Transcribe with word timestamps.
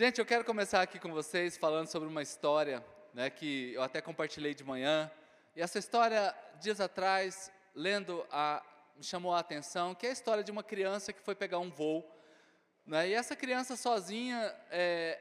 Gente, 0.00 0.20
eu 0.20 0.24
quero 0.24 0.44
começar 0.44 0.80
aqui 0.80 0.96
com 0.96 1.10
vocês 1.10 1.56
falando 1.56 1.88
sobre 1.88 2.08
uma 2.08 2.22
história 2.22 2.84
né, 3.12 3.28
que 3.28 3.72
eu 3.74 3.82
até 3.82 4.00
compartilhei 4.00 4.54
de 4.54 4.62
manhã. 4.62 5.10
E 5.56 5.60
essa 5.60 5.76
história, 5.76 6.32
dias 6.60 6.80
atrás, 6.80 7.50
lendo, 7.74 8.24
a, 8.30 8.62
me 8.96 9.02
chamou 9.02 9.34
a 9.34 9.40
atenção, 9.40 9.96
que 9.96 10.06
é 10.06 10.10
a 10.10 10.12
história 10.12 10.44
de 10.44 10.52
uma 10.52 10.62
criança 10.62 11.12
que 11.12 11.20
foi 11.20 11.34
pegar 11.34 11.58
um 11.58 11.68
voo. 11.68 12.08
Né, 12.86 13.08
e 13.08 13.12
essa 13.12 13.34
criança 13.34 13.74
sozinha, 13.74 14.54
é, 14.70 15.18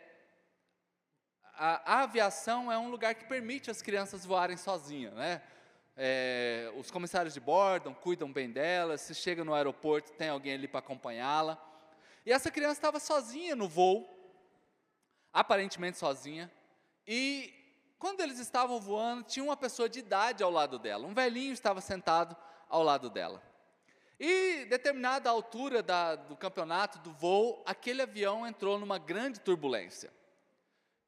a, 1.55 1.95
a, 1.95 2.03
aviação 2.03 2.71
é 2.71 2.77
um 2.77 2.91
lugar 2.91 3.15
que 3.15 3.25
permite 3.25 3.71
as 3.71 3.81
crianças 3.81 4.25
voarem 4.25 4.57
sozinhas. 4.57 5.15
Né? 5.15 5.41
É, 5.97 6.71
os 6.77 6.91
comissários 6.91 7.33
de 7.33 7.39
bordo 7.39 7.95
cuidam 7.95 8.31
bem 8.31 8.51
delas, 8.51 9.01
se 9.01 9.15
chega 9.15 9.43
no 9.43 9.55
aeroporto, 9.55 10.11
tem 10.11 10.29
alguém 10.29 10.53
ali 10.53 10.67
para 10.67 10.81
acompanhá-la. 10.81 11.59
E 12.23 12.31
essa 12.31 12.51
criança 12.51 12.73
estava 12.73 12.99
sozinha 12.99 13.55
no 13.55 13.67
voo, 13.67 14.16
aparentemente 15.37 15.99
sozinha, 15.99 16.51
e 17.07 17.53
quando 17.99 18.21
eles 18.21 18.39
estavam 18.39 18.79
voando, 18.79 19.21
tinha 19.21 19.43
uma 19.43 19.55
pessoa 19.55 19.87
de 19.87 19.99
idade 19.99 20.41
ao 20.41 20.49
lado 20.49 20.79
dela, 20.79 21.05
um 21.05 21.13
velhinho 21.13 21.53
estava 21.53 21.79
sentado 21.79 22.35
ao 22.67 22.81
lado 22.81 23.07
dela. 23.07 23.39
E 24.19 24.65
determinada 24.65 25.29
altura 25.29 25.83
da, 25.83 26.15
do 26.15 26.35
campeonato, 26.35 26.97
do 26.99 27.11
voo, 27.11 27.61
aquele 27.67 28.01
avião 28.01 28.47
entrou 28.47 28.79
numa 28.79 28.97
grande 28.97 29.39
turbulência. 29.39 30.11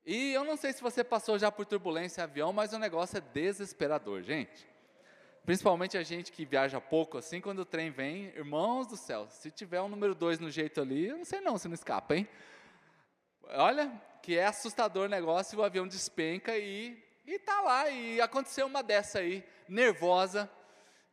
E 0.05 0.31
eu 0.31 0.43
não 0.43 0.55
sei 0.55 0.73
se 0.73 0.81
você 0.81 1.03
passou 1.03 1.39
já 1.39 1.51
por 1.51 1.65
turbulência 1.65 2.21
em 2.21 2.23
avião, 2.23 2.53
mas 2.53 2.71
o 2.71 2.77
negócio 2.77 3.17
é 3.17 3.21
desesperador, 3.21 4.21
gente. 4.21 4.67
Principalmente 5.43 5.97
a 5.97 6.03
gente 6.03 6.31
que 6.31 6.45
viaja 6.45 6.79
pouco 6.79 7.17
assim, 7.17 7.41
quando 7.41 7.59
o 7.59 7.65
trem 7.65 7.89
vem, 7.89 8.25
irmãos 8.35 8.85
do 8.85 8.95
céu, 8.95 9.27
se 9.27 9.49
tiver 9.49 9.81
um 9.81 9.89
número 9.89 10.13
dois 10.13 10.39
no 10.39 10.51
jeito 10.51 10.79
ali, 10.79 11.07
eu 11.07 11.17
não 11.17 11.25
sei 11.25 11.41
não 11.41 11.57
se 11.57 11.67
não 11.67 11.73
escapa, 11.73 12.15
hein? 12.15 12.29
Olha, 13.51 13.91
que 14.21 14.37
é 14.37 14.45
assustador 14.45 15.05
o 15.05 15.09
negócio, 15.09 15.57
o 15.57 15.63
avião 15.63 15.87
despenca 15.87 16.57
e 16.57 17.03
e 17.29 17.37
tá 17.37 17.61
lá 17.61 17.87
e 17.89 18.19
aconteceu 18.19 18.65
uma 18.65 18.81
dessa 18.81 19.19
aí, 19.19 19.43
nervosa. 19.67 20.49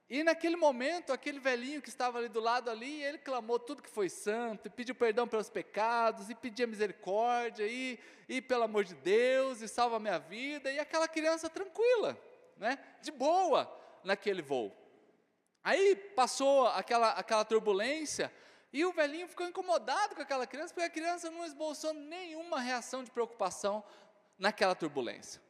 E 0.09 0.23
naquele 0.23 0.57
momento, 0.57 1.13
aquele 1.13 1.39
velhinho 1.39 1.83
que 1.83 1.91
estava 1.91 2.17
ali 2.17 2.29
do 2.29 2.41
lado 2.41 2.71
ali, 2.71 3.03
ele 3.03 3.19
clamou 3.19 3.59
tudo 3.59 3.83
que 3.83 3.91
foi 3.91 4.09
santo, 4.09 4.67
e 4.67 4.71
pediu 4.71 4.95
perdão 4.95 5.29
pelos 5.29 5.51
pecados, 5.51 6.31
e 6.31 6.35
pedia 6.35 6.67
misericórdia, 6.67 7.67
e, 7.67 7.99
e 8.27 8.41
pelo 8.41 8.63
amor 8.63 8.85
de 8.85 8.95
Deus, 8.95 9.61
e 9.61 9.69
salva 9.69 9.97
a 9.97 10.01
minha 10.01 10.19
vida, 10.19 10.73
e 10.73 10.79
aquela 10.79 11.07
criança 11.07 11.51
tranquila, 11.51 12.19
né, 12.57 12.79
de 13.03 13.11
boa 13.11 13.71
naquele 14.03 14.41
voo. 14.41 14.75
Aí 15.63 15.97
passou 16.15 16.67
aquela, 16.69 17.11
aquela 17.11 17.45
turbulência, 17.45 18.33
e 18.73 18.85
o 18.85 18.93
velhinho 18.93 19.29
ficou 19.29 19.47
incomodado 19.47 20.15
com 20.15 20.23
aquela 20.23 20.47
criança, 20.47 20.75
porque 20.75 20.87
a 20.87 20.91
criança 20.91 21.31
não 21.31 21.45
esboçou 21.45 21.95
nenhuma 21.95 22.61
reação 22.61 23.03
de 23.03 23.11
preocupação 23.11 23.85
naquela 24.39 24.75
turbulência. 24.75 25.41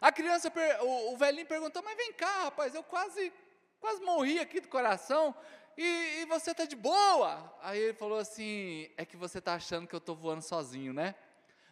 A 0.00 0.10
criança, 0.12 0.52
o, 0.82 1.12
o 1.12 1.16
velhinho 1.16 1.46
perguntou: 1.46 1.82
Mas 1.82 1.96
vem 1.96 2.12
cá, 2.12 2.44
rapaz, 2.44 2.74
eu 2.74 2.82
quase, 2.82 3.32
quase 3.80 4.02
morri 4.02 4.38
aqui 4.38 4.60
do 4.60 4.68
coração, 4.68 5.34
e, 5.76 6.22
e 6.22 6.24
você 6.26 6.50
está 6.50 6.64
de 6.64 6.76
boa. 6.76 7.56
Aí 7.62 7.80
ele 7.80 7.94
falou 7.94 8.18
assim: 8.18 8.90
É 8.96 9.04
que 9.04 9.16
você 9.16 9.38
está 9.38 9.54
achando 9.54 9.86
que 9.86 9.94
eu 9.94 9.98
estou 9.98 10.16
voando 10.16 10.42
sozinho, 10.42 10.92
né? 10.92 11.14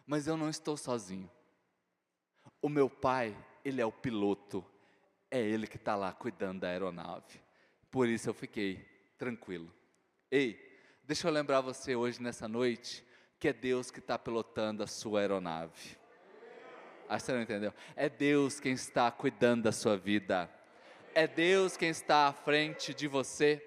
Mas 0.05 0.27
eu 0.27 0.37
não 0.37 0.49
estou 0.49 0.77
sozinho. 0.77 1.29
O 2.61 2.69
meu 2.69 2.89
pai, 2.89 3.37
ele 3.63 3.81
é 3.81 3.85
o 3.85 3.91
piloto, 3.91 4.65
é 5.29 5.39
ele 5.39 5.67
que 5.67 5.77
está 5.77 5.95
lá 5.95 6.11
cuidando 6.13 6.61
da 6.61 6.69
aeronave. 6.69 7.41
Por 7.91 8.07
isso 8.07 8.29
eu 8.29 8.33
fiquei 8.33 8.83
tranquilo. 9.17 9.71
Ei, 10.31 10.72
Deixa 11.05 11.27
eu 11.27 11.33
lembrar 11.33 11.59
você 11.59 11.97
hoje, 11.97 12.21
nessa 12.21 12.47
noite, 12.47 13.03
que 13.37 13.49
é 13.49 13.53
Deus 13.53 13.91
que 13.91 13.99
está 13.99 14.17
pilotando 14.17 14.81
a 14.81 14.87
sua 14.87 15.19
aeronave. 15.19 15.97
Ah, 17.09 17.19
você 17.19 17.33
não 17.33 17.41
entendeu? 17.41 17.73
É 17.93 18.07
Deus 18.07 18.57
quem 18.57 18.71
está 18.71 19.11
cuidando 19.11 19.63
da 19.63 19.73
sua 19.73 19.97
vida. 19.97 20.49
É 21.13 21.27
Deus 21.27 21.75
quem 21.75 21.89
está 21.89 22.27
à 22.27 22.31
frente 22.31 22.93
de 22.93 23.09
você. 23.09 23.61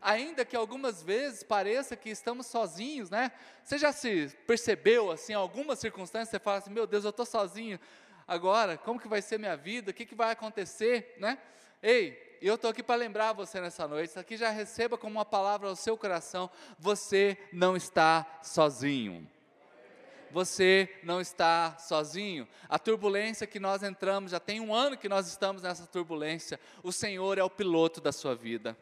Ainda 0.00 0.46
que 0.46 0.56
algumas 0.56 1.02
vezes 1.02 1.42
pareça 1.42 1.94
que 1.94 2.08
estamos 2.08 2.46
sozinhos, 2.46 3.10
né? 3.10 3.32
Você 3.62 3.76
já 3.76 3.92
se 3.92 4.34
percebeu 4.46 5.10
assim, 5.10 5.34
em 5.34 5.36
algumas 5.36 5.78
circunstâncias, 5.80 6.30
você 6.30 6.38
fala 6.38 6.56
assim: 6.56 6.70
meu 6.70 6.86
Deus, 6.86 7.04
eu 7.04 7.10
estou 7.10 7.26
sozinho 7.26 7.78
agora, 8.26 8.78
como 8.78 8.98
que 8.98 9.08
vai 9.08 9.20
ser 9.20 9.38
minha 9.38 9.58
vida? 9.58 9.90
O 9.90 9.94
que, 9.94 10.06
que 10.06 10.14
vai 10.14 10.30
acontecer, 10.30 11.16
né? 11.18 11.36
Ei, 11.82 12.27
e 12.40 12.46
eu 12.46 12.54
estou 12.54 12.70
aqui 12.70 12.82
para 12.82 12.96
lembrar 12.96 13.32
você 13.32 13.60
nessa 13.60 13.86
noite, 13.88 14.10
isso 14.10 14.20
aqui 14.20 14.36
já 14.36 14.50
receba 14.50 14.96
como 14.96 15.16
uma 15.16 15.24
palavra 15.24 15.68
ao 15.68 15.76
seu 15.76 15.96
coração: 15.96 16.50
você 16.78 17.36
não 17.52 17.76
está 17.76 18.40
sozinho. 18.42 19.28
Você 20.30 20.88
não 21.02 21.20
está 21.20 21.78
sozinho. 21.78 22.46
A 22.68 22.78
turbulência 22.78 23.46
que 23.46 23.58
nós 23.58 23.82
entramos, 23.82 24.30
já 24.30 24.38
tem 24.38 24.60
um 24.60 24.74
ano 24.74 24.96
que 24.96 25.08
nós 25.08 25.26
estamos 25.26 25.62
nessa 25.62 25.86
turbulência. 25.86 26.60
O 26.82 26.92
Senhor 26.92 27.38
é 27.38 27.42
o 27.42 27.50
piloto 27.50 28.00
da 28.00 28.12
sua 28.12 28.34
vida. 28.34 28.76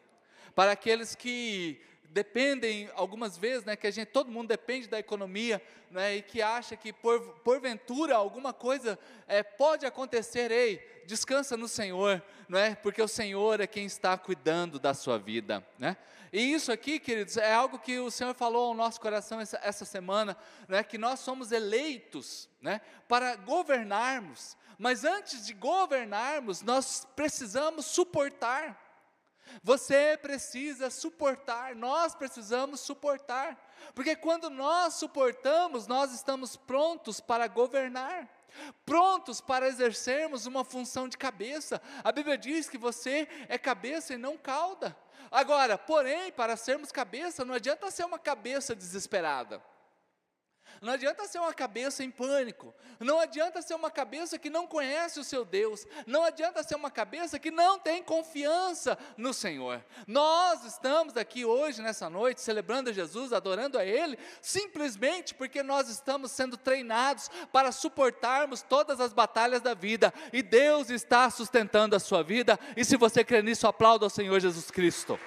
Para 0.54 0.72
aqueles 0.72 1.14
que 1.14 1.80
dependem 2.16 2.90
algumas 2.94 3.36
vezes, 3.36 3.66
né, 3.66 3.76
que 3.76 3.86
a 3.86 3.90
gente, 3.90 4.08
todo 4.08 4.32
mundo 4.32 4.48
depende 4.48 4.88
da 4.88 4.98
economia, 4.98 5.60
né, 5.90 6.16
e 6.16 6.22
que 6.22 6.40
acha 6.40 6.74
que 6.74 6.90
por, 6.90 7.20
porventura 7.44 8.16
alguma 8.16 8.54
coisa 8.54 8.98
é, 9.28 9.42
pode 9.42 9.84
acontecer, 9.84 10.50
ei, 10.50 10.78
descansa 11.04 11.58
no 11.58 11.68
Senhor, 11.68 12.22
não 12.48 12.58
é? 12.58 12.74
Porque 12.74 13.02
o 13.02 13.06
Senhor 13.06 13.60
é 13.60 13.66
quem 13.66 13.84
está 13.84 14.16
cuidando 14.16 14.78
da 14.78 14.94
sua 14.94 15.18
vida, 15.18 15.62
né? 15.78 15.94
E 16.32 16.40
isso 16.54 16.72
aqui, 16.72 16.98
queridos, 16.98 17.36
é 17.36 17.52
algo 17.52 17.78
que 17.78 17.98
o 17.98 18.10
Senhor 18.10 18.34
falou 18.34 18.68
ao 18.68 18.74
nosso 18.74 18.98
coração 18.98 19.38
essa, 19.38 19.60
essa 19.62 19.84
semana, 19.84 20.34
né, 20.66 20.82
que 20.82 20.96
nós 20.96 21.20
somos 21.20 21.52
eleitos, 21.52 22.48
né, 22.62 22.80
para 23.06 23.36
governarmos, 23.36 24.56
mas 24.78 25.04
antes 25.04 25.46
de 25.46 25.52
governarmos, 25.52 26.62
nós 26.62 27.06
precisamos 27.14 27.84
suportar. 27.84 28.85
Você 29.62 30.18
precisa 30.20 30.90
suportar, 30.90 31.74
nós 31.74 32.14
precisamos 32.14 32.80
suportar, 32.80 33.56
porque 33.94 34.16
quando 34.16 34.50
nós 34.50 34.94
suportamos, 34.94 35.86
nós 35.86 36.12
estamos 36.12 36.56
prontos 36.56 37.20
para 37.20 37.46
governar, 37.46 38.28
prontos 38.84 39.40
para 39.40 39.68
exercermos 39.68 40.46
uma 40.46 40.64
função 40.64 41.08
de 41.08 41.16
cabeça. 41.16 41.80
A 42.02 42.10
Bíblia 42.10 42.38
diz 42.38 42.68
que 42.68 42.78
você 42.78 43.28
é 43.48 43.58
cabeça 43.58 44.14
e 44.14 44.18
não 44.18 44.36
cauda. 44.36 44.96
Agora, 45.30 45.76
porém, 45.76 46.32
para 46.32 46.56
sermos 46.56 46.92
cabeça, 46.92 47.44
não 47.44 47.54
adianta 47.54 47.90
ser 47.90 48.04
uma 48.04 48.18
cabeça 48.18 48.74
desesperada. 48.74 49.62
Não 50.80 50.92
adianta 50.92 51.26
ser 51.26 51.38
uma 51.38 51.54
cabeça 51.54 52.04
em 52.04 52.10
pânico. 52.10 52.74
Não 53.00 53.18
adianta 53.18 53.62
ser 53.62 53.74
uma 53.74 53.90
cabeça 53.90 54.38
que 54.38 54.50
não 54.50 54.66
conhece 54.66 55.18
o 55.18 55.24
seu 55.24 55.44
Deus. 55.44 55.86
Não 56.06 56.24
adianta 56.24 56.62
ser 56.62 56.74
uma 56.74 56.90
cabeça 56.90 57.38
que 57.38 57.50
não 57.50 57.78
tem 57.78 58.02
confiança 58.02 58.98
no 59.16 59.32
Senhor. 59.32 59.82
Nós 60.06 60.64
estamos 60.64 61.16
aqui 61.16 61.44
hoje, 61.44 61.82
nessa 61.82 62.08
noite, 62.10 62.40
celebrando 62.40 62.92
Jesus, 62.92 63.32
adorando 63.32 63.78
a 63.78 63.84
Ele, 63.84 64.18
simplesmente 64.40 65.34
porque 65.34 65.62
nós 65.62 65.88
estamos 65.88 66.30
sendo 66.32 66.56
treinados 66.56 67.30
para 67.52 67.72
suportarmos 67.72 68.62
todas 68.62 69.00
as 69.00 69.12
batalhas 69.12 69.60
da 69.60 69.74
vida. 69.74 70.12
E 70.32 70.42
Deus 70.42 70.90
está 70.90 71.28
sustentando 71.30 71.96
a 71.96 72.00
sua 72.00 72.22
vida. 72.22 72.58
E 72.76 72.84
se 72.84 72.96
você 72.96 73.24
crê 73.24 73.42
nisso, 73.42 73.66
aplauda 73.66 74.06
ao 74.06 74.10
Senhor 74.10 74.38
Jesus 74.40 74.70
Cristo. 74.70 75.18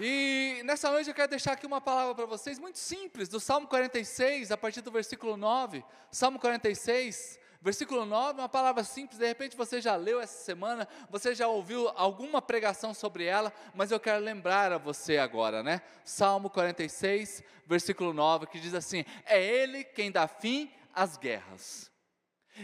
E 0.00 0.62
nessa 0.64 0.92
noite 0.92 1.08
eu 1.08 1.14
quero 1.14 1.28
deixar 1.28 1.52
aqui 1.52 1.66
uma 1.66 1.80
palavra 1.80 2.14
para 2.14 2.24
vocês, 2.24 2.56
muito 2.56 2.78
simples, 2.78 3.28
do 3.28 3.40
Salmo 3.40 3.66
46, 3.66 4.52
a 4.52 4.56
partir 4.56 4.80
do 4.80 4.92
versículo 4.92 5.36
9. 5.36 5.84
Salmo 6.12 6.38
46, 6.38 7.36
versículo 7.60 8.06
9, 8.06 8.40
uma 8.40 8.48
palavra 8.48 8.84
simples, 8.84 9.18
de 9.18 9.26
repente 9.26 9.56
você 9.56 9.80
já 9.80 9.96
leu 9.96 10.20
essa 10.20 10.44
semana, 10.44 10.86
você 11.10 11.34
já 11.34 11.48
ouviu 11.48 11.88
alguma 11.96 12.40
pregação 12.40 12.94
sobre 12.94 13.24
ela, 13.24 13.52
mas 13.74 13.90
eu 13.90 13.98
quero 13.98 14.22
lembrar 14.22 14.70
a 14.70 14.78
você 14.78 15.18
agora, 15.18 15.64
né? 15.64 15.82
Salmo 16.04 16.48
46, 16.48 17.42
versículo 17.66 18.12
9, 18.12 18.46
que 18.46 18.60
diz 18.60 18.74
assim: 18.74 19.04
É 19.24 19.42
Ele 19.42 19.82
quem 19.82 20.12
dá 20.12 20.28
fim 20.28 20.70
às 20.94 21.16
guerras. 21.16 21.90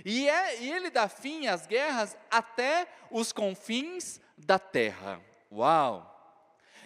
E, 0.05 0.29
é, 0.29 0.63
e 0.63 0.73
Ele 0.73 0.89
dá 0.89 1.09
fim 1.09 1.49
às 1.49 1.67
guerras 1.67 2.17
até 2.31 2.87
os 3.11 3.33
confins 3.33 4.21
da 4.39 4.57
terra. 4.57 5.21
Uau! 5.51 6.14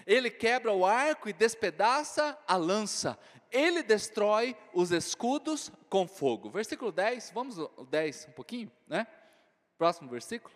Ele 0.08 0.31
quebra 0.31 0.72
o 0.72 0.87
arco 0.87 1.28
e 1.28 1.34
despedaça 1.34 2.37
a 2.46 2.56
lança. 2.56 3.19
Ele 3.52 3.82
destrói 3.82 4.56
os 4.72 4.90
escudos 4.90 5.70
com 5.90 6.08
fogo. 6.08 6.49
Versículo 6.49 6.90
10, 6.90 7.31
vamos 7.32 7.58
o 7.58 7.84
10 7.84 8.28
um 8.31 8.32
pouquinho, 8.32 8.72
né? 8.87 9.06
Próximo 9.76 10.08
versículo. 10.08 10.55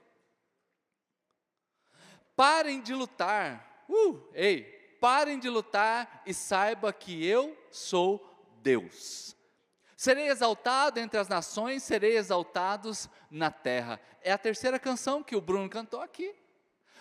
Parem 2.34 2.80
de 2.80 2.94
lutar. 2.94 3.84
Uh, 3.90 4.26
ei, 4.32 4.96
parem 4.98 5.38
de 5.38 5.50
lutar 5.50 6.22
e 6.24 6.32
saiba 6.32 6.90
que 6.90 7.22
eu 7.22 7.54
sou 7.70 8.26
Deus. 8.62 9.36
Serei 9.94 10.28
exaltado 10.28 10.98
entre 10.98 11.20
as 11.20 11.28
nações, 11.28 11.82
serei 11.82 12.16
exaltados 12.16 13.06
na 13.30 13.50
terra. 13.50 14.00
É 14.22 14.32
a 14.32 14.38
terceira 14.38 14.78
canção 14.78 15.22
que 15.22 15.36
o 15.36 15.42
Bruno 15.42 15.68
cantou 15.68 16.00
aqui. 16.00 16.34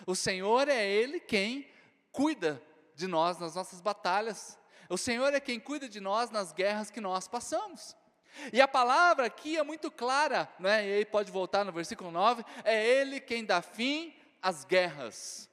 O 0.06 0.14
Senhor 0.14 0.68
é 0.68 0.86
Ele 0.86 1.18
quem 1.18 1.71
cuida 2.12 2.62
de 2.94 3.06
nós 3.06 3.38
nas 3.38 3.54
nossas 3.54 3.80
batalhas. 3.80 4.58
O 4.88 4.98
Senhor 4.98 5.32
é 5.32 5.40
quem 5.40 5.58
cuida 5.58 5.88
de 5.88 5.98
nós 5.98 6.30
nas 6.30 6.52
guerras 6.52 6.90
que 6.90 7.00
nós 7.00 7.26
passamos. 7.26 7.96
E 8.52 8.60
a 8.60 8.68
palavra 8.68 9.26
aqui 9.26 9.56
é 9.56 9.62
muito 9.62 9.90
clara, 9.90 10.48
né? 10.58 10.86
e 10.86 10.92
aí 10.94 11.04
pode 11.04 11.30
voltar 11.30 11.64
no 11.64 11.72
versículo 11.72 12.10
9: 12.10 12.44
é 12.64 12.86
Ele 12.86 13.20
quem 13.20 13.44
dá 13.44 13.60
fim 13.60 14.14
às 14.40 14.64
guerras. 14.64 15.48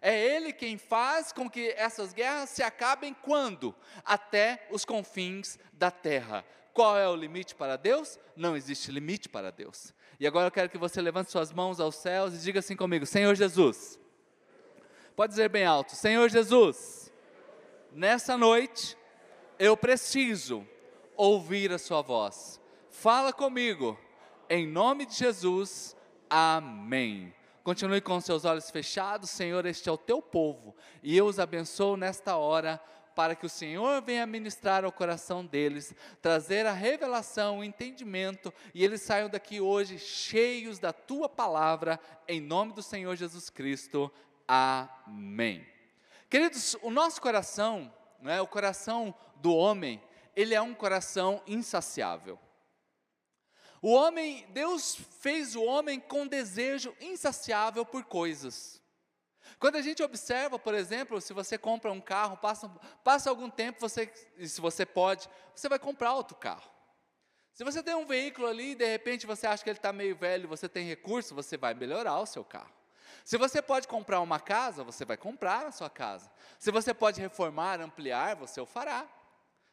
É 0.00 0.18
Ele 0.18 0.52
quem 0.52 0.76
faz 0.76 1.32
com 1.32 1.48
que 1.48 1.70
essas 1.76 2.12
guerras 2.12 2.50
se 2.50 2.62
acabem 2.62 3.14
quando? 3.14 3.74
Até 4.04 4.66
os 4.70 4.84
confins 4.84 5.58
da 5.72 5.90
terra. 5.90 6.44
Qual 6.72 6.96
é 6.96 7.08
o 7.08 7.14
limite 7.14 7.54
para 7.54 7.76
Deus? 7.76 8.18
Não 8.34 8.56
existe 8.56 8.90
limite 8.90 9.28
para 9.28 9.52
Deus. 9.52 9.92
E 10.18 10.26
agora 10.26 10.46
eu 10.46 10.52
quero 10.52 10.70
que 10.70 10.78
você 10.78 11.00
levante 11.00 11.30
suas 11.30 11.52
mãos 11.52 11.78
aos 11.78 11.96
céus 11.96 12.34
e 12.34 12.38
diga 12.38 12.60
assim 12.60 12.74
comigo: 12.74 13.04
Senhor 13.06 13.34
Jesus. 13.34 13.98
Pode 15.14 15.32
dizer 15.32 15.50
bem 15.50 15.64
alto: 15.64 15.94
Senhor 15.94 16.28
Jesus, 16.30 17.12
nessa 17.92 18.36
noite 18.36 18.96
eu 19.58 19.76
preciso 19.76 20.66
ouvir 21.14 21.70
a 21.70 21.78
Sua 21.78 22.00
voz. 22.00 22.58
Fala 22.90 23.32
comigo, 23.32 23.98
em 24.48 24.66
nome 24.66 25.04
de 25.04 25.14
Jesus, 25.14 25.94
amém. 26.30 27.34
Continue 27.62 28.00
com 28.00 28.20
seus 28.20 28.44
olhos 28.44 28.70
fechados, 28.70 29.30
Senhor, 29.30 29.64
este 29.66 29.88
é 29.88 29.92
o 29.92 29.98
teu 29.98 30.20
povo, 30.20 30.74
e 31.02 31.16
eu 31.16 31.26
os 31.26 31.38
abençoo 31.38 31.96
nesta 31.96 32.36
hora, 32.36 32.80
para 33.14 33.36
que 33.36 33.46
o 33.46 33.50
Senhor 33.50 34.00
venha 34.02 34.26
ministrar 34.26 34.84
ao 34.84 34.90
coração 34.90 35.44
deles, 35.44 35.94
trazer 36.20 36.66
a 36.66 36.72
revelação, 36.72 37.58
o 37.58 37.64
entendimento, 37.64 38.52
e 38.74 38.82
eles 38.82 39.02
saiam 39.02 39.28
daqui 39.28 39.60
hoje 39.60 39.98
cheios 39.98 40.78
da 40.78 40.92
tua 40.92 41.28
palavra, 41.28 42.00
em 42.26 42.40
nome 42.40 42.72
do 42.72 42.82
Senhor 42.82 43.14
Jesus 43.14 43.48
Cristo. 43.48 44.10
Amém. 44.46 45.66
Queridos, 46.28 46.76
o 46.82 46.90
nosso 46.90 47.20
coração, 47.20 47.92
né, 48.20 48.40
o 48.40 48.46
coração 48.46 49.14
do 49.36 49.54
homem, 49.54 50.02
ele 50.34 50.54
é 50.54 50.62
um 50.62 50.74
coração 50.74 51.42
insaciável. 51.46 52.38
O 53.82 53.92
homem, 53.92 54.46
Deus 54.50 54.94
fez 55.20 55.56
o 55.56 55.62
homem 55.62 55.98
com 55.98 56.26
desejo 56.26 56.94
insaciável 57.00 57.84
por 57.84 58.04
coisas. 58.04 58.80
Quando 59.58 59.76
a 59.76 59.82
gente 59.82 60.02
observa, 60.02 60.58
por 60.58 60.74
exemplo, 60.74 61.20
se 61.20 61.32
você 61.32 61.58
compra 61.58 61.92
um 61.92 62.00
carro, 62.00 62.36
passa, 62.36 62.68
passa 63.02 63.28
algum 63.28 63.50
tempo, 63.50 63.80
você, 63.80 64.12
se 64.46 64.60
você 64.60 64.86
pode, 64.86 65.28
você 65.54 65.68
vai 65.68 65.78
comprar 65.78 66.14
outro 66.14 66.36
carro. 66.36 66.70
Se 67.52 67.64
você 67.64 67.82
tem 67.82 67.94
um 67.94 68.06
veículo 68.06 68.46
ali 68.46 68.70
e 68.70 68.74
de 68.74 68.86
repente 68.86 69.26
você 69.26 69.46
acha 69.46 69.62
que 69.62 69.68
ele 69.68 69.78
está 69.78 69.92
meio 69.92 70.16
velho, 70.16 70.48
você 70.48 70.68
tem 70.68 70.86
recurso, 70.86 71.34
você 71.34 71.56
vai 71.56 71.74
melhorar 71.74 72.18
o 72.18 72.26
seu 72.26 72.44
carro. 72.44 72.72
Se 73.24 73.36
você 73.36 73.62
pode 73.62 73.86
comprar 73.86 74.20
uma 74.20 74.40
casa, 74.40 74.82
você 74.82 75.04
vai 75.04 75.16
comprar 75.16 75.66
a 75.66 75.72
sua 75.72 75.88
casa. 75.90 76.30
Se 76.58 76.70
você 76.70 76.92
pode 76.92 77.20
reformar, 77.20 77.80
ampliar, 77.80 78.36
você 78.36 78.60
o 78.60 78.66
fará. 78.66 79.06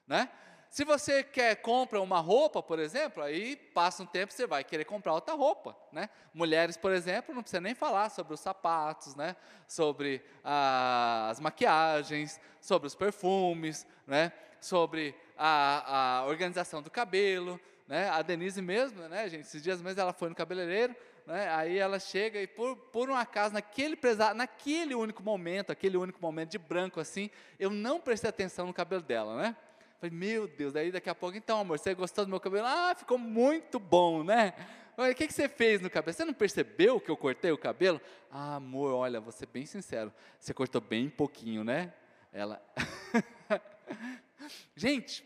Né? 0.07 0.29
Se 0.69 0.83
você 0.85 1.23
quer 1.23 1.55
compra 1.55 1.99
uma 1.99 2.19
roupa, 2.19 2.61
por 2.61 2.77
exemplo, 2.77 3.23
aí 3.23 3.55
passa 3.55 4.03
um 4.03 4.05
tempo 4.05 4.31
você 4.31 4.45
vai 4.45 4.63
querer 4.63 4.85
comprar 4.85 5.13
outra 5.13 5.33
roupa, 5.33 5.75
né? 5.91 6.09
Mulheres, 6.31 6.77
por 6.77 6.91
exemplo, 6.91 7.33
não 7.33 7.41
precisa 7.41 7.59
nem 7.59 7.73
falar 7.73 8.09
sobre 8.09 8.35
os 8.35 8.39
sapatos, 8.39 9.15
né? 9.15 9.35
Sobre 9.67 10.23
ah, 10.43 11.27
as 11.31 11.39
maquiagens, 11.39 12.39
sobre 12.61 12.85
os 12.85 12.93
perfumes, 12.93 13.85
né? 14.05 14.31
Sobre 14.61 15.15
a, 15.35 16.19
a 16.19 16.25
organização 16.25 16.83
do 16.83 16.91
cabelo, 16.91 17.59
né? 17.87 18.07
A 18.09 18.21
Denise 18.21 18.61
mesmo, 18.61 19.01
né, 19.07 19.27
gente? 19.27 19.45
Esses 19.45 19.63
dias 19.63 19.81
mesmo 19.81 19.99
ela 19.99 20.13
foi 20.13 20.29
no 20.29 20.35
cabeleireiro, 20.35 20.95
né? 21.29 21.47
Aí 21.49 21.77
ela 21.77 21.99
chega 21.99 22.41
e 22.41 22.47
por, 22.47 22.75
por 22.75 23.07
um 23.07 23.15
acaso 23.15 23.53
naquele 23.53 23.95
naquele 24.35 24.95
único 24.95 25.21
momento, 25.21 25.71
aquele 25.71 25.95
único 25.95 26.19
momento 26.19 26.49
de 26.49 26.57
branco 26.57 26.99
assim, 26.99 27.29
eu 27.59 27.69
não 27.69 28.01
prestei 28.01 28.29
atenção 28.31 28.65
no 28.65 28.73
cabelo 28.73 29.03
dela, 29.03 29.37
né? 29.37 29.55
Falei, 29.99 30.15
meu 30.15 30.47
Deus, 30.47 30.73
daí 30.73 30.91
daqui 30.91 31.09
a 31.09 31.13
pouco, 31.13 31.37
então, 31.37 31.59
amor, 31.59 31.77
você 31.77 31.93
gostou 31.93 32.25
do 32.25 32.31
meu 32.31 32.39
cabelo? 32.39 32.65
Ah, 32.65 32.95
ficou 32.97 33.17
muito 33.17 33.77
bom, 33.77 34.23
né? 34.23 34.55
O 34.97 35.13
que, 35.13 35.27
que 35.27 35.33
você 35.33 35.47
fez 35.47 35.81
no 35.81 35.89
cabelo? 35.89 36.13
Você 36.13 36.25
não 36.25 36.33
percebeu 36.33 36.99
que 36.99 37.11
eu 37.11 37.17
cortei 37.17 37.51
o 37.51 37.57
cabelo? 37.57 38.01
Ah, 38.31 38.55
amor, 38.55 38.93
olha, 38.93 39.19
vou 39.19 39.31
ser 39.31 39.45
bem 39.45 39.67
sincero, 39.67 40.11
você 40.39 40.51
cortou 40.51 40.81
bem 40.81 41.09
pouquinho, 41.09 41.63
né? 41.63 41.93
Ela. 42.33 42.59
gente, 44.75 45.23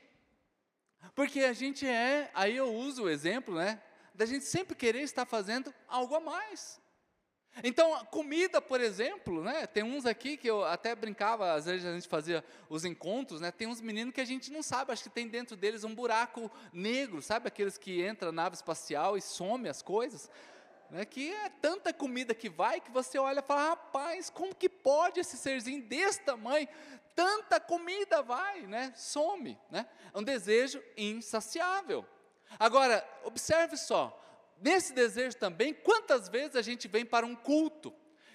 porque 1.16 1.40
a 1.42 1.54
gente 1.54 1.88
é, 1.88 2.30
aí 2.34 2.58
eu 2.58 2.74
uso 2.74 3.04
o 3.04 3.10
exemplo, 3.10 3.56
né? 3.56 3.80
Da 4.14 4.26
gente 4.26 4.46
sempre 4.46 4.76
querer 4.76 5.02
estar 5.02 5.26
fazendo 5.26 5.74
algo 5.88 6.16
a 6.16 6.20
mais. 6.20 6.82
Então, 7.64 8.04
comida, 8.06 8.60
por 8.62 8.82
exemplo, 8.82 9.44
né? 9.44 9.68
Tem 9.68 9.84
uns 9.84 10.06
aqui 10.06 10.38
que 10.38 10.48
eu 10.48 10.64
até 10.64 10.96
brincava, 10.96 11.54
às 11.54 11.66
vezes 11.66 11.86
a 11.86 11.94
gente 11.94 12.08
fazia 12.08 12.44
os 12.68 12.84
encontros, 12.84 13.42
né? 13.42 13.52
Tem 13.52 13.68
uns 13.68 13.80
meninos 13.80 14.14
que 14.14 14.22
a 14.22 14.26
gente 14.26 14.52
não 14.52 14.64
sabe, 14.64 14.92
acho 14.92 15.04
que 15.04 15.10
tem 15.10 15.28
dentro 15.28 15.56
deles 15.56 15.84
um 15.84 15.94
buraco 15.94 16.50
negro, 16.72 17.22
sabe 17.22 17.48
aqueles 17.48 17.78
que 17.78 18.02
entra 18.02 18.32
na 18.32 18.44
nave 18.44 18.56
espacial 18.56 19.18
e 19.18 19.22
some 19.22 19.70
as 19.70 19.82
coisas? 19.82 20.32
Né, 20.90 21.06
que 21.06 21.34
é 21.34 21.50
tanta 21.50 21.92
comida 21.92 22.36
que 22.36 22.50
vai 22.50 22.80
que 22.80 22.92
você 22.92 23.18
olha 23.18 23.40
e 23.40 23.44
fala, 23.44 23.70
rapaz, 23.70 24.30
como 24.30 24.54
que 24.54 24.70
pode 24.70 25.20
esse 25.20 25.38
serzinho 25.38 25.82
desse 25.82 26.22
tamanho, 26.22 26.68
tanta 27.16 27.60
comida 27.60 28.22
vai, 28.22 28.62
né? 28.62 28.94
Some, 28.96 29.58
né? 29.72 29.88
É 30.14 30.18
um 30.18 30.24
desejo 30.24 30.84
insaciável. 30.96 32.06
Agora, 32.60 33.08
observe 33.24 33.78
só, 33.78 34.20
nesse 34.62 34.94
desejo 34.94 35.38
também, 35.38 35.74
quantas 35.74 36.30
vezes 36.30 36.56
a 36.56 36.62
gente 36.62 36.88
vem 36.88 37.06
para 37.06 37.26
um 37.26 37.36
culto, 37.36 37.94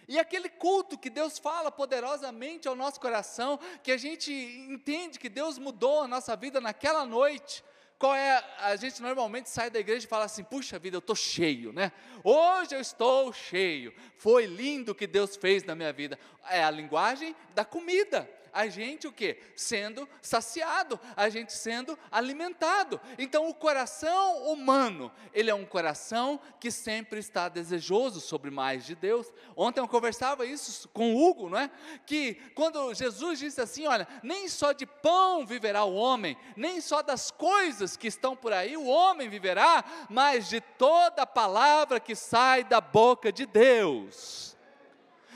e 0.09 0.19
aquele 0.19 0.49
culto 0.49 0.97
que 0.97 1.11
Deus 1.11 1.38
fala 1.38 1.70
poderosamente 1.70 2.67
ao 2.67 2.75
nosso 2.75 2.99
coração, 2.99 3.61
que 3.82 3.93
a 3.93 3.97
gente 3.99 4.32
entende 4.32 5.19
que 5.19 5.29
Deus 5.29 5.59
mudou 5.59 6.00
a 6.00 6.09
nossa 6.09 6.35
vida 6.35 6.62
naquela 6.62 7.05
noite. 7.05 7.62
Qual 7.99 8.15
é? 8.15 8.43
A 8.61 8.75
gente 8.76 9.03
normalmente 9.03 9.50
sai 9.50 9.69
da 9.69 9.79
igreja 9.79 10.06
e 10.06 10.09
fala 10.09 10.25
assim: 10.25 10.43
puxa 10.43 10.79
vida, 10.79 10.97
eu 10.97 11.00
estou 11.00 11.17
cheio, 11.17 11.75
né? 11.75 11.93
Hoje 12.25 12.75
eu 12.75 12.81
estou 12.81 13.32
cheio. 13.35 13.93
Foi 14.17 14.47
lindo 14.47 14.93
o 14.93 14.94
que 14.94 15.06
Deus 15.06 15.37
fez 15.37 15.62
na 15.64 15.75
minha 15.75 15.93
vida. 15.93 16.19
É 16.49 16.64
a 16.64 16.71
linguagem 16.71 17.37
da 17.55 17.64
comida 17.64 18.31
a 18.58 18.66
gente 18.66 19.06
o 19.06 19.12
que? 19.12 19.37
Sendo 19.55 20.08
saciado, 20.20 20.99
a 21.14 21.28
gente 21.28 21.52
sendo 21.52 21.96
alimentado. 22.10 23.00
Então 23.16 23.49
o 23.49 23.55
coração 23.55 24.49
humano, 24.49 25.12
ele 25.32 25.49
é 25.49 25.55
um 25.55 25.64
coração 25.64 26.40
que 26.58 26.69
sempre 26.69 27.20
está 27.20 27.49
desejoso 27.49 28.20
sobre 28.20 28.50
mais 28.50 28.84
de 28.84 28.96
Deus. 28.96 29.32
Ontem 29.56 29.78
eu 29.78 29.87
conversava 29.87 30.44
isso 30.44 30.88
com 30.88 31.14
o 31.14 31.25
Hugo, 31.25 31.49
não 31.49 31.58
é? 31.58 31.70
Que 32.05 32.34
quando 32.56 32.93
Jesus 32.94 33.38
disse 33.38 33.60
assim, 33.60 33.87
olha, 33.87 34.08
nem 34.25 34.49
só 34.49 34.72
de 34.72 34.87
pão 34.87 35.46
viverá 35.46 35.84
o 35.84 35.94
homem, 35.94 36.37
nem 36.56 36.81
só 36.81 37.00
das 37.00 37.31
coisas 37.31 37.97
que 37.97 38.09
estão 38.09 38.35
por 38.35 38.52
aí 38.52 38.76
o 38.76 38.87
homem 38.87 39.28
viverá, 39.28 39.85
mas 40.11 40.49
de 40.49 40.61
toda 40.61 41.25
palavra 41.25 42.00
que 42.00 42.16
sai 42.16 42.64
da 42.64 42.80
boca 42.80 43.30
de 43.30 43.47
Deus. 43.47 44.58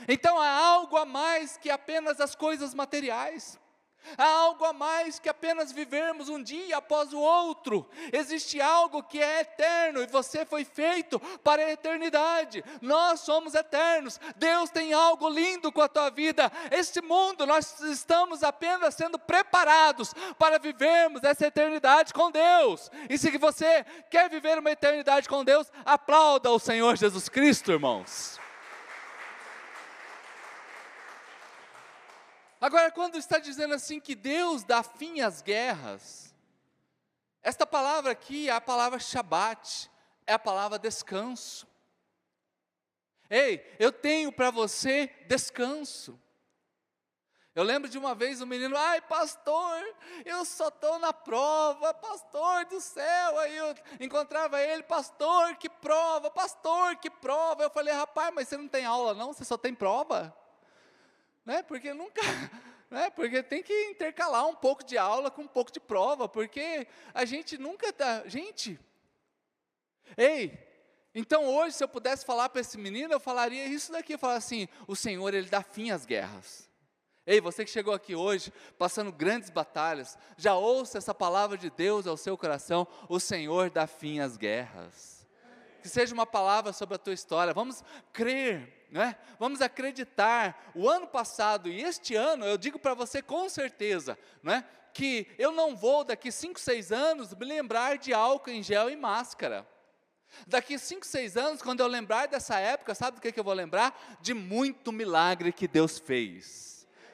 Então 0.07 0.39
há 0.39 0.49
algo 0.49 0.97
a 0.97 1.05
mais 1.05 1.57
que 1.57 1.69
apenas 1.69 2.19
as 2.19 2.35
coisas 2.35 2.73
materiais. 2.73 3.59
Há 4.17 4.25
algo 4.25 4.65
a 4.65 4.73
mais 4.73 5.17
que 5.17 5.29
apenas 5.29 5.71
vivermos 5.71 6.29
um 6.29 6.41
dia 6.41 6.77
após 6.77 7.13
o 7.13 7.19
outro. 7.19 7.89
Existe 8.11 8.61
algo 8.61 9.01
que 9.01 9.21
é 9.21 9.41
eterno 9.41 10.01
e 10.01 10.07
você 10.07 10.45
foi 10.45 10.65
feito 10.65 11.19
para 11.43 11.63
a 11.63 11.71
eternidade. 11.71 12.63
Nós 12.81 13.21
somos 13.21 13.55
eternos. 13.55 14.19
Deus 14.35 14.69
tem 14.69 14.93
algo 14.93 15.29
lindo 15.29 15.71
com 15.71 15.81
a 15.81 15.87
tua 15.87 16.09
vida. 16.09 16.51
Este 16.69 17.01
mundo, 17.01 17.45
nós 17.45 17.79
estamos 17.81 18.43
apenas 18.43 18.93
sendo 18.93 19.17
preparados 19.17 20.13
para 20.37 20.59
vivermos 20.59 21.23
essa 21.23 21.47
eternidade 21.47 22.13
com 22.13 22.29
Deus. 22.29 22.91
E 23.09 23.17
se 23.17 23.35
você 23.37 23.85
quer 24.11 24.29
viver 24.29 24.59
uma 24.59 24.71
eternidade 24.71 25.27
com 25.27 25.43
Deus, 25.43 25.71
aplauda 25.85 26.51
o 26.51 26.59
Senhor 26.59 26.95
Jesus 26.97 27.29
Cristo, 27.29 27.71
irmãos. 27.71 28.42
Agora, 32.63 32.89
quando 32.89 33.17
está 33.17 33.39
dizendo 33.39 33.73
assim 33.73 33.99
que 33.99 34.15
Deus 34.15 34.63
dá 34.63 34.81
fim 34.81 35.19
às 35.19 35.41
guerras, 35.41 36.33
esta 37.41 37.67
palavra 37.67 38.13
aqui 38.13 38.47
é 38.47 38.53
a 38.53 38.61
palavra 38.61 38.99
Shabat, 38.99 39.91
é 40.25 40.31
a 40.31 40.39
palavra 40.39 40.79
descanso. 40.79 41.67
Ei, 43.29 43.61
eu 43.77 43.91
tenho 43.91 44.31
para 44.31 44.49
você 44.49 45.13
descanso. 45.27 46.17
Eu 47.53 47.63
lembro 47.63 47.89
de 47.89 47.97
uma 47.97 48.15
vez 48.15 48.39
um 48.39 48.45
menino, 48.45 48.77
ai 48.77 49.01
pastor, 49.01 49.83
eu 50.23 50.45
só 50.45 50.69
estou 50.69 50.97
na 50.99 51.11
prova, 51.11 51.93
pastor 51.93 52.63
do 52.67 52.79
céu. 52.79 53.39
Aí 53.39 53.57
eu 53.57 53.75
encontrava 53.99 54.61
ele, 54.61 54.83
pastor, 54.83 55.57
que 55.57 55.69
prova, 55.69 56.31
pastor, 56.31 56.95
que 56.95 57.09
prova. 57.09 57.63
Eu 57.63 57.69
falei, 57.69 57.93
rapaz, 57.93 58.33
mas 58.33 58.47
você 58.47 58.55
não 58.55 58.69
tem 58.69 58.85
aula 58.85 59.13
não, 59.13 59.33
você 59.33 59.43
só 59.43 59.57
tem 59.57 59.75
prova? 59.75 60.33
Né? 61.45 61.63
Porque 61.63 61.93
nunca, 61.93 62.21
né? 62.89 63.09
Porque 63.09 63.43
tem 63.43 63.61
que 63.61 63.73
intercalar 63.89 64.47
um 64.47 64.55
pouco 64.55 64.83
de 64.83 64.97
aula 64.97 65.29
com 65.29 65.43
um 65.43 65.47
pouco 65.47 65.71
de 65.71 65.79
prova, 65.79 66.27
porque 66.27 66.87
a 67.13 67.25
gente 67.25 67.57
nunca 67.57 67.91
tá, 67.91 68.23
gente. 68.27 68.79
Ei, 70.17 70.57
então 71.15 71.45
hoje 71.45 71.75
se 71.75 71.83
eu 71.83 71.87
pudesse 71.87 72.25
falar 72.25 72.49
para 72.49 72.61
esse 72.61 72.77
menino, 72.77 73.13
eu 73.13 73.19
falaria 73.19 73.65
isso 73.65 73.91
daqui, 73.91 74.13
eu 74.13 74.19
falaria 74.19 74.39
assim: 74.39 74.67
o 74.87 74.95
Senhor 74.95 75.33
ele 75.33 75.49
dá 75.49 75.61
fim 75.61 75.91
às 75.91 76.05
guerras. 76.05 76.69
Ei, 77.25 77.39
você 77.39 77.63
que 77.63 77.71
chegou 77.71 77.93
aqui 77.93 78.15
hoje, 78.15 78.51
passando 78.77 79.09
grandes 79.09 79.49
batalhas, 79.49 80.17
já 80.35 80.55
ouça 80.55 80.97
essa 80.97 81.13
palavra 81.13 81.57
de 81.57 81.69
Deus 81.69 82.05
ao 82.05 82.17
seu 82.17 82.37
coração: 82.37 82.87
o 83.07 83.19
Senhor 83.19 83.69
dá 83.69 83.87
fim 83.87 84.19
às 84.19 84.35
guerras. 84.35 85.25
Que 85.81 85.89
seja 85.89 86.13
uma 86.13 86.25
palavra 86.25 86.71
sobre 86.73 86.95
a 86.95 86.97
tua 86.97 87.13
história. 87.13 87.53
Vamos 87.53 87.83
crer, 88.11 88.82
né? 88.93 89.15
Vamos 89.39 89.59
acreditar. 89.59 90.71
O 90.75 90.87
ano 90.87 91.07
passado 91.07 91.67
e 91.67 91.81
este 91.81 92.15
ano, 92.15 92.45
eu 92.45 92.59
digo 92.59 92.77
para 92.77 92.93
você 92.93 93.23
com 93.23 93.49
certeza, 93.49 94.17
né? 94.43 94.63
Que 94.93 95.27
eu 95.39 95.51
não 95.51 95.75
vou 95.75 96.03
daqui 96.03 96.31
5, 96.31 96.59
6 96.59 96.91
anos 96.91 97.33
me 97.33 97.43
lembrar 97.43 97.97
de 97.97 98.13
álcool 98.13 98.51
em 98.51 98.61
gel 98.61 98.91
e 98.91 98.95
máscara. 98.95 99.67
Daqui 100.45 100.77
5, 100.77 101.05
6 101.05 101.35
anos, 101.35 101.61
quando 101.63 101.79
eu 101.79 101.87
lembrar 101.87 102.27
dessa 102.27 102.59
época, 102.59 102.93
sabe 102.93 103.17
do 103.17 103.21
que, 103.21 103.31
que 103.31 103.39
eu 103.39 103.43
vou 103.43 103.53
lembrar? 103.53 104.17
De 104.21 104.35
muito 104.35 104.91
milagre 104.91 105.51
que 105.51 105.67
Deus 105.67 105.97
fez 105.97 106.73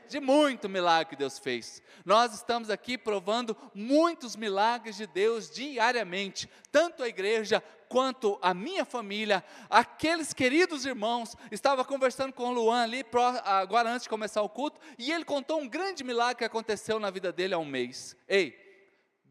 de 0.09 0.19
muito 0.19 0.67
milagre 0.67 1.11
que 1.11 1.15
Deus 1.15 1.37
fez. 1.37 1.83
Nós 2.03 2.33
estamos 2.33 2.71
aqui 2.71 2.97
provando 2.97 3.55
muitos 3.75 4.35
milagres 4.35 4.97
de 4.97 5.05
Deus 5.05 5.51
diariamente, 5.51 6.49
tanto 6.71 7.03
a 7.03 7.07
igreja 7.07 7.63
quanto 7.89 8.37
a 8.41 8.53
minha 8.53 8.85
família, 8.85 9.43
aqueles 9.69 10.31
queridos 10.31 10.85
irmãos. 10.85 11.35
Estava 11.51 11.83
conversando 11.83 12.31
com 12.31 12.45
o 12.45 12.53
Luan 12.53 12.83
ali, 12.83 13.03
agora 13.43 13.89
antes 13.89 14.03
de 14.03 14.09
começar 14.09 14.41
o 14.43 14.47
culto, 14.47 14.79
e 14.97 15.11
ele 15.11 15.25
contou 15.25 15.59
um 15.59 15.67
grande 15.67 16.03
milagre 16.03 16.37
que 16.37 16.45
aconteceu 16.45 16.99
na 16.99 17.09
vida 17.09 17.33
dele 17.33 17.55
há 17.55 17.57
um 17.57 17.65
mês. 17.65 18.15
Ei, 18.27 18.55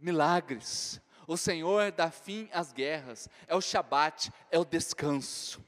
milagres. 0.00 1.00
O 1.26 1.36
Senhor 1.36 1.92
dá 1.92 2.10
fim 2.10 2.48
às 2.52 2.72
guerras, 2.72 3.28
é 3.46 3.54
o 3.54 3.60
Shabat, 3.60 4.32
é 4.50 4.58
o 4.58 4.64
descanso. 4.64 5.64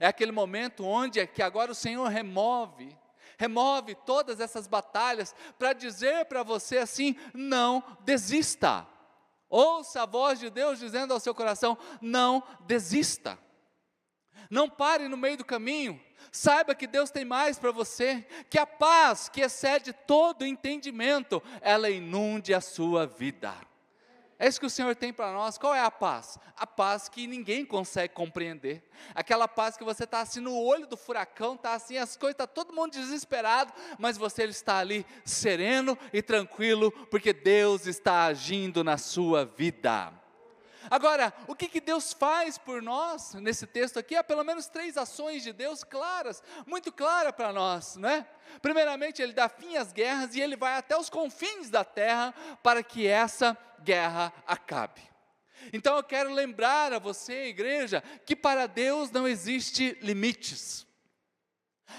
É 0.00 0.06
aquele 0.06 0.32
momento 0.32 0.84
onde 0.84 1.20
é 1.20 1.26
que 1.26 1.42
agora 1.42 1.70
o 1.70 1.74
Senhor 1.74 2.08
remove 2.08 2.96
remove 3.36 3.94
todas 3.94 4.40
essas 4.40 4.66
batalhas 4.66 5.34
para 5.58 5.72
dizer 5.72 6.24
para 6.26 6.42
você 6.42 6.78
assim: 6.78 7.16
não 7.32 7.82
desista. 8.00 8.86
Ouça 9.48 10.02
a 10.02 10.06
voz 10.06 10.38
de 10.40 10.50
Deus 10.50 10.78
dizendo 10.78 11.12
ao 11.12 11.20
seu 11.20 11.34
coração: 11.34 11.76
não 12.00 12.42
desista. 12.66 13.38
Não 14.50 14.68
pare 14.68 15.08
no 15.08 15.16
meio 15.16 15.36
do 15.36 15.44
caminho. 15.44 16.00
Saiba 16.30 16.74
que 16.74 16.86
Deus 16.86 17.10
tem 17.10 17.24
mais 17.24 17.58
para 17.58 17.70
você, 17.70 18.26
que 18.50 18.58
a 18.58 18.66
paz 18.66 19.28
que 19.28 19.40
excede 19.40 19.92
todo 19.92 20.44
entendimento, 20.44 21.42
ela 21.60 21.90
inunde 21.90 22.52
a 22.52 22.60
sua 22.60 23.06
vida. 23.06 23.54
É 24.44 24.48
isso 24.48 24.60
que 24.60 24.66
o 24.66 24.70
Senhor 24.70 24.94
tem 24.94 25.10
para 25.10 25.32
nós. 25.32 25.56
Qual 25.56 25.74
é 25.74 25.80
a 25.80 25.90
paz? 25.90 26.38
A 26.54 26.66
paz 26.66 27.08
que 27.08 27.26
ninguém 27.26 27.64
consegue 27.64 28.12
compreender. 28.12 28.86
Aquela 29.14 29.48
paz 29.48 29.74
que 29.74 29.82
você 29.82 30.04
está 30.04 30.20
assim 30.20 30.40
no 30.40 30.54
olho 30.54 30.86
do 30.86 30.98
furacão, 30.98 31.54
está 31.54 31.72
assim, 31.72 31.96
as 31.96 32.14
coisas, 32.14 32.34
está 32.34 32.46
todo 32.46 32.70
mundo 32.70 32.92
desesperado, 32.92 33.72
mas 33.98 34.18
você 34.18 34.44
está 34.44 34.76
ali 34.76 35.06
sereno 35.24 35.96
e 36.12 36.20
tranquilo, 36.20 36.92
porque 37.10 37.32
Deus 37.32 37.86
está 37.86 38.26
agindo 38.26 38.84
na 38.84 38.98
sua 38.98 39.46
vida. 39.46 40.12
Agora, 40.90 41.32
o 41.46 41.54
que, 41.54 41.68
que 41.68 41.80
Deus 41.80 42.12
faz 42.12 42.58
por 42.58 42.82
nós 42.82 43.34
nesse 43.34 43.66
texto 43.66 43.98
aqui? 43.98 44.14
Há 44.16 44.24
pelo 44.24 44.44
menos 44.44 44.66
três 44.66 44.96
ações 44.96 45.42
de 45.42 45.52
Deus 45.52 45.82
claras, 45.82 46.42
muito 46.66 46.92
claras 46.92 47.32
para 47.32 47.52
nós, 47.52 47.96
não 47.96 48.08
é? 48.08 48.26
Primeiramente, 48.60 49.22
Ele 49.22 49.32
dá 49.32 49.48
fim 49.48 49.76
às 49.76 49.92
guerras 49.92 50.34
e 50.34 50.40
Ele 50.40 50.56
vai 50.56 50.76
até 50.76 50.96
os 50.96 51.10
confins 51.10 51.70
da 51.70 51.84
terra 51.84 52.34
para 52.62 52.82
que 52.82 53.06
essa 53.06 53.56
guerra 53.82 54.32
acabe. 54.46 55.02
Então 55.72 55.96
eu 55.96 56.02
quero 56.02 56.32
lembrar 56.32 56.92
a 56.92 56.98
você, 56.98 57.46
igreja, 57.46 58.02
que 58.26 58.36
para 58.36 58.66
Deus 58.66 59.10
não 59.10 59.26
existe 59.26 59.96
limites. 60.02 60.86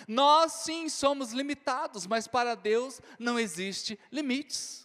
Nós 0.08 0.52
sim 0.52 0.90
somos 0.90 1.32
limitados, 1.32 2.06
mas 2.06 2.28
para 2.28 2.56
Deus 2.56 3.02
não 3.18 3.40
existe 3.40 4.00
limites. 4.12 4.85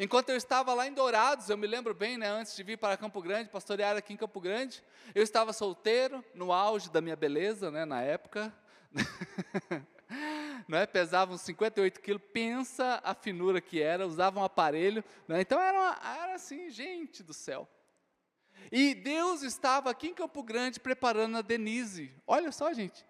Enquanto 0.00 0.30
eu 0.30 0.36
estava 0.36 0.74
lá 0.74 0.86
em 0.86 0.92
Dourados, 0.92 1.48
eu 1.48 1.56
me 1.56 1.66
lembro 1.66 1.94
bem, 1.94 2.18
né, 2.18 2.28
antes 2.28 2.56
de 2.56 2.62
vir 2.62 2.76
para 2.76 2.96
Campo 2.96 3.22
Grande, 3.22 3.48
pastorear 3.48 3.96
aqui 3.96 4.12
em 4.12 4.16
Campo 4.16 4.40
Grande, 4.40 4.82
eu 5.14 5.22
estava 5.22 5.52
solteiro, 5.52 6.24
no 6.34 6.52
auge 6.52 6.90
da 6.90 7.00
minha 7.00 7.16
beleza, 7.16 7.70
né, 7.70 7.84
na 7.84 8.02
época. 8.02 8.52
não 10.68 10.78
é? 10.78 10.86
Pesava 10.86 11.32
uns 11.32 11.40
58 11.42 12.00
quilos, 12.00 12.22
pensa 12.32 13.00
a 13.04 13.14
finura 13.14 13.60
que 13.60 13.80
era, 13.80 14.06
usava 14.06 14.40
um 14.40 14.44
aparelho, 14.44 15.04
né? 15.28 15.40
então 15.40 15.60
era, 15.60 15.78
uma, 15.78 16.22
era 16.22 16.34
assim, 16.34 16.70
gente 16.70 17.22
do 17.22 17.32
céu. 17.32 17.68
E 18.72 18.94
Deus 18.94 19.42
estava 19.42 19.90
aqui 19.90 20.08
em 20.08 20.14
Campo 20.14 20.42
Grande 20.42 20.80
preparando 20.80 21.36
a 21.36 21.42
Denise, 21.42 22.12
olha 22.26 22.50
só, 22.50 22.72
gente, 22.72 23.04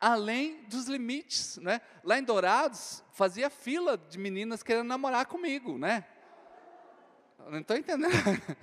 além 0.00 0.62
dos 0.64 0.86
limites, 0.86 1.56
né? 1.58 1.80
Lá 2.04 2.18
em 2.18 2.22
Dourados, 2.22 3.02
fazia 3.12 3.50
fila 3.50 3.96
de 3.96 4.18
meninas 4.18 4.62
querendo 4.62 4.86
namorar 4.86 5.26
comigo, 5.26 5.78
né? 5.78 6.04
Não 7.50 7.60
estou 7.60 7.76
entendendo. 7.76 8.12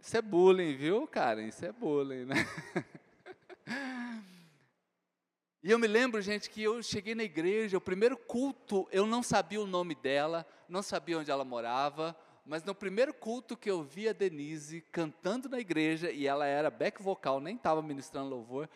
Isso 0.00 0.16
é 0.16 0.22
bullying, 0.22 0.76
viu, 0.76 1.06
cara? 1.06 1.42
Isso 1.42 1.64
é 1.64 1.72
bullying, 1.72 2.24
né? 2.24 2.36
E 5.64 5.70
eu 5.70 5.78
me 5.78 5.86
lembro, 5.86 6.20
gente, 6.20 6.50
que 6.50 6.60
eu 6.60 6.82
cheguei 6.82 7.14
na 7.14 7.22
igreja, 7.22 7.78
o 7.78 7.80
primeiro 7.80 8.16
culto, 8.16 8.88
eu 8.90 9.06
não 9.06 9.22
sabia 9.22 9.60
o 9.60 9.66
nome 9.66 9.94
dela, 9.94 10.44
não 10.68 10.82
sabia 10.82 11.16
onde 11.16 11.30
ela 11.30 11.44
morava, 11.44 12.16
mas 12.44 12.64
no 12.64 12.74
primeiro 12.74 13.14
culto 13.14 13.56
que 13.56 13.70
eu 13.70 13.80
vi 13.80 14.08
a 14.08 14.12
Denise 14.12 14.80
cantando 14.90 15.48
na 15.48 15.60
igreja, 15.60 16.10
e 16.10 16.26
ela 16.26 16.46
era 16.46 16.68
back 16.68 17.00
vocal, 17.00 17.38
nem 17.38 17.54
estava 17.54 17.80
ministrando 17.80 18.30
louvor, 18.30 18.68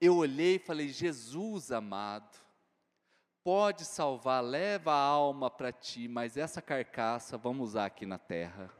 eu 0.00 0.16
olhei 0.16 0.56
e 0.56 0.58
falei: 0.58 0.88
Jesus 0.88 1.70
amado, 1.70 2.38
pode 3.44 3.84
salvar, 3.84 4.42
leva 4.42 4.92
a 4.92 5.00
alma 5.00 5.50
para 5.50 5.70
ti, 5.70 6.08
mas 6.08 6.36
essa 6.36 6.62
carcaça 6.62 7.36
vamos 7.36 7.70
usar 7.70 7.86
aqui 7.86 8.06
na 8.06 8.18
terra. 8.18 8.70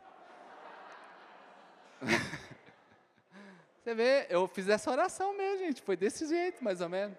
Você 3.83 3.95
vê, 3.95 4.27
eu 4.29 4.47
fiz 4.47 4.69
essa 4.69 4.91
oração 4.91 5.37
mesmo, 5.37 5.67
gente, 5.67 5.83
foi 5.83 5.97
desse 5.97 6.27
jeito, 6.27 6.63
mais 6.63 6.81
ou 6.81 6.89
menos. 6.89 7.17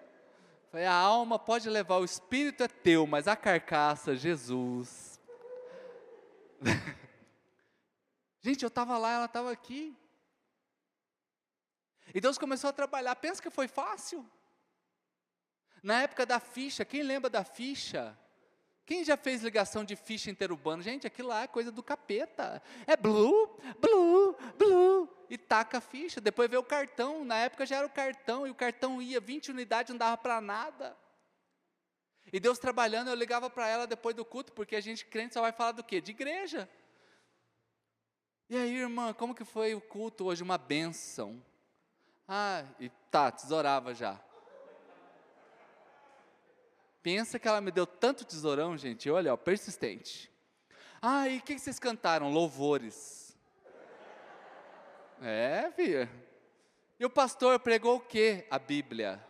Foi 0.70 0.86
a 0.86 0.94
alma 0.94 1.38
pode 1.38 1.68
levar, 1.68 1.98
o 1.98 2.04
espírito 2.04 2.62
é 2.62 2.68
teu, 2.68 3.06
mas 3.06 3.28
a 3.28 3.36
carcaça, 3.36 4.16
Jesus. 4.16 5.20
gente, 8.40 8.62
eu 8.62 8.68
estava 8.68 8.96
lá, 8.96 9.12
ela 9.12 9.24
estava 9.26 9.52
aqui. 9.52 9.94
E 12.14 12.20
Deus 12.20 12.38
começou 12.38 12.70
a 12.70 12.72
trabalhar. 12.72 13.14
Pensa 13.16 13.42
que 13.42 13.50
foi 13.50 13.68
fácil? 13.68 14.28
Na 15.82 16.02
época 16.02 16.24
da 16.24 16.38
ficha, 16.38 16.84
quem 16.84 17.02
lembra 17.02 17.28
da 17.28 17.42
ficha? 17.42 18.16
Quem 18.84 19.04
já 19.04 19.16
fez 19.16 19.42
ligação 19.42 19.84
de 19.84 19.96
ficha 19.96 20.30
interurbano? 20.30 20.82
Gente, 20.82 21.06
aquilo 21.06 21.28
lá 21.28 21.42
é 21.42 21.46
coisa 21.46 21.70
do 21.70 21.82
capeta. 21.82 22.62
É 22.86 22.96
blue, 22.96 23.58
blue, 23.80 24.36
blue. 24.58 25.08
E 25.30 25.38
taca 25.38 25.78
a 25.78 25.80
ficha. 25.80 26.20
Depois 26.20 26.50
vê 26.50 26.56
o 26.56 26.64
cartão. 26.64 27.24
Na 27.24 27.36
época 27.36 27.64
já 27.64 27.76
era 27.76 27.86
o 27.86 27.90
cartão. 27.90 28.46
E 28.46 28.50
o 28.50 28.54
cartão 28.54 29.00
ia 29.00 29.20
20 29.20 29.50
unidades, 29.50 29.90
não 29.90 29.98
dava 29.98 30.16
para 30.16 30.40
nada. 30.40 30.96
E 32.32 32.38
Deus 32.38 32.58
trabalhando, 32.58 33.08
eu 33.08 33.14
ligava 33.14 33.48
para 33.48 33.68
ela 33.68 33.86
depois 33.86 34.14
do 34.14 34.24
culto, 34.24 34.52
porque 34.52 34.76
a 34.76 34.80
gente 34.80 35.04
crente 35.04 35.34
só 35.34 35.40
vai 35.40 35.52
falar 35.52 35.72
do 35.72 35.84
quê? 35.84 36.00
De 36.00 36.10
igreja. 36.10 36.68
E 38.48 38.56
aí, 38.56 38.76
irmã, 38.76 39.12
como 39.14 39.34
que 39.34 39.44
foi 39.44 39.74
o 39.74 39.80
culto 39.80 40.26
hoje? 40.26 40.42
Uma 40.42 40.58
benção. 40.58 41.42
Ah, 42.34 42.64
e 42.80 42.88
tá, 43.10 43.30
tesourava 43.30 43.92
já. 43.92 44.18
Pensa 47.02 47.38
que 47.38 47.46
ela 47.46 47.60
me 47.60 47.70
deu 47.70 47.86
tanto 47.86 48.24
tesourão, 48.24 48.74
gente, 48.74 49.10
olha, 49.10 49.34
ó, 49.34 49.36
persistente. 49.36 50.32
Ah, 51.02 51.28
e 51.28 51.36
o 51.36 51.42
que, 51.42 51.58
vocês 51.58 51.78
cantaram? 51.78 52.32
Louvores. 52.32 53.36
É, 55.20 55.70
filha. 55.72 56.08
E 56.98 57.04
o 57.04 57.10
pastor 57.10 57.60
pregou 57.60 57.96
o 57.96 58.00
quê? 58.00 58.46
A 58.50 58.58
Bíblia. 58.58 59.22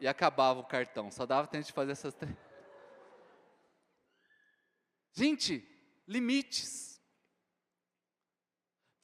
E 0.00 0.08
acabava 0.08 0.60
o 0.60 0.64
cartão, 0.64 1.10
só 1.10 1.26
dava 1.26 1.46
tempo 1.46 1.66
de 1.66 1.72
fazer 1.74 1.92
essas 1.92 2.14
três. 2.14 2.34
Gente, 5.12 5.62
limites. 6.08 6.93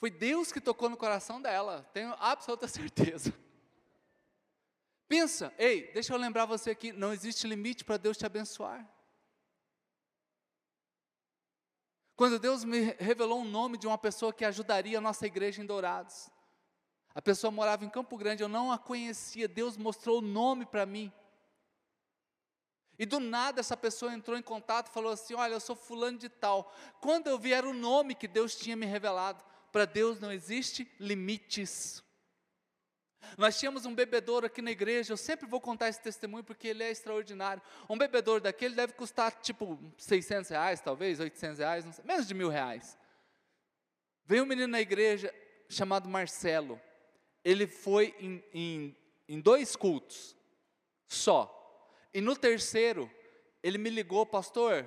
Foi 0.00 0.10
Deus 0.10 0.50
que 0.50 0.62
tocou 0.62 0.88
no 0.88 0.96
coração 0.96 1.42
dela, 1.42 1.86
tenho 1.92 2.14
absoluta 2.18 2.66
certeza. 2.66 3.34
Pensa, 5.06 5.52
ei, 5.58 5.92
deixa 5.92 6.14
eu 6.14 6.16
lembrar 6.16 6.46
você 6.46 6.70
aqui, 6.70 6.90
não 6.90 7.12
existe 7.12 7.46
limite 7.46 7.84
para 7.84 7.98
Deus 7.98 8.16
te 8.16 8.24
abençoar. 8.24 8.88
Quando 12.16 12.38
Deus 12.38 12.64
me 12.64 12.96
revelou 12.98 13.42
o 13.42 13.44
nome 13.44 13.76
de 13.76 13.86
uma 13.86 13.98
pessoa 13.98 14.32
que 14.32 14.44
ajudaria 14.44 14.96
a 14.96 15.02
nossa 15.02 15.26
igreja 15.26 15.60
em 15.60 15.66
Dourados, 15.66 16.30
a 17.14 17.20
pessoa 17.20 17.50
morava 17.50 17.84
em 17.84 17.90
Campo 17.90 18.16
Grande, 18.16 18.42
eu 18.42 18.48
não 18.48 18.72
a 18.72 18.78
conhecia, 18.78 19.46
Deus 19.46 19.76
mostrou 19.76 20.20
o 20.20 20.22
nome 20.22 20.64
para 20.64 20.86
mim. 20.86 21.12
E 22.98 23.04
do 23.04 23.20
nada 23.20 23.60
essa 23.60 23.76
pessoa 23.76 24.14
entrou 24.14 24.38
em 24.38 24.42
contato 24.42 24.88
e 24.88 24.92
falou 24.92 25.12
assim: 25.12 25.34
Olha, 25.34 25.54
eu 25.54 25.60
sou 25.60 25.74
fulano 25.74 26.18
de 26.18 26.28
tal. 26.28 26.72
Quando 27.00 27.28
eu 27.28 27.38
vi, 27.38 27.52
era 27.52 27.68
o 27.68 27.72
nome 27.74 28.14
que 28.14 28.28
Deus 28.28 28.54
tinha 28.54 28.76
me 28.76 28.86
revelado. 28.86 29.42
Para 29.72 29.84
Deus 29.84 30.18
não 30.20 30.32
existe 30.32 30.90
limites. 30.98 32.02
Nós 33.36 33.58
tínhamos 33.58 33.86
um 33.86 33.94
bebedouro 33.94 34.46
aqui 34.46 34.62
na 34.62 34.70
igreja, 34.70 35.12
eu 35.12 35.16
sempre 35.16 35.46
vou 35.46 35.60
contar 35.60 35.88
esse 35.88 36.00
testemunho 36.00 36.42
porque 36.42 36.68
ele 36.68 36.82
é 36.82 36.90
extraordinário. 36.90 37.62
Um 37.88 37.96
bebedouro 37.96 38.40
daquele 38.40 38.74
deve 38.74 38.94
custar 38.94 39.32
tipo 39.40 39.78
600 39.96 40.50
reais, 40.50 40.80
talvez, 40.80 41.20
800 41.20 41.58
reais, 41.58 41.84
sei, 41.94 42.04
menos 42.04 42.26
de 42.26 42.34
mil 42.34 42.48
reais. 42.48 42.98
Veio 44.24 44.44
um 44.44 44.46
menino 44.46 44.68
na 44.68 44.80
igreja 44.80 45.32
chamado 45.68 46.08
Marcelo. 46.08 46.80
Ele 47.44 47.66
foi 47.66 48.14
em, 48.18 48.44
em, 48.52 48.96
em 49.28 49.40
dois 49.40 49.76
cultos 49.76 50.36
só. 51.06 51.56
E 52.12 52.20
no 52.20 52.36
terceiro, 52.36 53.10
ele 53.62 53.78
me 53.78 53.90
ligou, 53.90 54.26
pastor, 54.26 54.86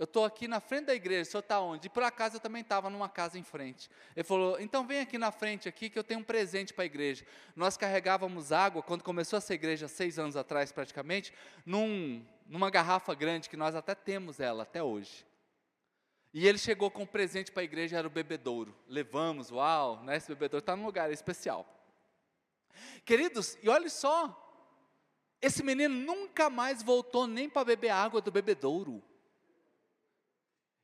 eu 0.00 0.04
estou 0.04 0.24
aqui 0.24 0.48
na 0.48 0.60
frente 0.60 0.86
da 0.86 0.94
igreja, 0.94 1.28
o 1.28 1.30
senhor 1.30 1.42
está 1.42 1.60
onde? 1.60 1.88
E 1.88 1.90
por 1.90 2.02
acaso 2.02 2.36
eu 2.36 2.40
também 2.40 2.62
estava 2.62 2.88
numa 2.88 3.06
casa 3.06 3.38
em 3.38 3.42
frente. 3.42 3.90
Ele 4.16 4.24
falou, 4.24 4.58
então 4.58 4.86
vem 4.86 5.00
aqui 5.00 5.18
na 5.18 5.30
frente 5.30 5.68
aqui 5.68 5.90
que 5.90 5.98
eu 5.98 6.02
tenho 6.02 6.20
um 6.20 6.24
presente 6.24 6.72
para 6.72 6.84
a 6.84 6.86
igreja. 6.86 7.22
Nós 7.54 7.76
carregávamos 7.76 8.50
água, 8.50 8.82
quando 8.82 9.04
começou 9.04 9.36
essa 9.36 9.52
igreja, 9.52 9.88
seis 9.88 10.18
anos 10.18 10.38
atrás 10.38 10.72
praticamente, 10.72 11.34
num, 11.66 12.24
numa 12.46 12.70
garrafa 12.70 13.14
grande, 13.14 13.50
que 13.50 13.58
nós 13.58 13.74
até 13.74 13.94
temos 13.94 14.40
ela 14.40 14.62
até 14.62 14.82
hoje. 14.82 15.26
E 16.32 16.48
ele 16.48 16.56
chegou 16.56 16.90
com 16.90 17.02
um 17.02 17.06
presente 17.06 17.52
para 17.52 17.60
a 17.60 17.64
igreja, 17.64 17.98
era 17.98 18.06
o 18.06 18.10
bebedouro. 18.10 18.74
Levamos, 18.88 19.50
uau, 19.50 20.02
né, 20.02 20.16
esse 20.16 20.28
bebedouro 20.28 20.62
está 20.62 20.74
num 20.74 20.86
lugar 20.86 21.12
especial. 21.12 21.66
Queridos, 23.04 23.58
e 23.62 23.68
olha 23.68 23.90
só, 23.90 24.34
esse 25.42 25.62
menino 25.62 25.94
nunca 25.94 26.48
mais 26.48 26.82
voltou 26.82 27.26
nem 27.26 27.50
para 27.50 27.66
beber 27.66 27.90
água 27.90 28.22
do 28.22 28.30
bebedouro. 28.30 29.09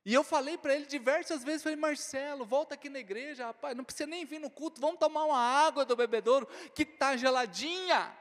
E 0.07 0.13
eu 0.13 0.23
falei 0.23 0.57
para 0.57 0.73
ele 0.73 0.85
diversas 0.85 1.43
vezes, 1.43 1.61
falei, 1.61 1.75
Marcelo, 1.75 2.45
volta 2.45 2.75
aqui 2.75 2.87
na 2.87 2.97
igreja, 2.97 3.47
rapaz, 3.47 3.75
não 3.75 3.83
precisa 3.83 4.07
nem 4.07 4.23
vir 4.23 4.39
no 4.39 4.49
culto, 4.49 4.79
vamos 4.79 4.99
tomar 5.01 5.25
uma 5.25 5.37
água 5.37 5.83
do 5.83 5.97
bebedouro 5.97 6.47
que 6.73 6.83
está 6.83 7.17
geladinha. 7.17 8.17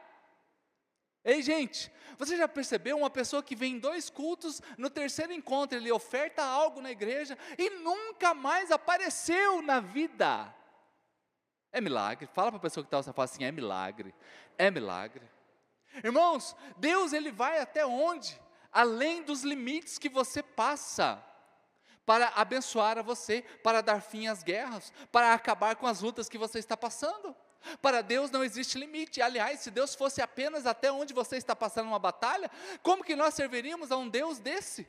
Ei, 1.25 1.40
gente, 1.43 1.88
você 2.19 2.37
já 2.37 2.49
percebeu 2.49 2.97
uma 2.97 3.09
pessoa 3.09 3.40
que 3.40 3.55
vem 3.55 3.75
em 3.75 3.78
dois 3.78 4.11
cultos, 4.11 4.61
no 4.76 4.90
terceiro 4.90 5.33
encontro 5.33 5.78
ele 5.78 5.93
oferta 5.93 6.43
algo 6.43 6.81
na 6.81 6.90
igreja 6.90 7.38
e 7.57 7.71
nunca 7.71 8.35
mais 8.35 8.73
apareceu 8.73 9.62
na 9.62 9.78
vida? 9.78 10.52
É 11.71 11.81
milagre. 11.81 12.28
Fala 12.33 12.50
para 12.50 12.59
a 12.59 12.62
pessoa 12.62 12.83
que 12.83 12.88
está, 12.88 13.00
você 13.00 13.12
fala 13.12 13.26
assim, 13.26 13.45
é 13.45 13.52
milagre. 13.52 14.12
É 14.59 14.73
milagre. 14.73 15.23
Irmãos, 16.02 16.57
Deus 16.78 17.12
ele 17.12 17.31
vai 17.31 17.61
até 17.61 17.87
onde? 17.87 18.40
Além 18.73 19.23
dos 19.23 19.45
limites 19.45 19.99
que 19.99 20.09
você 20.09 20.43
passa 20.43 21.25
para 22.07 22.29
abençoar 22.37 22.97
a 22.97 23.03
você, 23.03 23.43
para 23.63 23.83
dar 23.83 24.01
fim 24.01 24.29
às 24.29 24.43
guerras, 24.43 24.93
para 25.11 25.35
acabar 25.35 25.75
com 25.75 25.87
as 25.87 26.01
lutas 26.01 26.29
que 26.29 26.39
você 26.39 26.61
está 26.61 26.77
passando. 26.77 27.35
Para 27.83 28.01
Deus 28.01 28.31
não 28.31 28.45
existe 28.45 28.79
limite. 28.79 29.21
Aliás, 29.21 29.61
se 29.61 29.71
Deus 29.73 29.95
fosse 29.95 30.23
apenas 30.23 30.67
até 30.67 30.91
onde 30.93 31.13
você 31.13 31.37
está 31.37 31.57
passando 31.57 31.89
uma 31.89 31.99
batalha, 31.99 32.49
como 32.81 33.03
que 33.03 33.17
nós 33.17 33.35
serviríamos 33.35 33.91
a 33.91 33.97
um 33.97 34.09
Deus 34.09 34.39
desse? 34.39 34.87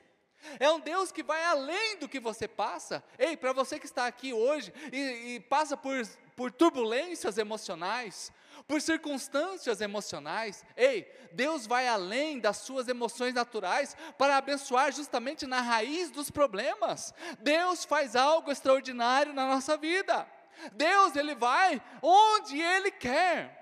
É 0.60 0.70
um 0.70 0.80
Deus 0.80 1.12
que 1.12 1.24
vai 1.24 1.44
além 1.44 1.98
do 1.98 2.08
que 2.08 2.20
você 2.20 2.48
passa. 2.48 3.04
Ei, 3.18 3.36
para 3.36 3.54
você 3.54 3.80
que 3.80 3.86
está 3.86 4.08
aqui 4.08 4.34
hoje 4.34 4.74
e, 4.92 5.36
e 5.36 5.40
passa 5.40 5.76
por, 5.76 5.96
por 6.36 6.52
turbulências 6.52 7.38
emocionais, 7.38 8.32
por 8.68 8.82
circunstâncias 8.82 9.82
emocionais. 9.82 10.64
Ei, 10.76 11.12
Deus 11.32 11.68
vai 11.68 11.88
além 11.88 12.40
das 12.40 12.58
suas 12.58 12.88
emoções 12.88 13.34
naturais 13.34 13.96
para 14.18 14.38
abençoar 14.38 14.92
justamente 14.92 15.46
na 15.46 15.62
raiz 15.62 16.12
dos 16.12 16.30
problemas. 16.30 17.14
Deus 17.40 17.86
faz 17.86 18.16
algo 18.16 18.52
extraordinário 18.52 19.34
na 19.34 19.48
nossa 19.48 19.78
vida. 19.78 20.28
Deus, 20.74 21.16
Ele 21.16 21.36
vai 21.36 21.82
onde 22.02 22.60
Ele 22.60 22.92
quer. 22.92 23.56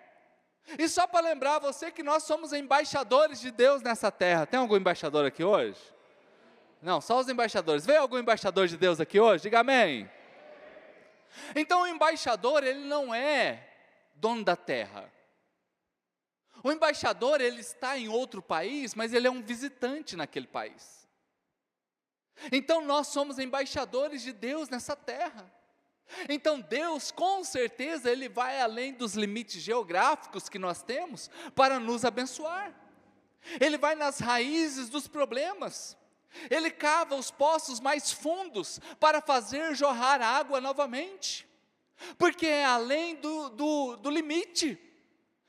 E 0.79 0.87
só 0.89 1.05
para 1.05 1.27
lembrar 1.27 1.59
você 1.59 1.91
que 1.91 2.01
nós 2.01 2.23
somos 2.23 2.51
embaixadores 2.51 3.39
de 3.39 3.51
Deus 3.51 3.81
nessa 3.81 4.11
terra. 4.11 4.45
Tem 4.45 4.59
algum 4.59 4.75
embaixador 4.75 5.25
aqui 5.25 5.43
hoje? 5.43 5.94
Não, 6.81 7.01
só 7.01 7.19
os 7.19 7.29
embaixadores. 7.29 7.85
Vê 7.85 7.97
algum 7.97 8.17
embaixador 8.17 8.67
de 8.67 8.77
Deus 8.77 8.99
aqui 8.99 9.19
hoje? 9.19 9.43
Diga 9.43 9.59
amém. 9.59 10.09
Então 11.55 11.81
o 11.81 11.87
embaixador, 11.87 12.63
ele 12.63 12.85
não 12.85 13.13
é 13.13 13.67
dono 14.15 14.43
da 14.43 14.55
terra. 14.55 15.11
O 16.63 16.71
embaixador, 16.71 17.41
ele 17.41 17.61
está 17.61 17.97
em 17.97 18.07
outro 18.07 18.41
país, 18.41 18.95
mas 18.95 19.13
ele 19.13 19.27
é 19.27 19.31
um 19.31 19.41
visitante 19.41 20.15
naquele 20.15 20.47
país. 20.47 21.07
Então 22.51 22.81
nós 22.81 23.07
somos 23.07 23.39
embaixadores 23.39 24.21
de 24.21 24.33
Deus 24.33 24.69
nessa 24.69 24.95
terra. 24.95 25.51
Então 26.29 26.59
Deus, 26.59 27.11
com 27.11 27.43
certeza, 27.43 28.11
ele 28.11 28.29
vai 28.29 28.61
além 28.61 28.93
dos 28.93 29.15
limites 29.15 29.61
geográficos 29.61 30.49
que 30.49 30.59
nós 30.59 30.81
temos 30.81 31.29
para 31.55 31.79
nos 31.79 32.05
abençoar. 32.05 32.73
Ele 33.59 33.77
vai 33.77 33.95
nas 33.95 34.19
raízes 34.19 34.89
dos 34.89 35.07
problemas. 35.07 35.97
Ele 36.49 36.71
cava 36.71 37.15
os 37.15 37.31
poços 37.31 37.79
mais 37.79 38.11
fundos 38.11 38.79
para 38.99 39.21
fazer 39.21 39.75
jorrar 39.75 40.21
água 40.21 40.61
novamente 40.61 41.45
porque 42.17 42.45
é 42.45 42.65
além 42.65 43.15
do, 43.15 43.49
do, 43.49 43.95
do 43.97 44.09
limite, 44.09 44.79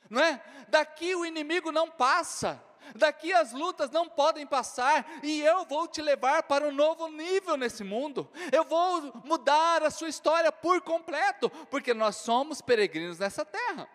não 0.08 0.22
é? 0.22 0.42
Daqui 0.68 1.14
o 1.14 1.24
inimigo 1.24 1.70
não 1.70 1.90
passa, 1.90 2.62
daqui 2.94 3.32
as 3.32 3.52
lutas 3.52 3.90
não 3.90 4.08
podem 4.08 4.46
passar, 4.46 5.06
e 5.22 5.40
eu 5.40 5.64
vou 5.64 5.86
te 5.86 6.00
levar 6.00 6.44
para 6.44 6.66
um 6.66 6.72
novo 6.72 7.08
nível 7.08 7.56
nesse 7.56 7.84
mundo, 7.84 8.28
eu 8.52 8.64
vou 8.64 9.12
mudar 9.24 9.82
a 9.82 9.90
sua 9.90 10.08
história 10.08 10.50
por 10.50 10.80
completo, 10.80 11.50
porque 11.70 11.92
nós 11.92 12.16
somos 12.16 12.60
peregrinos 12.60 13.18
nessa 13.18 13.44
terra. 13.44 13.88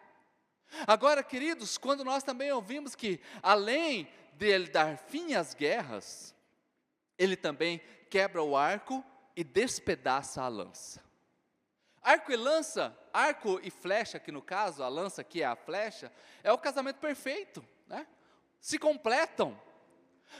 Agora, 0.88 1.22
queridos, 1.22 1.78
quando 1.78 2.04
nós 2.04 2.24
também 2.24 2.52
ouvimos 2.52 2.96
que, 2.96 3.20
além 3.44 4.08
de 4.34 4.48
ele 4.48 4.70
dar 4.70 4.98
fim 4.98 5.34
às 5.34 5.54
guerras, 5.54 6.34
ele 7.22 7.36
também 7.36 7.80
quebra 8.10 8.42
o 8.42 8.58
arco 8.58 9.06
e 9.36 9.44
despedaça 9.44 10.42
a 10.42 10.48
lança. 10.48 11.00
Arco 12.02 12.32
e 12.32 12.36
lança, 12.36 12.98
arco 13.14 13.60
e 13.62 13.70
flecha, 13.70 14.20
que 14.20 14.32
no 14.32 14.42
caso, 14.42 14.82
a 14.82 14.88
lança 14.88 15.24
que 15.24 15.44
é 15.44 15.46
a 15.46 15.56
flecha, 15.56 16.12
é 16.42 16.52
o 16.52 16.58
casamento 16.58 16.98
perfeito, 16.98 17.64
né? 17.86 18.08
Se 18.60 18.80
completam. 18.80 19.60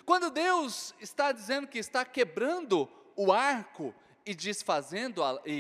Quando 0.06 0.32
Deus 0.32 0.96
está 1.00 1.32
dizendo 1.32 1.68
que 1.68 1.78
está 1.78 2.04
quebrando 2.04 2.90
o 3.16 3.32
arco 3.32 3.94
e 4.26 4.34
desfazendo 4.34 5.24
a, 5.24 5.40
e, 5.46 5.52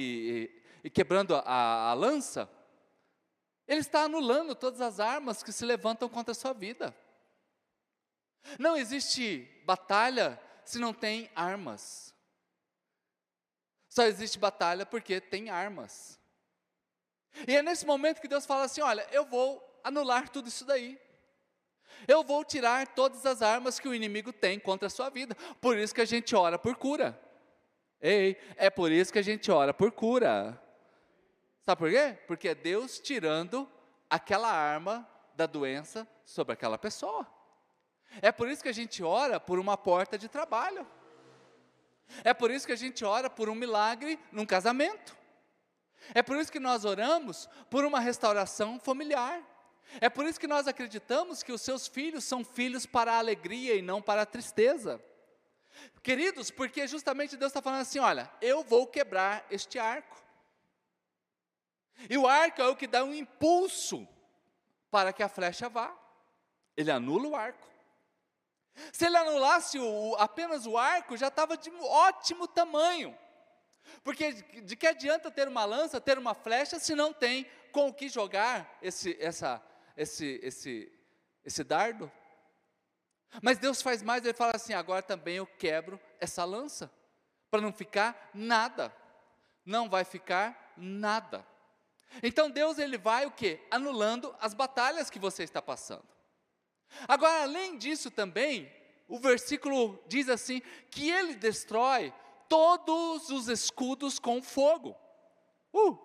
e, 0.84 0.88
e, 0.88 0.89
quebrando 0.89 1.36
a, 1.36 1.91
a 1.91 1.93
lança, 1.93 2.49
Ele 3.67 3.81
está 3.81 4.05
anulando 4.05 4.55
todas 4.55 4.81
as 4.81 4.99
armas 4.99 5.43
que 5.43 5.51
se 5.51 5.65
levantam 5.65 6.10
contra 6.10 6.31
a 6.31 6.36
sua 6.36 6.53
vida. 6.53 6.95
Não 8.57 8.75
existe 8.75 9.47
batalha 9.65 10.41
se 10.71 10.79
não 10.79 10.93
tem 10.93 11.29
armas. 11.36 12.13
Só 13.89 14.03
existe 14.03 14.39
batalha 14.39 14.86
porque 14.86 15.19
tem 15.19 15.49
armas. 15.49 16.17
E 17.45 17.55
é 17.55 17.62
nesse 17.62 17.86
momento 17.86 18.21
que 18.21 18.27
Deus 18.27 18.45
fala 18.45 18.63
assim: 18.63 18.81
olha, 18.81 19.05
eu 19.12 19.25
vou 19.25 19.62
anular 19.84 20.29
tudo 20.29 20.47
isso 20.47 20.63
daí. 20.65 20.99
Eu 22.07 22.23
vou 22.23 22.43
tirar 22.45 22.88
todas 22.88 23.25
as 23.25 23.41
armas 23.41 23.79
que 23.79 23.88
o 23.88 23.93
inimigo 23.93 24.31
tem 24.31 24.60
contra 24.60 24.88
a 24.88 24.89
sua 24.89 25.10
vida. 25.10 25.36
Por 25.60 25.77
isso 25.77 25.93
que 25.93 26.01
a 26.01 26.05
gente 26.05 26.36
ora 26.36 26.57
por 26.57 26.75
cura. 26.75 27.19
Ei, 27.99 28.38
é 28.55 28.69
por 28.69 28.91
isso 28.91 29.12
que 29.12 29.19
a 29.19 29.23
gente 29.23 29.51
ora 29.51 29.73
por 29.73 29.91
cura. 29.91 30.60
Sabe 31.62 31.79
por 31.79 31.91
quê? 31.91 32.17
Porque 32.25 32.47
é 32.47 32.55
Deus 32.55 32.97
tirando 32.99 33.69
aquela 34.10 34.49
arma 34.49 35.07
da 35.36 35.45
doença 35.45 36.07
sobre 36.25 36.53
aquela 36.53 36.77
pessoa. 36.77 37.27
É 38.21 38.32
por 38.32 38.50
isso 38.50 38.63
que 38.63 38.69
a 38.69 38.74
gente 38.74 39.04
ora 39.04 39.39
por 39.39 39.60
uma 39.60 39.78
porta 39.78 40.17
de 40.17 40.28
trabalho. 40.28 40.86
É 42.24 42.34
por 42.34 42.52
isso 42.52 42.65
que 42.65 42.74
a 42.74 42.78
gente 42.78 43.06
ora 43.06 43.30
por 43.30 43.47
um 43.50 43.56
milagre 43.56 44.19
num 44.32 44.45
casamento. 44.45 45.15
É 46.13 46.21
por 46.21 46.36
isso 46.38 46.52
que 46.52 46.60
nós 46.60 46.84
oramos 46.84 47.47
por 47.69 47.86
uma 47.86 48.00
restauração 48.00 48.80
familiar. 48.80 49.41
É 50.00 50.10
por 50.10 50.26
isso 50.26 50.39
que 50.39 50.47
nós 50.47 50.67
acreditamos 50.67 51.43
que 51.43 51.52
os 51.52 51.62
seus 51.62 51.88
filhos 51.88 52.24
são 52.24 52.43
filhos 52.43 52.86
para 52.86 53.13
a 53.13 53.17
alegria 53.17 53.76
e 53.76 53.82
não 53.82 54.02
para 54.02 54.24
a 54.24 54.26
tristeza. 54.26 55.02
Queridos, 56.02 56.50
porque 56.52 56.88
justamente 56.88 57.38
Deus 57.38 57.52
está 57.52 57.62
falando 57.62 57.82
assim: 57.82 58.00
olha, 58.00 58.30
eu 58.41 58.63
vou 58.63 58.88
quebrar 58.88 59.45
este 59.50 59.80
arco. 59.80 60.21
E 62.10 62.17
o 62.17 62.28
arco 62.28 62.62
é 62.62 62.67
o 62.67 62.76
que 62.76 62.88
dá 62.88 63.04
um 63.04 63.13
impulso 63.13 64.08
para 64.89 65.13
que 65.13 65.21
a 65.21 65.30
flecha 65.30 65.69
vá. 65.69 65.95
Ele 66.76 66.91
anula 66.91 67.28
o 67.28 67.36
arco. 67.36 67.70
Se 68.91 69.05
ele 69.05 69.17
anulasse 69.17 69.77
o, 69.79 70.15
apenas 70.17 70.65
o 70.65 70.77
arco, 70.77 71.17
já 71.17 71.27
estava 71.27 71.57
de 71.57 71.69
ótimo 71.81 72.47
tamanho. 72.47 73.17
Porque 74.03 74.34
de 74.34 74.75
que 74.75 74.88
adianta 74.88 75.31
ter 75.31 75.47
uma 75.47 75.65
lança, 75.65 75.99
ter 75.99 76.17
uma 76.17 76.34
flecha, 76.34 76.79
se 76.79 76.95
não 76.95 77.13
tem 77.13 77.45
com 77.71 77.88
o 77.88 77.93
que 77.93 78.10
jogar 78.10 78.77
esse, 78.81 79.17
essa, 79.19 79.62
esse, 79.95 80.39
esse, 80.43 80.91
esse 81.43 81.63
dardo? 81.63 82.12
Mas 83.41 83.57
Deus 83.57 83.81
faz 83.81 84.01
mais, 84.01 84.23
Ele 84.23 84.34
fala 84.34 84.53
assim: 84.55 84.73
agora 84.73 85.01
também 85.01 85.38
eu 85.38 85.45
quebro 85.45 85.99
essa 86.19 86.43
lança, 86.43 86.91
para 87.49 87.62
não 87.62 87.71
ficar 87.71 88.29
nada. 88.34 88.93
Não 89.65 89.89
vai 89.89 90.03
ficar 90.03 90.73
nada. 90.75 91.45
Então 92.23 92.49
Deus 92.49 92.77
ele 92.77 92.97
vai 92.97 93.25
o 93.25 93.31
quê? 93.31 93.60
Anulando 93.69 94.36
as 94.39 94.53
batalhas 94.53 95.10
que 95.10 95.19
você 95.19 95.43
está 95.43 95.62
passando. 95.62 96.05
Agora, 97.08 97.43
além 97.43 97.77
disso 97.77 98.10
também, 98.12 98.71
o 99.08 99.19
versículo 99.19 100.01
diz 100.08 100.30
assim: 100.30 100.62
que 100.89 101.10
ele 101.10 101.36
destrói 101.36 102.13
todos 102.47 103.30
os 103.30 103.47
escudos 103.47 104.19
com 104.19 104.41
fogo. 104.41 104.95
Uh! 105.73 105.97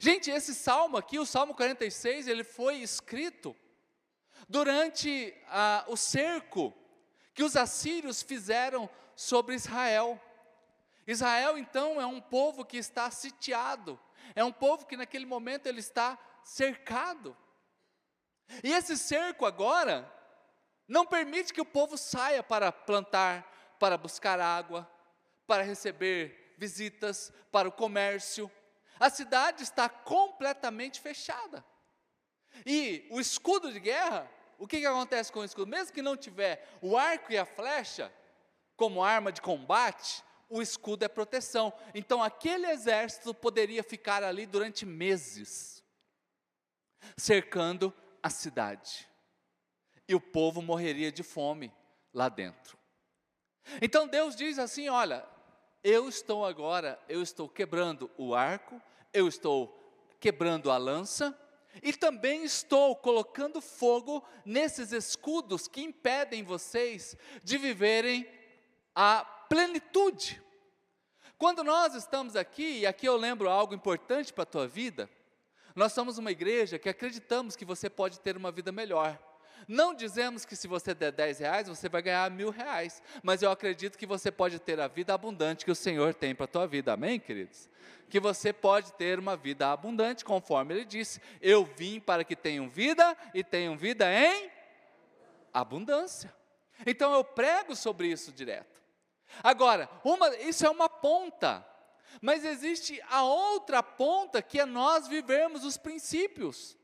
Gente, 0.00 0.30
esse 0.30 0.54
salmo 0.54 0.96
aqui, 0.96 1.18
o 1.18 1.24
Salmo 1.24 1.54
46, 1.54 2.28
ele 2.28 2.44
foi 2.44 2.76
escrito 2.76 3.56
durante 4.48 5.34
ah, 5.46 5.84
o 5.88 5.96
cerco 5.96 6.74
que 7.32 7.42
os 7.42 7.56
assírios 7.56 8.22
fizeram 8.22 8.88
sobre 9.16 9.54
Israel. 9.54 10.20
Israel, 11.06 11.56
então, 11.56 12.00
é 12.00 12.06
um 12.06 12.20
povo 12.20 12.64
que 12.64 12.76
está 12.76 13.10
sitiado, 13.10 13.98
é 14.34 14.44
um 14.44 14.52
povo 14.52 14.86
que 14.86 14.96
naquele 14.96 15.24
momento 15.24 15.66
ele 15.66 15.80
está 15.80 16.18
cercado. 16.44 17.36
E 18.62 18.72
esse 18.72 18.96
cerco 18.96 19.44
agora 19.44 20.10
não 20.86 21.04
permite 21.04 21.52
que 21.52 21.60
o 21.60 21.66
povo 21.66 21.96
saia 21.98 22.42
para 22.42 22.72
plantar, 22.72 23.76
para 23.78 23.98
buscar 23.98 24.40
água, 24.40 24.90
para 25.46 25.62
receber 25.62 26.54
visitas, 26.56 27.32
para 27.52 27.68
o 27.68 27.72
comércio. 27.72 28.50
A 28.98 29.10
cidade 29.10 29.62
está 29.62 29.88
completamente 29.88 31.00
fechada. 31.00 31.64
E 32.64 33.06
o 33.10 33.20
escudo 33.20 33.72
de 33.72 33.78
guerra, 33.78 34.28
o 34.58 34.66
que, 34.66 34.80
que 34.80 34.86
acontece 34.86 35.30
com 35.30 35.40
o 35.40 35.44
escudo? 35.44 35.70
Mesmo 35.70 35.92
que 35.92 36.02
não 36.02 36.16
tiver 36.16 36.66
o 36.80 36.96
arco 36.96 37.32
e 37.32 37.38
a 37.38 37.44
flecha 37.44 38.12
como 38.76 39.02
arma 39.02 39.30
de 39.30 39.40
combate, 39.40 40.24
o 40.48 40.62
escudo 40.62 41.04
é 41.04 41.08
proteção. 41.08 41.72
Então 41.94 42.22
aquele 42.22 42.66
exército 42.66 43.34
poderia 43.34 43.82
ficar 43.82 44.24
ali 44.24 44.46
durante 44.46 44.86
meses, 44.86 45.84
cercando 47.16 47.94
a 48.22 48.30
cidade. 48.30 49.08
E 50.08 50.14
o 50.14 50.20
povo 50.20 50.62
morreria 50.62 51.12
de 51.12 51.22
fome 51.22 51.72
lá 52.12 52.28
dentro. 52.28 52.78
Então 53.82 54.06
Deus 54.06 54.34
diz 54.34 54.58
assim: 54.58 54.88
olha, 54.88 55.26
eu 55.84 56.08
estou 56.08 56.44
agora, 56.44 56.98
eu 57.08 57.22
estou 57.22 57.48
quebrando 57.48 58.10
o 58.16 58.34
arco, 58.34 58.80
eu 59.12 59.28
estou 59.28 59.74
quebrando 60.18 60.70
a 60.70 60.76
lança, 60.76 61.38
e 61.82 61.92
também 61.92 62.44
estou 62.44 62.96
colocando 62.96 63.60
fogo 63.60 64.26
nesses 64.44 64.92
escudos 64.92 65.68
que 65.68 65.80
impedem 65.80 66.42
vocês 66.42 67.16
de 67.42 67.56
viverem 67.58 68.28
a 68.94 69.24
plenitude. 69.48 70.42
Quando 71.36 71.62
nós 71.62 71.94
estamos 71.94 72.34
aqui, 72.34 72.80
e 72.80 72.86
aqui 72.86 73.06
eu 73.06 73.16
lembro 73.16 73.48
algo 73.48 73.72
importante 73.72 74.32
para 74.32 74.42
a 74.42 74.46
tua 74.46 74.66
vida, 74.66 75.08
nós 75.78 75.92
somos 75.92 76.18
uma 76.18 76.30
igreja 76.30 76.78
que 76.78 76.88
acreditamos 76.88 77.56
que 77.56 77.64
você 77.64 77.88
pode 77.88 78.20
ter 78.20 78.36
uma 78.36 78.50
vida 78.50 78.72
melhor. 78.72 79.18
Não 79.66 79.94
dizemos 79.94 80.44
que 80.44 80.56
se 80.56 80.66
você 80.66 80.94
der 80.94 81.12
10 81.12 81.38
reais, 81.40 81.68
você 81.68 81.88
vai 81.88 82.02
ganhar 82.02 82.30
mil 82.30 82.50
reais, 82.50 83.02
mas 83.22 83.42
eu 83.42 83.50
acredito 83.50 83.98
que 83.98 84.06
você 84.06 84.30
pode 84.30 84.58
ter 84.58 84.80
a 84.80 84.88
vida 84.88 85.14
abundante 85.14 85.64
que 85.64 85.70
o 85.70 85.76
Senhor 85.76 86.14
tem 86.14 86.34
para 86.34 86.44
a 86.44 86.48
tua 86.48 86.66
vida, 86.66 86.92
amém, 86.92 87.20
queridos? 87.20 87.68
Que 88.08 88.18
você 88.18 88.52
pode 88.52 88.92
ter 88.94 89.18
uma 89.18 89.36
vida 89.36 89.70
abundante, 89.70 90.24
conforme 90.24 90.74
Ele 90.74 90.84
disse: 90.84 91.20
Eu 91.40 91.64
vim 91.64 92.00
para 92.00 92.24
que 92.24 92.34
tenham 92.34 92.68
vida 92.68 93.16
e 93.34 93.44
tenham 93.44 93.76
vida 93.76 94.10
em 94.12 94.50
abundância. 95.52 96.34
Então 96.86 97.12
eu 97.12 97.22
prego 97.22 97.76
sobre 97.76 98.08
isso 98.08 98.32
direto. 98.32 98.80
Agora, 99.42 99.88
uma, 100.02 100.34
isso 100.36 100.64
é 100.64 100.70
uma 100.70 100.88
ponta, 100.88 101.64
mas 102.20 102.44
existe 102.44 103.00
a 103.08 103.22
outra 103.22 103.82
ponta 103.82 104.42
que 104.42 104.60
é 104.60 104.64
nós 104.64 105.06
vivermos 105.06 105.64
os 105.64 105.76
princípios 105.76 106.78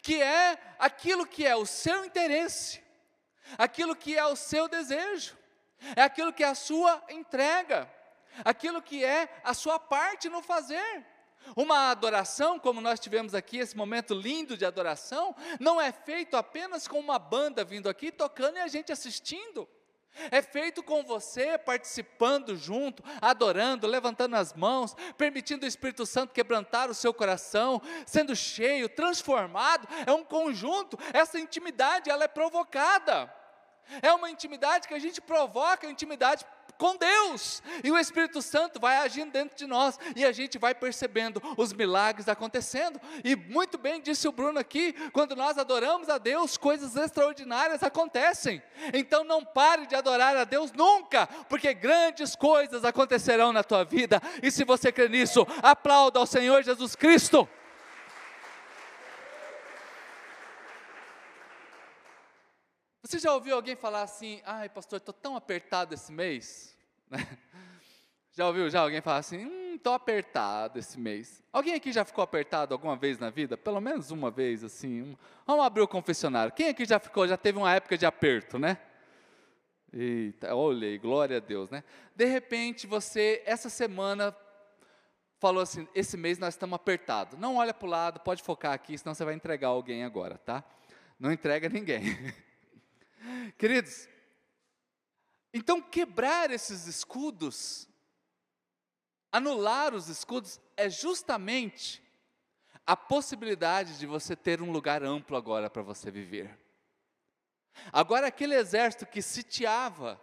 que 0.00 0.20
é 0.22 0.58
aquilo 0.78 1.26
que 1.26 1.46
é 1.46 1.56
o 1.56 1.66
seu 1.66 2.04
interesse, 2.04 2.82
aquilo 3.58 3.96
que 3.96 4.16
é 4.16 4.24
o 4.24 4.36
seu 4.36 4.68
desejo, 4.68 5.36
é 5.96 6.02
aquilo 6.02 6.32
que 6.32 6.44
é 6.44 6.48
a 6.48 6.54
sua 6.54 7.02
entrega, 7.10 7.92
aquilo 8.44 8.80
que 8.80 9.04
é 9.04 9.28
a 9.42 9.52
sua 9.54 9.78
parte 9.78 10.28
no 10.28 10.42
fazer. 10.42 11.06
Uma 11.56 11.90
adoração, 11.90 12.56
como 12.56 12.80
nós 12.80 13.00
tivemos 13.00 13.34
aqui, 13.34 13.58
esse 13.58 13.76
momento 13.76 14.14
lindo 14.14 14.56
de 14.56 14.64
adoração, 14.64 15.34
não 15.58 15.80
é 15.80 15.90
feito 15.90 16.36
apenas 16.36 16.86
com 16.86 17.00
uma 17.00 17.18
banda 17.18 17.64
vindo 17.64 17.88
aqui 17.88 18.12
tocando 18.12 18.58
e 18.58 18.60
a 18.60 18.68
gente 18.68 18.92
assistindo. 18.92 19.68
É 20.30 20.42
feito 20.42 20.82
com 20.82 21.02
você 21.02 21.56
participando 21.56 22.56
junto, 22.56 23.02
adorando, 23.20 23.86
levantando 23.86 24.36
as 24.36 24.52
mãos, 24.52 24.94
permitindo 25.16 25.64
o 25.64 25.68
Espírito 25.68 26.04
Santo 26.04 26.34
quebrantar 26.34 26.90
o 26.90 26.94
seu 26.94 27.14
coração, 27.14 27.80
sendo 28.06 28.36
cheio, 28.36 28.88
transformado. 28.88 29.88
É 30.06 30.12
um 30.12 30.24
conjunto. 30.24 30.98
Essa 31.12 31.40
intimidade 31.40 32.10
ela 32.10 32.24
é 32.24 32.28
provocada. 32.28 33.32
É 34.00 34.12
uma 34.12 34.30
intimidade 34.30 34.86
que 34.86 34.94
a 34.94 34.98
gente 34.98 35.20
provoca, 35.20 35.86
intimidade 35.86 36.46
com 36.82 36.96
Deus, 36.96 37.62
e 37.84 37.92
o 37.92 37.96
Espírito 37.96 38.42
Santo 38.42 38.80
vai 38.80 38.96
agindo 38.96 39.30
dentro 39.30 39.56
de 39.56 39.68
nós, 39.68 40.00
e 40.16 40.24
a 40.24 40.32
gente 40.32 40.58
vai 40.58 40.74
percebendo 40.74 41.40
os 41.56 41.72
milagres 41.72 42.28
acontecendo, 42.28 43.00
e 43.22 43.36
muito 43.36 43.78
bem 43.78 44.00
disse 44.00 44.26
o 44.26 44.32
Bruno 44.32 44.58
aqui, 44.58 44.92
quando 45.12 45.36
nós 45.36 45.58
adoramos 45.58 46.08
a 46.08 46.18
Deus, 46.18 46.56
coisas 46.56 46.96
extraordinárias 46.96 47.84
acontecem, 47.84 48.60
então 48.92 49.22
não 49.22 49.44
pare 49.44 49.86
de 49.86 49.94
adorar 49.94 50.36
a 50.36 50.42
Deus 50.42 50.72
nunca, 50.72 51.28
porque 51.48 51.72
grandes 51.72 52.34
coisas 52.34 52.84
acontecerão 52.84 53.52
na 53.52 53.62
tua 53.62 53.84
vida, 53.84 54.20
e 54.42 54.50
se 54.50 54.64
você 54.64 54.90
crê 54.90 55.08
nisso, 55.08 55.46
aplauda 55.62 56.18
ao 56.18 56.26
Senhor 56.26 56.64
Jesus 56.64 56.96
Cristo. 56.96 57.48
Você 63.04 63.20
já 63.20 63.32
ouviu 63.32 63.54
alguém 63.54 63.76
falar 63.76 64.02
assim, 64.02 64.42
ai 64.44 64.68
pastor, 64.68 64.96
estou 64.96 65.12
tão 65.12 65.36
apertado 65.36 65.94
esse 65.94 66.10
mês? 66.10 66.71
Já 68.34 68.46
ouviu 68.46 68.70
já 68.70 68.80
alguém 68.80 69.02
falar 69.02 69.18
assim, 69.18 69.44
hum, 69.44 69.74
estou 69.74 69.92
apertado 69.92 70.78
esse 70.78 70.98
mês. 70.98 71.42
Alguém 71.52 71.74
aqui 71.74 71.92
já 71.92 72.02
ficou 72.02 72.24
apertado 72.24 72.72
alguma 72.72 72.96
vez 72.96 73.18
na 73.18 73.28
vida? 73.28 73.58
Pelo 73.58 73.78
menos 73.78 74.10
uma 74.10 74.30
vez, 74.30 74.64
assim. 74.64 75.14
Vamos 75.46 75.62
abrir 75.66 75.82
o 75.82 75.88
confessionário. 75.88 76.50
Quem 76.50 76.68
aqui 76.68 76.86
já 76.86 76.98
ficou, 76.98 77.28
já 77.28 77.36
teve 77.36 77.58
uma 77.58 77.70
época 77.70 77.98
de 77.98 78.06
aperto, 78.06 78.58
né? 78.58 78.78
Eita, 79.92 80.54
olhei, 80.54 80.96
glória 80.96 81.36
a 81.36 81.40
Deus, 81.40 81.68
né? 81.68 81.84
De 82.16 82.24
repente 82.24 82.86
você, 82.86 83.42
essa 83.44 83.68
semana, 83.68 84.34
falou 85.38 85.62
assim, 85.62 85.86
esse 85.94 86.16
mês 86.16 86.38
nós 86.38 86.54
estamos 86.54 86.76
apertados. 86.76 87.38
Não 87.38 87.56
olha 87.56 87.74
para 87.74 87.86
o 87.86 87.90
lado, 87.90 88.20
pode 88.20 88.42
focar 88.42 88.72
aqui, 88.72 88.96
senão 88.96 89.14
você 89.14 89.26
vai 89.26 89.34
entregar 89.34 89.68
alguém 89.68 90.04
agora, 90.04 90.38
tá? 90.38 90.64
Não 91.20 91.30
entrega 91.30 91.68
ninguém. 91.68 92.02
Queridos, 93.58 94.08
então, 95.52 95.82
quebrar 95.82 96.50
esses 96.50 96.86
escudos, 96.86 97.88
anular 99.30 99.94
os 99.94 100.08
escudos, 100.08 100.60
é 100.76 100.88
justamente 100.88 102.02
a 102.86 102.96
possibilidade 102.96 103.98
de 103.98 104.06
você 104.06 104.34
ter 104.34 104.62
um 104.62 104.72
lugar 104.72 105.02
amplo 105.02 105.36
agora 105.36 105.68
para 105.68 105.82
você 105.82 106.10
viver. 106.10 106.58
Agora, 107.92 108.26
aquele 108.26 108.54
exército 108.54 109.06
que 109.06 109.20
sitiava, 109.20 110.20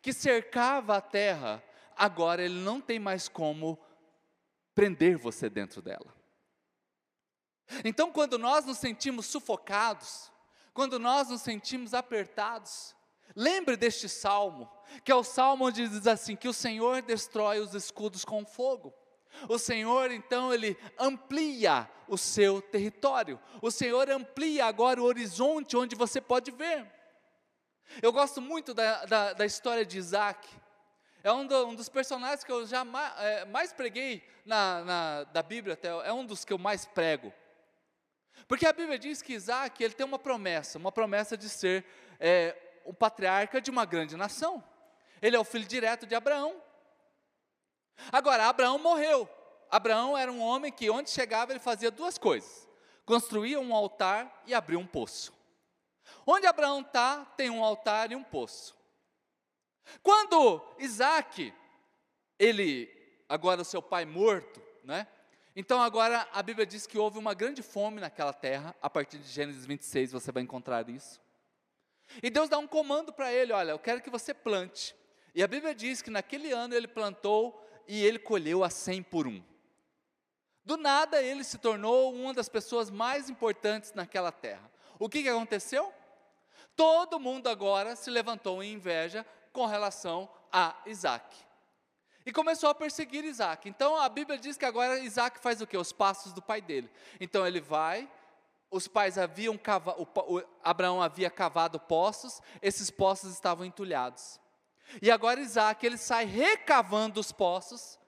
que 0.00 0.12
cercava 0.12 0.96
a 0.96 1.00
terra, 1.00 1.62
agora 1.96 2.42
ele 2.42 2.60
não 2.60 2.80
tem 2.80 2.98
mais 2.98 3.28
como 3.28 3.78
prender 4.74 5.16
você 5.16 5.50
dentro 5.50 5.82
dela. 5.82 6.14
Então, 7.84 8.12
quando 8.12 8.38
nós 8.38 8.64
nos 8.64 8.78
sentimos 8.78 9.26
sufocados, 9.26 10.30
quando 10.72 10.98
nós 10.98 11.28
nos 11.28 11.42
sentimos 11.42 11.92
apertados, 11.92 12.94
Lembre 13.34 13.76
deste 13.76 14.08
salmo, 14.08 14.70
que 15.04 15.12
é 15.12 15.14
o 15.14 15.22
salmo 15.22 15.66
onde 15.66 15.88
diz 15.88 16.06
assim: 16.06 16.36
que 16.36 16.48
o 16.48 16.52
Senhor 16.52 17.02
destrói 17.02 17.60
os 17.60 17.74
escudos 17.74 18.24
com 18.24 18.44
fogo. 18.44 18.92
O 19.48 19.58
Senhor, 19.58 20.10
então, 20.10 20.52
ele 20.52 20.76
amplia 20.98 21.88
o 22.08 22.16
seu 22.16 22.60
território. 22.60 23.38
O 23.60 23.70
Senhor 23.70 24.10
amplia 24.10 24.66
agora 24.66 25.00
o 25.00 25.04
horizonte 25.04 25.76
onde 25.76 25.94
você 25.94 26.20
pode 26.20 26.50
ver. 26.50 26.90
Eu 28.02 28.12
gosto 28.12 28.40
muito 28.40 28.74
da, 28.74 29.04
da, 29.04 29.32
da 29.32 29.46
história 29.46 29.84
de 29.84 29.98
Isaac. 29.98 30.48
É 31.22 31.32
um, 31.32 31.46
do, 31.46 31.66
um, 31.66 31.74
dos 31.74 31.88
personagens 31.88 32.44
que 32.44 32.52
eu 32.52 32.66
já 32.66 32.84
mais, 32.84 33.12
é, 33.20 33.44
mais 33.44 33.72
preguei 33.72 34.22
na, 34.44 34.84
na, 34.84 35.24
da 35.24 35.42
Bíblia, 35.42 35.74
até, 35.74 35.88
é 35.88 36.12
um 36.12 36.24
dos 36.24 36.44
que 36.44 36.52
eu 36.52 36.58
mais 36.58 36.86
prego. 36.86 37.32
Porque 38.46 38.66
a 38.66 38.72
Bíblia 38.72 38.98
diz 38.98 39.20
que 39.20 39.34
Isaac 39.34 39.82
ele 39.82 39.94
tem 39.94 40.06
uma 40.06 40.18
promessa, 40.18 40.78
uma 40.78 40.92
promessa 40.92 41.36
de 41.36 41.48
ser 41.48 41.84
é, 42.20 42.56
o 42.88 42.94
patriarca 42.94 43.60
de 43.60 43.70
uma 43.70 43.84
grande 43.84 44.16
nação. 44.16 44.64
Ele 45.20 45.36
é 45.36 45.38
o 45.38 45.44
filho 45.44 45.66
direto 45.66 46.06
de 46.06 46.14
Abraão. 46.14 46.56
Agora, 48.10 48.46
Abraão 48.46 48.78
morreu. 48.78 49.28
Abraão 49.70 50.16
era 50.16 50.32
um 50.32 50.40
homem 50.40 50.72
que, 50.72 50.88
onde 50.88 51.10
chegava, 51.10 51.52
ele 51.52 51.60
fazia 51.60 51.90
duas 51.90 52.16
coisas: 52.16 52.66
construía 53.04 53.60
um 53.60 53.74
altar 53.74 54.42
e 54.46 54.54
abria 54.54 54.78
um 54.78 54.86
poço. 54.86 55.34
Onde 56.26 56.46
Abraão 56.46 56.80
está, 56.80 57.26
tem 57.36 57.50
um 57.50 57.62
altar 57.62 58.10
e 58.10 58.16
um 58.16 58.22
poço. 58.22 58.74
Quando 60.02 60.62
Isaac, 60.78 61.52
ele, 62.38 62.88
agora 63.28 63.64
seu 63.64 63.82
pai 63.82 64.06
morto, 64.06 64.62
né? 64.82 65.06
Então 65.54 65.82
agora 65.82 66.26
a 66.32 66.42
Bíblia 66.42 66.64
diz 66.64 66.86
que 66.86 66.96
houve 66.96 67.18
uma 67.18 67.34
grande 67.34 67.62
fome 67.62 68.00
naquela 68.00 68.32
terra, 68.32 68.74
a 68.80 68.88
partir 68.88 69.18
de 69.18 69.28
Gênesis 69.28 69.66
26 69.66 70.12
você 70.12 70.32
vai 70.32 70.42
encontrar 70.42 70.88
isso. 70.88 71.20
E 72.22 72.30
Deus 72.30 72.48
dá 72.48 72.58
um 72.58 72.66
comando 72.66 73.12
para 73.12 73.32
ele: 73.32 73.52
olha, 73.52 73.72
eu 73.72 73.78
quero 73.78 74.00
que 74.00 74.10
você 74.10 74.32
plante. 74.32 74.94
E 75.34 75.42
a 75.42 75.46
Bíblia 75.46 75.74
diz 75.74 76.02
que 76.02 76.10
naquele 76.10 76.52
ano 76.52 76.74
ele 76.74 76.88
plantou 76.88 77.64
e 77.86 78.04
ele 78.04 78.18
colheu 78.18 78.64
a 78.64 78.70
cem 78.70 79.02
por 79.02 79.26
um. 79.26 79.42
Do 80.64 80.76
nada 80.76 81.22
ele 81.22 81.44
se 81.44 81.58
tornou 81.58 82.12
uma 82.12 82.34
das 82.34 82.48
pessoas 82.48 82.90
mais 82.90 83.30
importantes 83.30 83.94
naquela 83.94 84.30
terra. 84.30 84.70
O 84.98 85.08
que, 85.08 85.22
que 85.22 85.28
aconteceu? 85.28 85.92
Todo 86.76 87.18
mundo 87.18 87.48
agora 87.48 87.96
se 87.96 88.10
levantou 88.10 88.62
em 88.62 88.74
inveja 88.74 89.24
com 89.52 89.66
relação 89.66 90.28
a 90.52 90.76
Isaac. 90.86 91.36
E 92.26 92.32
começou 92.32 92.68
a 92.68 92.74
perseguir 92.74 93.24
Isaac. 93.24 93.68
Então 93.68 93.96
a 93.96 94.08
Bíblia 94.08 94.38
diz 94.38 94.56
que 94.58 94.66
agora 94.66 94.98
Isaac 94.98 95.40
faz 95.40 95.62
o 95.62 95.66
quê? 95.66 95.78
Os 95.78 95.92
passos 95.92 96.32
do 96.32 96.42
pai 96.42 96.60
dele. 96.60 96.90
Então 97.18 97.46
ele 97.46 97.60
vai, 97.60 98.06
os 98.70 98.86
pais 98.86 99.16
haviam 99.16 99.56
cavado, 99.56 100.06
Abraão 100.62 101.02
havia 101.02 101.30
cavado 101.30 101.80
poços, 101.80 102.40
esses 102.60 102.90
poços 102.90 103.32
estavam 103.32 103.64
entulhados. 103.64 104.40
E 105.02 105.10
agora 105.10 105.40
Isaac, 105.40 105.84
ele 105.84 105.96
sai 105.96 106.24
recavando 106.24 107.20
os 107.20 107.32
poços, 107.32 107.98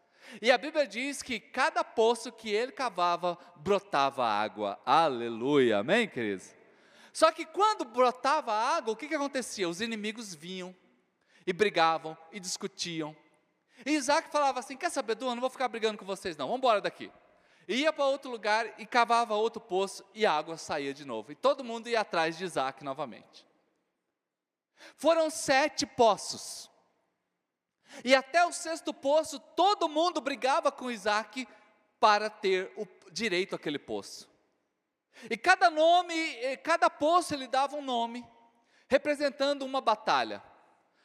e 0.41 0.51
a 0.51 0.59
Bíblia 0.59 0.87
diz 0.87 1.23
que 1.23 1.41
cada 1.41 1.83
poço 1.83 2.31
que 2.31 2.51
ele 2.51 2.73
cavava, 2.73 3.37
brotava 3.57 4.25
água. 4.25 4.79
Aleluia, 4.87 5.79
amém, 5.79 6.09
queridos? 6.09 6.55
Só 7.13 7.33
que 7.33 7.45
quando 7.45 7.85
brotava 7.85 8.53
água, 8.53 8.93
o 8.93 8.97
que, 8.97 9.09
que 9.09 9.15
acontecia? 9.15 9.69
Os 9.69 9.81
inimigos 9.81 10.35
vinham, 10.35 10.75
e 11.47 11.53
brigavam, 11.53 12.17
e 12.31 12.39
discutiam. 12.39 13.17
E 13.85 13.93
Isaac 13.93 14.31
falava 14.31 14.61
assim: 14.61 14.77
Quer 14.77 14.91
saber, 14.91 15.17
Dua, 15.17 15.35
não 15.35 15.41
vou 15.41 15.51
ficar 15.51 15.67
brigando 15.69 15.99
com 15.99 16.05
vocês, 16.05 16.37
não, 16.37 16.47
vamos 16.47 16.59
embora 16.59 16.81
daqui 16.81 17.11
ia 17.77 17.93
para 17.93 18.05
outro 18.05 18.31
lugar 18.31 18.75
e 18.79 18.87
cavava 18.87 19.35
outro 19.35 19.61
poço 19.61 20.05
e 20.15 20.27
a 20.27 20.33
água 20.33 20.57
saía 20.57 20.93
de 20.93 21.05
novo. 21.05 21.33
E 21.33 21.35
todo 21.35 21.65
mundo 21.65 21.89
ia 21.89 22.01
atrás 22.01 22.37
de 22.37 22.45
Isaac 22.45 22.83
novamente. 22.83 23.47
Foram 24.97 25.31
sete 25.31 25.87
poços. 25.87 26.71
E 28.05 28.15
até 28.15 28.45
o 28.47 28.53
sexto 28.53 28.95
poço, 28.95 29.39
todo 29.39 29.89
mundo 29.89 30.21
brigava 30.21 30.71
com 30.71 30.91
Isaac 30.91 31.47
para 31.99 32.31
ter 32.31 32.73
o 32.77 32.87
direito 33.13 33.55
àquele 33.55 33.79
poço. 33.79 34.29
E 35.29 35.37
cada 35.37 35.71
nome, 35.71 36.57
cada 36.59 36.89
poço 36.89 37.35
ele 37.35 37.47
dava 37.47 37.77
um 37.77 37.83
nome, 37.83 38.27
representando 38.89 39.63
uma 39.63 39.81
batalha. 39.81 40.43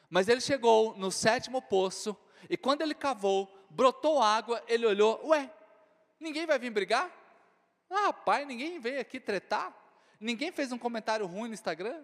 Mas 0.10 0.28
ele 0.30 0.40
chegou 0.40 0.96
no 0.96 1.12
sétimo 1.12 1.62
poço, 1.62 2.16
e 2.50 2.56
quando 2.56 2.82
ele 2.82 2.94
cavou, 2.94 3.52
brotou 3.70 4.22
água, 4.22 4.64
ele 4.68 4.86
olhou, 4.86 5.20
ué, 5.28 5.52
Ninguém 6.20 6.46
vai 6.46 6.58
vir 6.58 6.70
brigar? 6.70 7.12
Ah, 7.90 8.12
pai, 8.12 8.46
ninguém 8.46 8.80
veio 8.80 9.00
aqui 9.00 9.20
tretar? 9.20 9.74
Ninguém 10.20 10.52
fez 10.52 10.72
um 10.72 10.78
comentário 10.78 11.26
ruim 11.26 11.50
no 11.50 11.54
Instagram? 11.54 12.04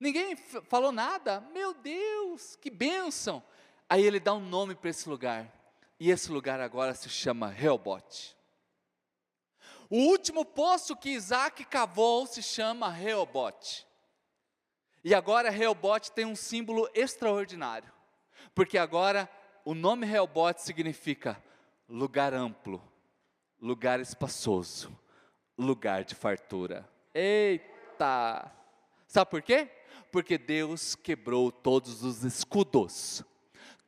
Ninguém 0.00 0.36
falou 0.36 0.92
nada? 0.92 1.40
Meu 1.52 1.74
Deus, 1.74 2.56
que 2.56 2.70
bênção! 2.70 3.42
Aí 3.88 4.04
ele 4.04 4.20
dá 4.20 4.34
um 4.34 4.40
nome 4.40 4.74
para 4.74 4.90
esse 4.90 5.08
lugar. 5.08 5.52
E 5.98 6.10
esse 6.10 6.30
lugar 6.30 6.60
agora 6.60 6.94
se 6.94 7.08
chama 7.08 7.48
Reobote. 7.48 8.36
O 9.90 9.96
último 9.96 10.44
poço 10.44 10.94
que 10.94 11.10
Isaac 11.10 11.64
cavou 11.64 12.26
se 12.26 12.42
chama 12.42 12.90
Reobote. 12.90 13.86
E 15.02 15.14
agora 15.14 15.50
Reobote 15.50 16.12
tem 16.12 16.24
um 16.24 16.36
símbolo 16.36 16.88
extraordinário. 16.94 17.90
Porque 18.54 18.78
agora 18.78 19.28
o 19.64 19.74
nome 19.74 20.06
Reobote 20.06 20.62
significa 20.62 21.42
lugar 21.88 22.34
amplo, 22.34 22.82
lugar 23.60 23.98
espaçoso, 23.98 24.96
lugar 25.56 26.04
de 26.04 26.14
fartura. 26.14 26.88
Eita! 27.14 28.52
Sabe 29.06 29.30
por 29.30 29.42
quê? 29.42 29.70
Porque 30.12 30.36
Deus 30.36 30.94
quebrou 30.94 31.50
todos 31.50 32.02
os 32.02 32.24
escudos. 32.24 33.24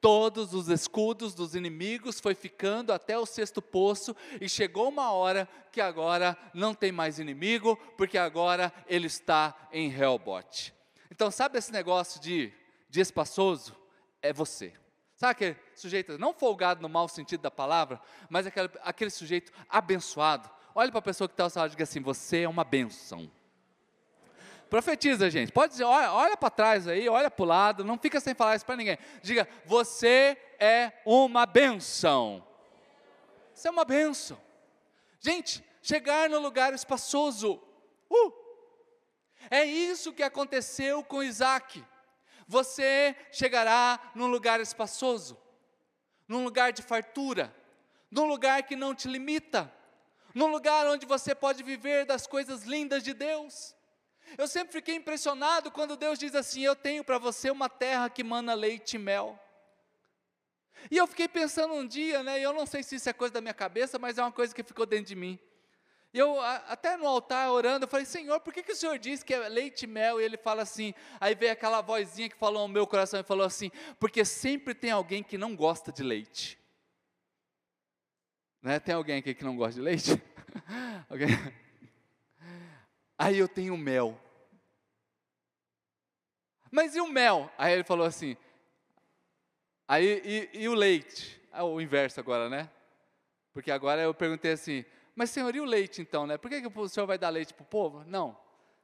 Todos 0.01 0.55
os 0.55 0.69
escudos 0.69 1.35
dos 1.35 1.55
inimigos 1.55 2.21
foi 2.21 2.35
ficando 2.35 2.91
até 2.91 3.19
o 3.19 3.27
sexto 3.27 3.61
poço 3.61 4.17
e 4.41 4.49
chegou 4.49 4.89
uma 4.89 5.13
hora 5.13 5.47
que 5.71 5.79
agora 5.79 6.39
não 6.55 6.75
tem 6.75 6.91
mais 6.91 7.19
inimigo, 7.19 7.77
porque 7.99 8.17
agora 8.17 8.73
ele 8.87 9.07
está 9.07 9.69
em 9.71 9.93
Helbot. 9.93 10.73
Então, 11.11 11.31
sabe 11.31 11.59
esse 11.59 11.71
negócio 11.71 12.19
de, 12.19 12.51
de 12.89 13.01
espaçoso? 13.01 13.77
É 14.23 14.33
você. 14.33 14.73
Sabe 15.21 15.33
aquele 15.33 15.57
sujeito, 15.75 16.19
não 16.19 16.33
folgado 16.33 16.81
no 16.81 16.89
mau 16.89 17.07
sentido 17.07 17.43
da 17.43 17.51
palavra, 17.51 18.01
mas 18.31 18.47
aquele, 18.47 18.71
aquele 18.81 19.11
sujeito 19.11 19.53
abençoado. 19.69 20.49
Olhe 20.75 20.91
para 20.91 20.99
a 20.99 21.03
pessoa 21.03 21.29
que 21.29 21.35
está 21.35 21.45
ao 21.45 21.51
seu 21.51 21.61
lado 21.61 21.69
e 21.69 21.73
diga 21.73 21.85
assim: 21.85 22.01
Você 22.01 22.45
é 22.45 22.49
uma 22.49 22.65
benção. 22.65 23.31
Profetiza, 24.71 25.29
gente. 25.29 25.53
Pode 25.53 25.73
dizer, 25.73 25.85
olha, 25.85 26.11
olha 26.11 26.37
para 26.39 26.49
trás 26.49 26.89
aí, 26.89 27.07
olha 27.07 27.31
para 27.31 27.43
o 27.43 27.47
lado, 27.47 27.85
não 27.85 27.99
fica 27.99 28.19
sem 28.19 28.35
falar 28.35 28.57
isso 28.57 28.65
para 28.65 28.77
ninguém. 28.77 28.97
Diga, 29.21 29.47
você 29.67 30.39
é 30.59 30.91
uma 31.05 31.45
benção. 31.45 32.43
Você 33.53 33.69
é 33.69 33.71
uma 33.71 33.85
benção. 33.85 34.41
Gente, 35.21 35.63
chegar 35.83 36.31
no 36.31 36.39
lugar 36.39 36.73
espaçoso. 36.73 37.61
Uh, 38.09 38.33
é 39.51 39.67
isso 39.67 40.15
que 40.15 40.23
aconteceu 40.23 41.05
com 41.05 41.23
Isaac 41.23 41.85
você 42.51 43.15
chegará 43.31 44.11
num 44.13 44.27
lugar 44.27 44.59
espaçoso, 44.61 45.39
num 46.27 46.43
lugar 46.43 46.73
de 46.73 46.83
fartura, 46.83 47.55
num 48.11 48.25
lugar 48.27 48.65
que 48.65 48.75
não 48.75 48.93
te 48.93 49.07
limita, 49.07 49.73
num 50.35 50.49
lugar 50.49 50.85
onde 50.89 51.07
você 51.07 51.33
pode 51.33 51.63
viver 51.63 52.05
das 52.05 52.27
coisas 52.27 52.65
lindas 52.65 53.05
de 53.05 53.15
Deus. 53.15 53.77
Eu 54.37 54.49
sempre 54.49 54.73
fiquei 54.73 54.97
impressionado 54.97 55.71
quando 55.71 55.97
Deus 55.97 56.19
diz 56.19 56.35
assim: 56.35 56.63
Eu 56.63 56.75
tenho 56.75 57.05
para 57.05 57.19
você 57.19 57.53
uma 57.53 57.69
terra 57.69 58.11
que 58.11 58.25
mana 58.25 58.53
leite 58.53 58.95
e 58.95 58.99
mel. 58.99 59.39
E 60.91 60.97
eu 60.97 61.07
fiquei 61.07 61.29
pensando 61.29 61.75
um 61.75 61.87
dia, 61.87 62.25
né? 62.25 62.41
Eu 62.41 62.53
não 62.53 62.67
sei 62.67 62.83
se 62.83 62.97
isso 62.97 63.09
é 63.09 63.13
coisa 63.13 63.35
da 63.35 63.41
minha 63.41 63.55
cabeça, 63.55 63.97
mas 63.97 64.19
é 64.19 64.23
uma 64.23 64.33
coisa 64.33 64.53
que 64.53 64.65
ficou 64.65 64.87
dentro 64.87 65.07
de 65.07 65.15
mim. 65.15 65.39
E 66.13 66.19
eu, 66.19 66.41
até 66.41 66.97
no 66.97 67.07
altar, 67.07 67.51
orando, 67.53 67.85
eu 67.85 67.89
falei, 67.89 68.05
Senhor, 68.05 68.41
por 68.41 68.53
que, 68.53 68.65
que 68.65 68.73
o 68.73 68.77
Senhor 68.77 68.99
diz 68.99 69.23
que 69.23 69.33
é 69.33 69.49
leite 69.49 69.85
e 69.85 69.87
mel? 69.87 70.21
E 70.21 70.25
ele 70.25 70.37
fala 70.37 70.63
assim, 70.63 70.93
aí 71.21 71.37
veio 71.37 71.53
aquela 71.53 71.81
vozinha 71.81 72.29
que 72.29 72.37
falou 72.37 72.67
no 72.67 72.75
meu 72.75 72.85
coração 72.85 73.21
e 73.21 73.23
falou 73.25 73.47
assim, 73.47 73.71
porque 73.99 74.25
sempre 74.25 74.75
tem 74.75 74.91
alguém 74.91 75.23
que 75.23 75.39
não 75.39 75.55
gosta 75.55 75.93
de 75.93 76.03
leite. 76.03 76.59
Né? 78.61 78.81
Tem 78.81 78.95
alguém 78.95 79.19
aqui 79.19 79.35
que 79.35 79.45
não 79.45 79.57
gosta 79.57 79.75
de 79.75 79.81
leite? 79.81 80.21
alguém? 81.09 81.29
Aí 83.17 83.39
eu 83.39 83.47
tenho 83.47 83.77
mel. 83.77 84.21
Mas 86.73 86.97
e 86.97 87.01
o 87.01 87.07
mel? 87.07 87.53
Aí 87.57 87.73
ele 87.73 87.85
falou 87.85 88.07
assim, 88.07 88.37
aí 89.87 90.49
e, 90.53 90.63
e 90.63 90.69
o 90.69 90.75
leite? 90.75 91.41
É 91.53 91.63
o 91.63 91.81
inverso 91.81 92.19
agora, 92.19 92.49
né? 92.49 92.69
Porque 93.53 93.71
agora 93.71 94.03
eu 94.03 94.15
perguntei 94.15 94.53
assim, 94.53 94.85
mas, 95.21 95.29
Senhor, 95.29 95.55
e 95.55 95.61
o 95.61 95.67
leite 95.67 96.01
então, 96.01 96.27
né? 96.27 96.39
Por 96.39 96.49
que, 96.49 96.63
que 96.63 96.79
o 96.79 96.89
Senhor 96.89 97.07
vai 97.07 97.19
dar 97.19 97.29
leite 97.29 97.53
para 97.53 97.63
o 97.63 97.67
povo? 97.67 98.03
Não, 98.07 98.35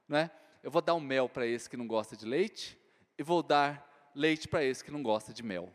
né? 0.07 0.29
Eu 0.61 0.69
vou 0.69 0.83
dar 0.83 0.93
um 0.93 0.99
mel 0.99 1.27
para 1.27 1.47
esse 1.47 1.67
que 1.67 1.75
não 1.75 1.87
gosta 1.87 2.15
de 2.15 2.27
leite 2.27 2.77
e 3.17 3.23
vou 3.23 3.41
dar 3.41 4.11
leite 4.13 4.47
para 4.47 4.63
esse 4.63 4.83
que 4.83 4.91
não 4.91 5.01
gosta 5.01 5.33
de 5.33 5.41
mel. 5.41 5.73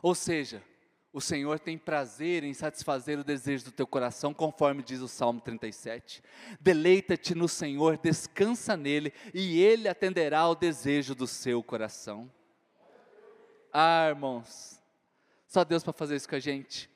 Ou 0.00 0.14
seja, 0.14 0.62
o 1.12 1.20
Senhor 1.20 1.58
tem 1.58 1.76
prazer 1.76 2.44
em 2.44 2.54
satisfazer 2.54 3.18
o 3.18 3.24
desejo 3.24 3.64
do 3.64 3.72
teu 3.72 3.88
coração, 3.88 4.32
conforme 4.32 4.84
diz 4.84 5.00
o 5.00 5.08
Salmo 5.08 5.40
37. 5.40 6.22
Deleita-te 6.60 7.34
no 7.34 7.48
Senhor, 7.48 7.98
descansa 7.98 8.76
nele, 8.76 9.12
e 9.34 9.60
ele 9.60 9.88
atenderá 9.88 10.38
ao 10.38 10.54
desejo 10.54 11.12
do 11.12 11.26
seu 11.26 11.60
coração. 11.60 12.30
Ah, 13.72 14.10
irmãos, 14.10 14.80
só 15.48 15.64
Deus 15.64 15.82
para 15.82 15.92
fazer 15.92 16.14
isso 16.14 16.28
com 16.28 16.36
a 16.36 16.40
gente. 16.40 16.88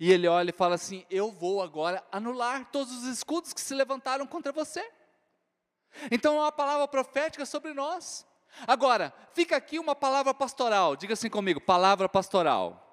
E 0.00 0.10
ele 0.10 0.26
olha 0.26 0.48
e 0.48 0.54
fala 0.54 0.76
assim: 0.76 1.04
Eu 1.10 1.30
vou 1.30 1.62
agora 1.62 2.02
anular 2.10 2.64
todos 2.72 2.90
os 2.90 3.04
escudos 3.04 3.52
que 3.52 3.60
se 3.60 3.74
levantaram 3.74 4.26
contra 4.26 4.50
você. 4.50 4.82
Então 6.10 6.36
é 6.36 6.40
uma 6.40 6.52
palavra 6.52 6.88
profética 6.88 7.44
sobre 7.44 7.74
nós. 7.74 8.26
Agora, 8.66 9.12
fica 9.34 9.56
aqui 9.56 9.78
uma 9.78 9.94
palavra 9.94 10.32
pastoral. 10.32 10.96
Diga 10.96 11.12
assim 11.12 11.28
comigo: 11.28 11.60
palavra 11.60 12.08
pastoral. 12.08 12.86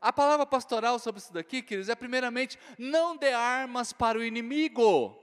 A 0.00 0.12
palavra 0.12 0.46
pastoral 0.46 0.96
sobre 1.00 1.20
isso 1.20 1.32
daqui, 1.32 1.60
queridos, 1.60 1.88
é 1.88 1.96
primeiramente: 1.96 2.56
não 2.78 3.16
dê 3.16 3.32
armas 3.32 3.92
para 3.92 4.16
o 4.16 4.22
inimigo. 4.22 5.18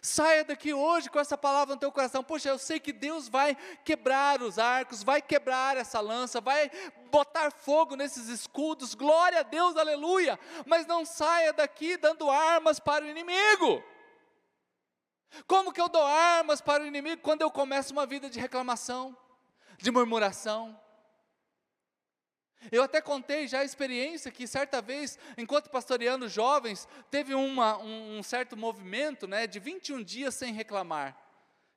Saia 0.00 0.44
daqui 0.44 0.72
hoje 0.72 1.10
com 1.10 1.18
essa 1.18 1.36
palavra 1.36 1.74
no 1.74 1.80
teu 1.80 1.92
coração. 1.92 2.24
Poxa, 2.24 2.48
eu 2.48 2.58
sei 2.58 2.80
que 2.80 2.92
Deus 2.92 3.28
vai 3.28 3.56
quebrar 3.84 4.42
os 4.42 4.58
arcos, 4.58 5.02
vai 5.02 5.20
quebrar 5.20 5.76
essa 5.76 6.00
lança, 6.00 6.40
vai 6.40 6.70
botar 7.10 7.50
fogo 7.50 7.94
nesses 7.96 8.28
escudos. 8.28 8.94
Glória 8.94 9.40
a 9.40 9.42
Deus, 9.42 9.76
aleluia. 9.76 10.38
Mas 10.66 10.86
não 10.86 11.04
saia 11.04 11.52
daqui 11.52 11.96
dando 11.96 12.30
armas 12.30 12.80
para 12.80 13.04
o 13.04 13.08
inimigo. 13.08 13.82
Como 15.46 15.72
que 15.72 15.80
eu 15.80 15.88
dou 15.88 16.04
armas 16.04 16.60
para 16.60 16.82
o 16.82 16.86
inimigo 16.86 17.22
quando 17.22 17.42
eu 17.42 17.50
começo 17.50 17.92
uma 17.92 18.06
vida 18.06 18.28
de 18.28 18.38
reclamação, 18.38 19.16
de 19.78 19.90
murmuração? 19.90 20.78
Eu 22.70 22.82
até 22.82 23.00
contei 23.00 23.48
já 23.48 23.60
a 23.60 23.64
experiência 23.64 24.30
que 24.30 24.46
certa 24.46 24.80
vez, 24.80 25.18
enquanto 25.36 25.70
pastoreando 25.70 26.28
jovens, 26.28 26.86
teve 27.10 27.34
uma, 27.34 27.78
um, 27.78 28.18
um, 28.18 28.22
certo 28.22 28.56
movimento 28.56 29.26
né, 29.26 29.46
de 29.46 29.58
21 29.58 30.02
dias 30.02 30.34
sem 30.34 30.52
reclamar, 30.52 31.16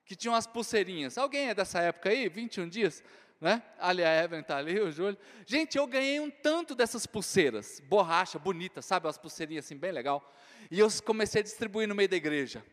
que 0.04 0.14
tinham 0.14 0.34
as 0.34 0.46
pulseirinhas. 0.46 1.18
Alguém 1.18 1.48
é 1.48 1.54
dessa 1.54 1.80
época 1.80 2.10
aí? 2.10 2.28
21 2.28 2.68
dias? 2.68 3.02
Né? 3.40 3.62
Ali 3.78 4.02
a 4.02 4.24
Evelyn 4.24 4.40
está 4.40 4.56
ali, 4.56 4.80
o 4.80 4.90
Júlio. 4.90 5.18
Gente, 5.44 5.76
eu 5.76 5.86
ganhei 5.86 6.20
um 6.20 6.30
tanto 6.30 6.74
dessas 6.74 7.06
pulseiras, 7.06 7.80
borracha, 7.80 8.38
bonita, 8.38 8.80
sabe? 8.80 9.08
As 9.08 9.18
pulseirinhas 9.18 9.66
assim, 9.66 9.76
bem 9.76 9.92
legal. 9.92 10.32
E 10.70 10.78
eu 10.78 10.88
comecei 11.04 11.40
a 11.40 11.44
distribuir 11.44 11.86
no 11.86 11.94
meio 11.94 12.08
da 12.08 12.16
igreja. 12.16 12.64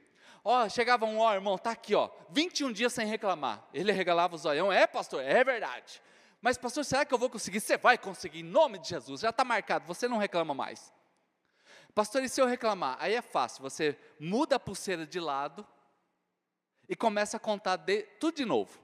Ó, 0.44 0.68
chegava 0.68 1.06
um, 1.06 1.20
ó, 1.20 1.34
irmão, 1.34 1.58
tá 1.58 1.72
aqui, 1.72 1.96
ó, 1.96 2.10
21 2.30 2.72
dias 2.72 2.94
sem 2.94 3.08
reclamar. 3.08 3.66
Ele 3.74 3.92
regalava 3.92 4.36
o 4.36 4.38
zoião, 4.38 4.72
é, 4.72 4.86
pastor, 4.86 5.24
é 5.24 5.44
verdade. 5.44 6.02
Mas, 6.44 6.58
pastor, 6.58 6.84
será 6.84 7.06
que 7.06 7.14
eu 7.14 7.18
vou 7.18 7.30
conseguir? 7.30 7.62
Você 7.62 7.78
vai 7.78 7.98
conseguir, 7.98 8.42
em 8.42 8.44
nome 8.44 8.78
de 8.78 8.90
Jesus, 8.90 9.22
já 9.22 9.30
está 9.30 9.46
marcado, 9.46 9.88
você 9.88 10.10
não 10.10 10.18
reclama 10.18 10.54
mais. 10.54 10.94
Pastor, 11.96 12.22
e 12.22 12.28
se 12.28 12.42
eu 12.42 12.46
reclamar? 12.46 12.98
Aí 13.00 13.14
é 13.14 13.22
fácil, 13.22 13.62
você 13.62 13.98
muda 14.20 14.58
a 14.58 14.60
pulseira 14.60 15.08
de 15.08 15.22
lado 15.22 15.66
e 16.90 16.98
começa 16.98 17.38
a 17.38 17.40
contar 17.40 17.78
de, 17.78 18.04
tudo 18.20 18.36
de 18.36 18.44
novo. 18.44 18.78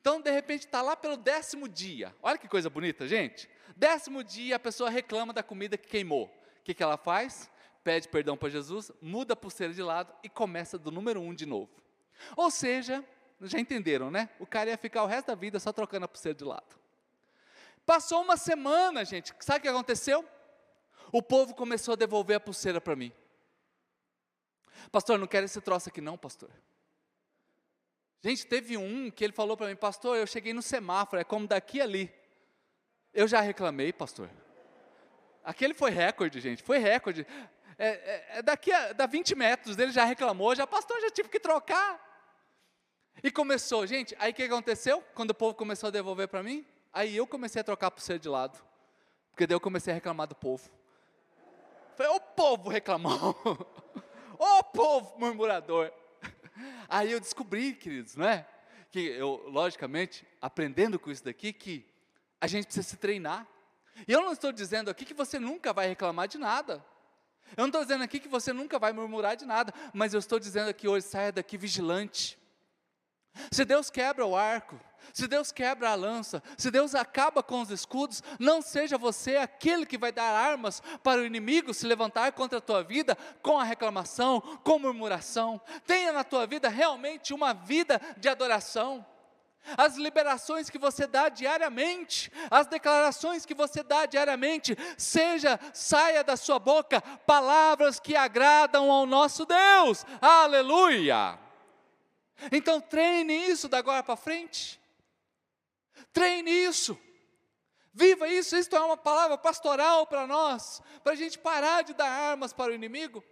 Então, 0.00 0.20
de 0.20 0.32
repente, 0.32 0.66
está 0.66 0.82
lá 0.82 0.96
pelo 0.96 1.16
décimo 1.16 1.68
dia. 1.68 2.12
Olha 2.20 2.36
que 2.36 2.48
coisa 2.48 2.68
bonita, 2.68 3.06
gente. 3.06 3.48
Décimo 3.76 4.24
dia, 4.24 4.56
a 4.56 4.58
pessoa 4.58 4.90
reclama 4.90 5.32
da 5.32 5.44
comida 5.44 5.78
que 5.78 5.86
queimou. 5.86 6.24
O 6.24 6.64
que, 6.64 6.74
que 6.74 6.82
ela 6.82 6.96
faz? 6.96 7.48
Pede 7.84 8.08
perdão 8.08 8.36
para 8.36 8.48
Jesus, 8.48 8.90
muda 9.00 9.34
a 9.34 9.36
pulseira 9.36 9.72
de 9.72 9.82
lado 9.82 10.12
e 10.24 10.28
começa 10.28 10.76
do 10.76 10.90
número 10.90 11.20
um 11.20 11.32
de 11.32 11.46
novo. 11.46 11.70
Ou 12.36 12.50
seja, 12.50 13.04
já 13.40 13.58
entenderam, 13.58 14.10
né? 14.10 14.30
O 14.38 14.46
cara 14.46 14.70
ia 14.70 14.78
ficar 14.78 15.02
o 15.02 15.06
resto 15.06 15.28
da 15.28 15.34
vida 15.34 15.58
só 15.58 15.72
trocando 15.72 16.04
a 16.04 16.08
pulseira 16.08 16.36
de 16.36 16.44
lado. 16.44 16.76
Passou 17.84 18.22
uma 18.22 18.36
semana, 18.36 19.04
gente. 19.04 19.34
Sabe 19.40 19.58
o 19.58 19.62
que 19.62 19.68
aconteceu? 19.68 20.24
O 21.12 21.22
povo 21.22 21.54
começou 21.54 21.92
a 21.92 21.96
devolver 21.96 22.36
a 22.36 22.40
pulseira 22.40 22.80
para 22.80 22.96
mim. 22.96 23.12
Pastor, 24.90 25.18
não 25.18 25.26
quero 25.26 25.44
esse 25.44 25.60
troço 25.60 25.88
aqui 25.88 26.00
não, 26.00 26.16
pastor. 26.16 26.50
Gente, 28.22 28.46
teve 28.46 28.76
um 28.76 29.10
que 29.10 29.22
ele 29.22 29.32
falou 29.32 29.56
para 29.56 29.68
mim, 29.68 29.76
pastor, 29.76 30.16
eu 30.16 30.26
cheguei 30.26 30.54
no 30.54 30.62
semáforo, 30.62 31.20
é 31.20 31.24
como 31.24 31.46
daqui 31.46 31.80
ali. 31.80 32.12
Eu 33.12 33.28
já 33.28 33.40
reclamei, 33.40 33.92
pastor. 33.92 34.30
Aquele 35.44 35.74
foi 35.74 35.90
recorde, 35.90 36.40
gente, 36.40 36.62
foi 36.62 36.78
recorde. 36.78 37.26
É, 37.76 37.88
é, 37.88 38.26
é 38.38 38.42
daqui 38.42 38.72
a 38.72 38.92
da 38.94 39.04
20 39.06 39.34
metros, 39.34 39.78
ele 39.78 39.92
já 39.92 40.04
reclamou, 40.04 40.54
já, 40.54 40.66
pastor, 40.66 40.98
já 41.02 41.10
tive 41.10 41.28
que 41.28 41.38
trocar. 41.38 42.03
E 43.22 43.30
começou, 43.30 43.86
gente, 43.86 44.14
aí 44.18 44.32
o 44.32 44.34
que 44.34 44.42
aconteceu? 44.42 45.02
Quando 45.14 45.30
o 45.30 45.34
povo 45.34 45.54
começou 45.54 45.88
a 45.88 45.90
devolver 45.90 46.28
para 46.28 46.42
mim, 46.42 46.64
aí 46.92 47.16
eu 47.16 47.26
comecei 47.26 47.60
a 47.60 47.64
trocar 47.64 47.86
a 47.86 47.90
pulseira 47.90 48.18
de 48.18 48.28
lado. 48.28 48.58
Porque 49.30 49.46
daí 49.46 49.54
eu 49.54 49.60
comecei 49.60 49.92
a 49.92 49.94
reclamar 49.94 50.26
do 50.26 50.34
povo. 50.34 50.70
Falei, 51.96 52.12
ô 52.12 52.20
povo 52.20 52.68
reclamou, 52.68 53.36
ô 54.38 54.64
povo 54.64 55.18
murmurador. 55.18 55.92
Aí 56.88 57.12
eu 57.12 57.20
descobri, 57.20 57.72
queridos, 57.72 58.16
não 58.16 58.26
é? 58.26 58.46
Que 58.90 59.00
eu, 59.00 59.44
logicamente, 59.48 60.26
aprendendo 60.40 60.98
com 60.98 61.10
isso 61.10 61.24
daqui, 61.24 61.52
que 61.52 61.86
a 62.40 62.46
gente 62.46 62.64
precisa 62.64 62.88
se 62.88 62.96
treinar. 62.96 63.46
E 64.08 64.12
eu 64.12 64.22
não 64.22 64.32
estou 64.32 64.52
dizendo 64.52 64.90
aqui 64.90 65.04
que 65.04 65.14
você 65.14 65.38
nunca 65.38 65.72
vai 65.72 65.86
reclamar 65.86 66.26
de 66.26 66.36
nada. 66.36 66.84
Eu 67.56 67.62
não 67.62 67.66
estou 67.66 67.82
dizendo 67.82 68.02
aqui 68.02 68.18
que 68.18 68.28
você 68.28 68.52
nunca 68.52 68.78
vai 68.78 68.92
murmurar 68.92 69.36
de 69.36 69.44
nada, 69.44 69.72
mas 69.92 70.14
eu 70.14 70.18
estou 70.18 70.40
dizendo 70.40 70.68
aqui 70.68 70.88
hoje, 70.88 71.06
saia 71.06 71.30
daqui 71.30 71.56
vigilante. 71.56 72.38
Se 73.50 73.64
Deus 73.64 73.90
quebra 73.90 74.24
o 74.24 74.36
arco, 74.36 74.78
se 75.12 75.26
Deus 75.26 75.52
quebra 75.52 75.90
a 75.90 75.94
lança, 75.94 76.42
se 76.56 76.70
Deus 76.70 76.94
acaba 76.94 77.42
com 77.42 77.60
os 77.60 77.70
escudos, 77.70 78.22
não 78.38 78.62
seja 78.62 78.96
você 78.96 79.36
aquele 79.36 79.84
que 79.86 79.98
vai 79.98 80.10
dar 80.10 80.24
armas 80.24 80.82
para 81.02 81.20
o 81.20 81.24
inimigo 81.24 81.74
se 81.74 81.86
levantar 81.86 82.32
contra 82.32 82.58
a 82.58 82.62
tua 82.62 82.82
vida 82.82 83.16
com 83.42 83.58
a 83.58 83.64
reclamação, 83.64 84.40
com 84.62 84.78
murmuração. 84.78 85.60
Tenha 85.86 86.12
na 86.12 86.24
tua 86.24 86.46
vida 86.46 86.68
realmente 86.68 87.34
uma 87.34 87.52
vida 87.52 88.00
de 88.16 88.28
adoração. 88.28 89.04
As 89.78 89.96
liberações 89.96 90.68
que 90.68 90.78
você 90.78 91.06
dá 91.06 91.30
diariamente, 91.30 92.30
as 92.50 92.66
declarações 92.66 93.46
que 93.46 93.54
você 93.54 93.82
dá 93.82 94.04
diariamente, 94.04 94.76
seja, 94.98 95.58
saia 95.72 96.22
da 96.22 96.36
sua 96.36 96.58
boca 96.58 97.00
palavras 97.00 97.98
que 97.98 98.14
agradam 98.14 98.90
ao 98.90 99.06
nosso 99.06 99.46
Deus. 99.46 100.04
Aleluia! 100.20 101.43
Então 102.50 102.80
treine 102.80 103.34
isso 103.48 103.68
da 103.68 103.78
agora 103.78 104.02
para 104.02 104.16
frente. 104.16 104.80
Treine 106.12 106.50
isso. 106.50 106.98
Viva 107.92 108.28
isso. 108.28 108.56
Isto 108.56 108.76
é 108.76 108.80
uma 108.80 108.96
palavra 108.96 109.38
pastoral 109.38 110.06
para 110.06 110.26
nós, 110.26 110.82
para 111.02 111.12
a 111.12 111.16
gente 111.16 111.38
parar 111.38 111.82
de 111.82 111.94
dar 111.94 112.08
armas 112.08 112.52
para 112.52 112.72
o 112.72 112.74
inimigo. 112.74 113.22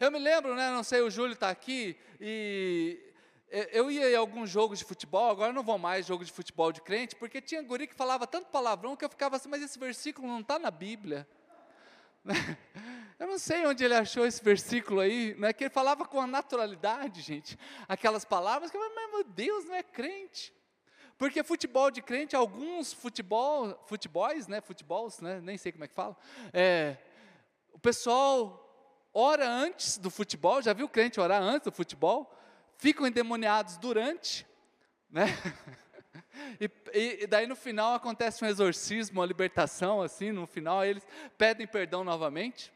Eu 0.00 0.10
me 0.10 0.18
lembro, 0.18 0.54
né? 0.54 0.70
Não 0.70 0.82
sei, 0.82 1.00
o 1.00 1.10
Júlio 1.10 1.34
está 1.34 1.48
aqui 1.48 1.96
e 2.20 3.00
eu 3.72 3.90
ia 3.90 4.10
em 4.10 4.16
alguns 4.16 4.50
jogos 4.50 4.78
de 4.78 4.84
futebol, 4.84 5.30
agora 5.30 5.52
não 5.52 5.62
vou 5.62 5.78
mais 5.78 6.04
jogo 6.04 6.24
de 6.24 6.32
futebol 6.32 6.72
de 6.72 6.80
crente, 6.80 7.14
porque 7.14 7.40
tinha 7.40 7.62
guri 7.62 7.86
que 7.86 7.94
falava 7.94 8.26
tanto 8.26 8.48
palavrão 8.48 8.96
que 8.96 9.04
eu 9.04 9.08
ficava 9.08 9.36
assim, 9.36 9.48
mas 9.48 9.62
esse 9.62 9.78
versículo 9.78 10.26
não 10.26 10.40
está 10.40 10.58
na 10.58 10.70
Bíblia. 10.70 11.26
Eu 13.18 13.26
não 13.26 13.38
sei 13.38 13.66
onde 13.66 13.82
ele 13.82 13.94
achou 13.94 14.26
esse 14.26 14.44
versículo 14.44 15.00
aí, 15.00 15.34
né, 15.38 15.50
que 15.52 15.64
ele 15.64 15.70
falava 15.70 16.04
com 16.04 16.20
a 16.20 16.26
naturalidade, 16.26 17.22
gente, 17.22 17.58
aquelas 17.88 18.26
palavras 18.26 18.70
que, 18.70 18.76
mas 18.76 19.10
meu 19.10 19.24
Deus, 19.24 19.64
não 19.64 19.74
é 19.74 19.82
crente. 19.82 20.52
Porque 21.16 21.42
futebol 21.42 21.90
de 21.90 22.02
crente, 22.02 22.36
alguns 22.36 22.92
futebol, 22.92 23.82
futebols, 23.86 24.46
né, 24.46 24.60
futebols, 24.60 25.20
né, 25.20 25.40
nem 25.40 25.56
sei 25.56 25.72
como 25.72 25.84
é 25.84 25.88
que 25.88 25.94
fala, 25.94 26.14
é, 26.52 26.98
o 27.72 27.78
pessoal 27.78 28.62
ora 29.14 29.48
antes 29.48 29.96
do 29.96 30.10
futebol, 30.10 30.60
já 30.60 30.74
viu 30.74 30.86
crente 30.86 31.18
orar 31.18 31.40
antes 31.42 31.64
do 31.64 31.72
futebol? 31.72 32.30
Ficam 32.76 33.06
endemoniados 33.06 33.78
durante, 33.78 34.46
né? 35.08 35.26
E, 36.94 37.22
e, 37.22 37.26
daí 37.26 37.46
no 37.46 37.54
final 37.54 37.94
acontece 37.94 38.42
um 38.42 38.48
exorcismo, 38.48 39.20
uma 39.20 39.26
libertação, 39.26 40.00
assim, 40.00 40.32
no 40.32 40.46
final 40.46 40.84
eles 40.84 41.06
pedem 41.36 41.66
perdão 41.66 42.02
novamente. 42.02 42.72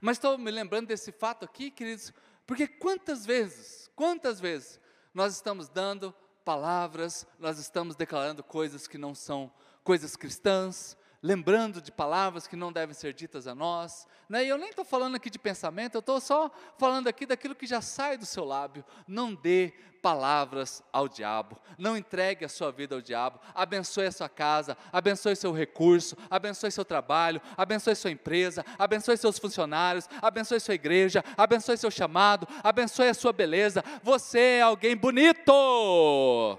Mas 0.00 0.16
estou 0.16 0.38
me 0.38 0.50
lembrando 0.50 0.86
desse 0.88 1.12
fato 1.12 1.44
aqui, 1.44 1.70
queridos, 1.70 2.12
porque 2.46 2.66
quantas 2.66 3.26
vezes, 3.26 3.90
quantas 3.94 4.40
vezes 4.40 4.80
nós 5.12 5.34
estamos 5.34 5.68
dando 5.68 6.14
palavras, 6.44 7.26
nós 7.38 7.58
estamos 7.58 7.96
declarando 7.96 8.42
coisas 8.42 8.86
que 8.86 8.96
não 8.96 9.14
são 9.14 9.52
coisas 9.82 10.16
cristãs, 10.16 10.96
lembrando 11.22 11.80
de 11.80 11.90
palavras 11.90 12.46
que 12.46 12.56
não 12.56 12.72
devem 12.72 12.94
ser 12.94 13.12
ditas 13.12 13.46
a 13.46 13.54
nós. 13.54 14.06
Né? 14.28 14.44
E 14.44 14.48
eu 14.48 14.58
nem 14.58 14.70
estou 14.70 14.84
falando 14.84 15.16
aqui 15.16 15.30
de 15.30 15.38
pensamento, 15.38 15.94
eu 15.94 16.00
estou 16.00 16.20
só 16.20 16.50
falando 16.78 17.08
aqui 17.08 17.26
daquilo 17.26 17.54
que 17.54 17.66
já 17.66 17.80
sai 17.80 18.16
do 18.16 18.26
seu 18.26 18.44
lábio. 18.44 18.84
Não 19.06 19.34
dê 19.34 19.72
palavras 20.02 20.84
ao 20.92 21.08
diabo, 21.08 21.58
não 21.76 21.96
entregue 21.96 22.44
a 22.44 22.48
sua 22.48 22.70
vida 22.70 22.94
ao 22.94 23.00
diabo. 23.00 23.40
Abençoe 23.54 24.06
a 24.06 24.12
sua 24.12 24.28
casa, 24.28 24.76
abençoe 24.92 25.34
seu 25.34 25.52
recurso, 25.52 26.16
abençoe 26.30 26.70
seu 26.70 26.84
trabalho, 26.84 27.40
abençoe 27.56 27.96
sua 27.96 28.10
empresa, 28.10 28.64
abençoe 28.78 29.16
seus 29.16 29.38
funcionários, 29.38 30.08
abençoe 30.22 30.60
sua 30.60 30.74
igreja, 30.74 31.24
abençoe 31.36 31.76
seu 31.76 31.90
chamado, 31.90 32.46
abençoe 32.62 33.08
a 33.08 33.14
sua 33.14 33.32
beleza. 33.32 33.82
Você 34.02 34.38
é 34.38 34.62
alguém 34.62 34.96
bonito. 34.96 36.56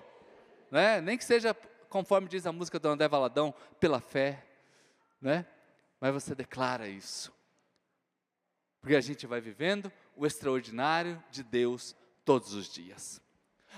Né? 0.70 1.00
Nem 1.00 1.18
que 1.18 1.24
seja 1.24 1.56
conforme 1.90 2.28
diz 2.28 2.46
a 2.46 2.52
música 2.52 2.78
do 2.78 2.90
André 2.90 3.08
Valadão, 3.08 3.54
pela 3.80 4.00
fé 4.02 4.47
né? 5.22 5.46
Mas 6.00 6.14
você 6.14 6.36
declara 6.36 6.88
isso. 6.88 7.34
Porque 8.82 8.96
a 8.96 9.02
gente 9.02 9.26
vai 9.26 9.42
vivendo 9.42 9.92
o 10.16 10.26
extraordinário 10.26 11.22
de 11.30 11.44
Deus 11.44 11.96
todos 12.24 12.54
os 12.54 12.72
dias. 12.72 13.22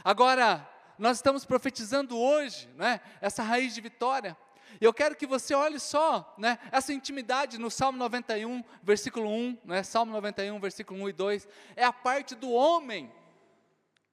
Agora, 0.03 0.67
nós 0.97 1.17
estamos 1.17 1.45
profetizando 1.45 2.17
hoje, 2.17 2.67
né? 2.75 3.01
Essa 3.21 3.43
raiz 3.43 3.73
de 3.73 3.81
vitória. 3.81 4.37
E 4.79 4.85
eu 4.85 4.93
quero 4.93 5.15
que 5.15 5.25
você 5.25 5.53
olhe 5.53 5.79
só, 5.79 6.35
né, 6.37 6.59
essa 6.71 6.93
intimidade 6.93 7.57
no 7.57 7.71
Salmo 7.71 7.97
91, 7.97 8.63
versículo 8.83 9.29
1, 9.29 9.57
né, 9.65 9.83
Salmo 9.83 10.11
91, 10.11 10.59
versículo 10.59 11.01
1 11.01 11.09
e 11.09 11.13
2, 11.13 11.47
é 11.75 11.83
a 11.83 11.91
parte 11.91 12.35
do 12.35 12.51
homem 12.51 13.11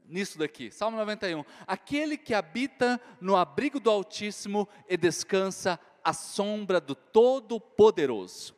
nisso 0.04 0.38
daqui. 0.38 0.70
Salmo 0.70 0.96
91. 0.96 1.44
Aquele 1.66 2.16
que 2.16 2.32
habita 2.32 3.00
no 3.20 3.36
abrigo 3.36 3.78
do 3.78 3.90
Altíssimo 3.90 4.68
e 4.88 4.96
descansa 4.96 5.78
à 6.06 6.12
sombra 6.12 6.80
do 6.80 6.94
Todo-Poderoso. 6.94 8.54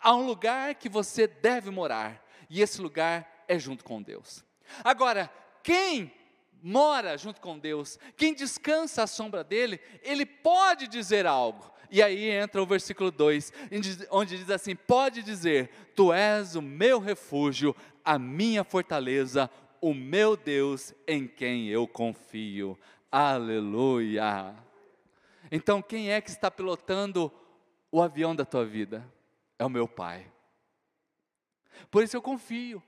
Há 0.00 0.14
um 0.14 0.24
lugar 0.24 0.76
que 0.76 0.88
você 0.88 1.26
deve 1.26 1.68
morar, 1.68 2.24
e 2.48 2.62
esse 2.62 2.80
lugar 2.80 3.44
é 3.48 3.58
junto 3.58 3.82
com 3.82 4.00
Deus. 4.00 4.44
Agora, 4.84 5.28
quem 5.60 6.12
mora 6.62 7.18
junto 7.18 7.40
com 7.40 7.58
Deus, 7.58 7.98
quem 8.16 8.32
descansa 8.32 9.02
à 9.02 9.06
sombra 9.08 9.42
dele, 9.42 9.80
ele 10.04 10.24
pode 10.24 10.86
dizer 10.86 11.26
algo. 11.26 11.68
E 11.90 12.00
aí 12.00 12.30
entra 12.30 12.62
o 12.62 12.66
versículo 12.66 13.10
2, 13.10 13.52
onde 14.08 14.38
diz 14.38 14.50
assim: 14.50 14.76
Pode 14.76 15.20
dizer, 15.24 15.70
Tu 15.96 16.12
és 16.12 16.54
o 16.54 16.62
meu 16.62 17.00
refúgio, 17.00 17.74
a 18.04 18.20
minha 18.20 18.62
fortaleza, 18.62 19.50
o 19.80 19.92
meu 19.92 20.36
Deus 20.36 20.94
em 21.08 21.26
quem 21.26 21.68
eu 21.68 21.88
confio. 21.88 22.78
Aleluia. 23.10 24.63
Então, 25.56 25.80
quem 25.80 26.10
é 26.10 26.20
que 26.20 26.30
está 26.30 26.50
pilotando 26.50 27.32
o 27.88 28.02
avião 28.02 28.34
da 28.34 28.44
tua 28.44 28.66
vida? 28.66 29.08
É 29.56 29.64
o 29.64 29.70
meu 29.70 29.86
Pai. 29.86 30.28
Por 31.92 32.02
isso 32.02 32.16
eu 32.16 32.20
confio. 32.20 32.82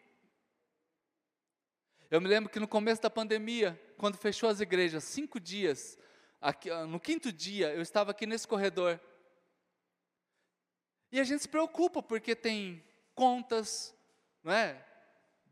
Eu 2.11 2.21
me 2.21 2.27
lembro 2.27 2.51
que 2.51 2.59
no 2.59 2.67
começo 2.67 3.01
da 3.01 3.09
pandemia, 3.09 3.81
quando 3.97 4.17
fechou 4.17 4.49
as 4.49 4.59
igrejas, 4.59 5.05
cinco 5.05 5.39
dias, 5.39 5.97
aqui, 6.41 6.69
no 6.89 6.99
quinto 6.99 7.31
dia, 7.31 7.73
eu 7.73 7.81
estava 7.81 8.11
aqui 8.11 8.27
nesse 8.27 8.49
corredor. 8.49 8.99
E 11.13 11.21
a 11.21 11.25
gente 11.25 11.43
se 11.43 11.49
preocupa 11.49 12.03
porque 12.03 12.35
tem 12.35 12.83
contas, 13.15 13.95
não 14.43 14.53
é? 14.53 14.85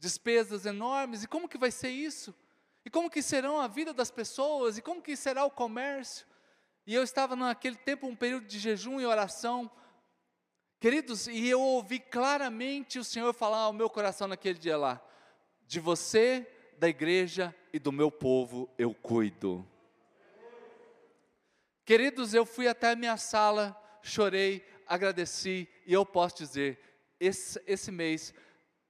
Despesas 0.00 0.66
enormes. 0.66 1.22
E 1.22 1.28
como 1.28 1.48
que 1.48 1.58
vai 1.58 1.70
ser 1.70 1.90
isso? 1.90 2.34
E 2.84 2.90
como 2.90 3.08
que 3.08 3.22
serão 3.22 3.60
a 3.60 3.68
vida 3.68 3.94
das 3.94 4.10
pessoas? 4.10 4.78
E 4.78 4.82
como 4.82 5.00
que 5.00 5.14
será 5.14 5.44
o 5.44 5.50
comércio? 5.52 6.33
E 6.86 6.94
eu 6.94 7.02
estava 7.02 7.34
naquele 7.34 7.76
tempo 7.76 8.06
um 8.06 8.16
período 8.16 8.46
de 8.46 8.58
jejum 8.58 9.00
e 9.00 9.06
oração. 9.06 9.70
Queridos, 10.78 11.26
e 11.26 11.48
eu 11.48 11.60
ouvi 11.60 11.98
claramente 11.98 12.98
o 12.98 13.04
Senhor 13.04 13.32
falar 13.32 13.58
ao 13.58 13.72
meu 13.72 13.88
coração 13.88 14.28
naquele 14.28 14.58
dia 14.58 14.76
lá: 14.76 15.00
de 15.66 15.80
você, 15.80 16.46
da 16.78 16.88
igreja 16.88 17.54
e 17.72 17.78
do 17.78 17.90
meu 17.90 18.10
povo 18.10 18.68
eu 18.76 18.94
cuido. 18.94 19.66
Queridos, 21.84 22.34
eu 22.34 22.46
fui 22.46 22.66
até 22.66 22.92
a 22.92 22.96
minha 22.96 23.16
sala, 23.16 23.76
chorei, 24.02 24.64
agradeci, 24.86 25.68
e 25.86 25.92
eu 25.92 26.04
posso 26.04 26.36
dizer, 26.38 26.78
esse, 27.20 27.62
esse 27.66 27.92
mês, 27.92 28.32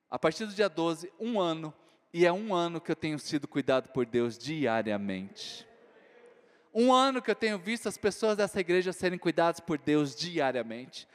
a 0.08 0.18
partir 0.18 0.46
do 0.46 0.54
dia 0.54 0.68
12, 0.68 1.12
um 1.18 1.40
ano, 1.40 1.74
e 2.12 2.24
é 2.24 2.32
um 2.32 2.54
ano 2.54 2.80
que 2.80 2.92
eu 2.92 2.96
tenho 2.96 3.18
sido 3.18 3.48
cuidado 3.48 3.88
por 3.88 4.06
Deus 4.06 4.38
diariamente. 4.38 5.66
Um 6.74 6.92
ano 6.92 7.22
que 7.22 7.30
eu 7.30 7.36
tenho 7.36 7.56
visto 7.56 7.88
as 7.88 7.96
pessoas 7.96 8.36
dessa 8.36 8.58
igreja 8.58 8.92
serem 8.92 9.18
cuidadas 9.18 9.60
por 9.60 9.78
Deus 9.78 10.16
diariamente. 10.16 11.06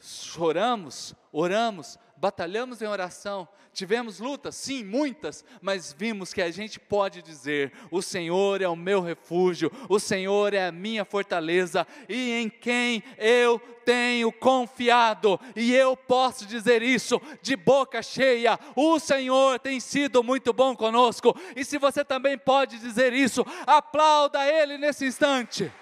Choramos, 0.00 1.12
oramos, 1.32 1.98
batalhamos 2.20 2.82
em 2.82 2.86
oração, 2.86 3.48
tivemos 3.72 4.18
lutas, 4.18 4.56
sim, 4.56 4.82
muitas, 4.82 5.44
mas 5.62 5.94
vimos 5.96 6.32
que 6.32 6.42
a 6.42 6.50
gente 6.50 6.80
pode 6.80 7.22
dizer: 7.22 7.72
o 7.90 8.02
Senhor 8.02 8.60
é 8.60 8.68
o 8.68 8.74
meu 8.74 9.00
refúgio, 9.00 9.70
o 9.88 10.00
Senhor 10.00 10.52
é 10.52 10.66
a 10.66 10.72
minha 10.72 11.04
fortaleza 11.04 11.86
e 12.08 12.32
em 12.32 12.48
quem 12.48 13.02
eu 13.16 13.60
tenho 13.84 14.30
confiado, 14.32 15.40
e 15.56 15.74
eu 15.74 15.96
posso 15.96 16.44
dizer 16.44 16.82
isso 16.82 17.20
de 17.40 17.54
boca 17.56 18.02
cheia: 18.02 18.58
o 18.74 18.98
Senhor 18.98 19.58
tem 19.60 19.78
sido 19.78 20.22
muito 20.22 20.52
bom 20.52 20.74
conosco, 20.74 21.34
e 21.54 21.64
se 21.64 21.78
você 21.78 22.04
também 22.04 22.36
pode 22.36 22.78
dizer 22.78 23.12
isso, 23.12 23.46
aplauda 23.66 24.44
Ele 24.44 24.76
nesse 24.76 25.06
instante. 25.06 25.72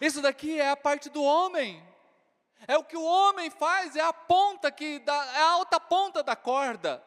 Isso 0.00 0.22
daqui 0.22 0.60
é 0.60 0.70
a 0.70 0.76
parte 0.76 1.08
do 1.08 1.22
homem. 1.22 1.82
É 2.66 2.76
o 2.76 2.84
que 2.84 2.96
o 2.96 3.04
homem 3.04 3.50
faz, 3.50 3.94
é 3.94 4.00
a 4.00 4.12
ponta 4.12 4.70
que 4.70 4.98
dá, 4.98 5.14
é 5.34 5.42
a 5.42 5.50
alta 5.52 5.78
ponta 5.78 6.22
da 6.22 6.34
corda. 6.34 7.02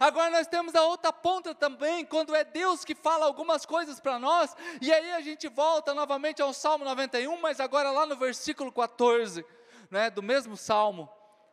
Agora 0.00 0.30
nós 0.30 0.46
temos 0.46 0.74
a 0.74 0.82
outra 0.82 1.12
ponta 1.12 1.54
também, 1.54 2.06
quando 2.06 2.34
é 2.34 2.42
Deus 2.42 2.84
que 2.84 2.94
fala 2.94 3.26
algumas 3.26 3.66
coisas 3.66 4.00
para 4.00 4.18
nós, 4.18 4.56
e 4.80 4.90
aí 4.90 5.12
a 5.12 5.20
gente 5.20 5.46
volta 5.48 5.92
novamente 5.92 6.40
ao 6.40 6.54
Salmo 6.54 6.84
91, 6.84 7.38
mas 7.40 7.60
agora 7.60 7.90
lá 7.90 8.06
no 8.06 8.16
versículo 8.16 8.72
14, 8.72 9.44
né, 9.90 10.08
do 10.08 10.22
mesmo 10.22 10.56
Salmo, 10.56 11.08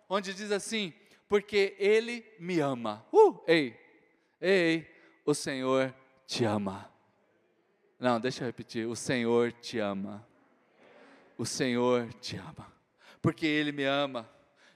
onde 0.07 0.33
diz 0.33 0.51
assim: 0.51 0.93
Porque 1.27 1.75
Ele 1.77 2.25
me 2.39 2.59
ama. 2.61 3.05
Uh, 3.11 3.43
ei, 3.45 3.77
ei, 4.39 4.89
o 5.25 5.33
Senhor 5.33 5.93
te 6.25 6.45
ama. 6.45 6.89
Não, 7.99 8.19
deixa 8.19 8.43
eu 8.43 8.47
repetir: 8.47 8.87
o 8.87 8.95
Senhor 8.95 9.51
te 9.51 9.77
ama. 9.77 10.25
O 11.41 11.45
Senhor 11.47 12.13
te 12.21 12.37
ama, 12.37 12.71
porque 13.19 13.47
Ele 13.47 13.71
me 13.71 13.83
ama. 13.83 14.29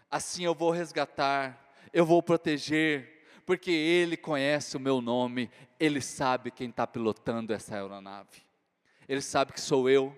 Assim 0.10 0.46
eu 0.46 0.56
vou 0.56 0.72
resgatar, 0.72 1.72
eu 1.94 2.04
vou 2.04 2.24
proteger, 2.24 3.24
porque 3.46 3.70
Ele 3.70 4.18
conhece 4.18 4.76
o 4.76 4.80
meu 4.80 5.00
nome, 5.00 5.52
Ele 5.80 6.02
sabe 6.02 6.50
quem 6.50 6.72
está 6.72 6.88
pilotando 6.88 7.54
essa 7.54 7.76
aeronave, 7.76 8.44
Ele 9.08 9.22
sabe 9.22 9.54
que 9.54 9.62
sou 9.62 9.88
eu, 9.88 10.18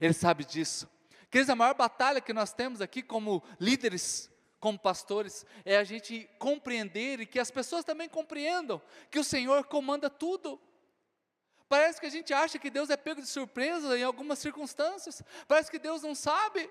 Ele 0.00 0.12
sabe 0.12 0.44
disso. 0.44 0.88
Queridos, 1.28 1.50
a 1.50 1.56
maior 1.56 1.74
batalha 1.74 2.20
que 2.20 2.32
nós 2.32 2.52
temos 2.52 2.80
aqui 2.80 3.02
como 3.02 3.42
líderes, 3.58 4.30
como 4.60 4.78
pastores, 4.78 5.44
é 5.64 5.76
a 5.76 5.82
gente 5.82 6.30
compreender 6.38 7.18
e 7.18 7.26
que 7.26 7.40
as 7.40 7.50
pessoas 7.50 7.84
também 7.84 8.08
compreendam 8.08 8.80
que 9.10 9.18
o 9.18 9.24
Senhor 9.24 9.64
comanda 9.64 10.08
tudo. 10.08 10.60
Parece 11.68 12.00
que 12.00 12.06
a 12.06 12.10
gente 12.10 12.32
acha 12.32 12.58
que 12.58 12.70
Deus 12.70 12.90
é 12.90 12.96
pego 12.96 13.20
de 13.20 13.26
surpresa 13.26 13.98
em 13.98 14.02
algumas 14.02 14.38
circunstâncias. 14.38 15.22
Parece 15.48 15.70
que 15.70 15.78
Deus 15.78 16.02
não 16.02 16.14
sabe, 16.14 16.70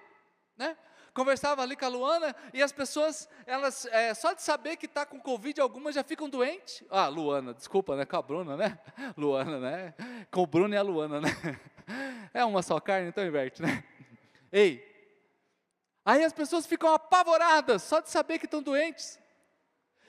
né? 0.56 0.78
Conversava 1.14 1.62
ali 1.62 1.76
com 1.76 1.86
a 1.86 1.90
Luana 1.90 2.36
e 2.54 2.62
as 2.64 2.72
pessoas, 2.72 3.30
elas, 3.46 3.86
é, 3.88 4.14
só 4.16 4.34
de 4.34 4.42
saber 4.42 4.78
que 4.78 4.88
está 4.88 5.06
com 5.06 5.20
Covid, 5.20 5.62
algumas 5.62 5.94
já 5.94 6.04
ficam 6.04 6.28
doentes. 6.28 6.84
Ah, 6.90 7.08
Luana, 7.08 7.54
desculpa, 7.54 7.96
né? 7.96 8.04
Com 8.04 8.18
a 8.18 8.22
Bruna, 8.22 8.58
né? 8.58 8.80
Luana, 9.16 9.60
né? 9.60 9.94
Com 10.32 10.42
o 10.42 10.48
Bruno 10.48 10.74
e 10.74 10.78
a 10.78 10.82
Luana, 10.82 11.22
né? 11.22 11.30
É 12.34 12.44
uma 12.46 12.64
só 12.64 12.80
carne, 12.80 13.10
então 13.10 13.26
inverte, 13.26 13.62
né? 13.62 13.84
Ei, 14.52 14.82
aí 16.04 16.24
as 16.24 16.32
pessoas 16.32 16.66
ficam 16.66 16.92
apavoradas 16.94 17.84
só 17.84 18.00
de 18.00 18.10
saber 18.10 18.40
que 18.40 18.46
estão 18.46 18.64
doentes. 18.64 19.20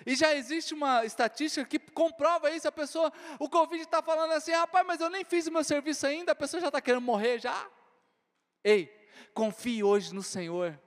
E 0.07 0.15
já 0.15 0.35
existe 0.35 0.75
uma 0.75 1.05
estatística 1.05 1.67
que 1.67 1.79
comprova 1.79 2.51
isso. 2.51 2.69
A 2.69 2.73
pessoa, 2.73 3.13
o 3.39 3.49
Covid 3.49 3.83
está 3.83 4.03
falando 4.03 4.33
assim, 4.33 4.53
rapaz, 4.53 4.87
mas 4.87 5.01
eu 5.01 5.09
nem 5.09 5.25
fiz 5.25 5.47
o 5.47 5.53
meu 5.53 5.65
serviço 5.65 6.07
ainda, 6.07 6.33
a 6.33 6.37
pessoa 6.37 6.61
já 6.61 6.69
está 6.69 6.81
querendo 6.81 7.03
morrer 7.03 7.39
já. 7.39 7.67
Ei, 8.63 8.91
confie 9.33 9.83
hoje 9.83 10.15
no 10.15 10.23
Senhor. 10.23 10.79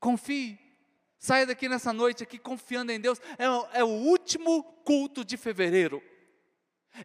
Confie. 0.00 0.58
Saia 1.18 1.46
daqui 1.46 1.68
nessa 1.68 1.92
noite 1.92 2.22
aqui 2.22 2.38
confiando 2.38 2.92
em 2.92 3.00
Deus. 3.00 3.20
É, 3.38 3.78
é 3.78 3.84
o 3.84 3.88
último 3.88 4.62
culto 4.84 5.24
de 5.24 5.36
fevereiro. 5.36 6.02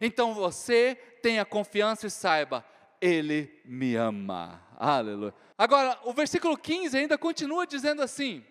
Então 0.00 0.34
você 0.34 0.94
tenha 1.22 1.44
confiança 1.44 2.06
e 2.06 2.10
saiba, 2.10 2.64
Ele 3.00 3.60
me 3.64 3.96
ama. 3.96 4.62
Aleluia. 4.76 5.34
Agora, 5.56 5.98
o 6.04 6.12
versículo 6.12 6.56
15 6.56 6.96
ainda 6.96 7.18
continua 7.18 7.66
dizendo 7.66 8.02
assim: 8.02 8.44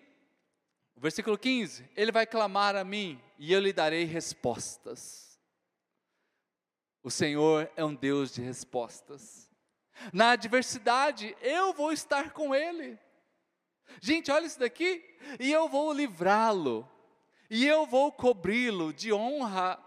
versículo 1.00 1.38
15: 1.38 1.88
Ele 1.96 2.12
vai 2.12 2.26
clamar 2.26 2.76
a 2.76 2.84
mim 2.84 3.20
e 3.38 3.52
eu 3.52 3.60
lhe 3.60 3.72
darei 3.72 4.04
respostas. 4.04 5.38
O 7.02 7.10
Senhor 7.10 7.70
é 7.76 7.84
um 7.84 7.94
Deus 7.94 8.32
de 8.34 8.42
respostas. 8.42 9.50
Na 10.12 10.32
adversidade, 10.32 11.36
eu 11.40 11.72
vou 11.72 11.92
estar 11.92 12.32
com 12.32 12.54
Ele. 12.54 12.98
Gente, 14.00 14.30
olha 14.30 14.46
isso 14.46 14.58
daqui. 14.58 15.02
E 15.38 15.50
eu 15.50 15.68
vou 15.68 15.92
livrá-lo. 15.92 16.88
E 17.48 17.66
eu 17.66 17.86
vou 17.86 18.12
cobri-lo 18.12 18.92
de 18.92 19.12
honra. 19.12 19.78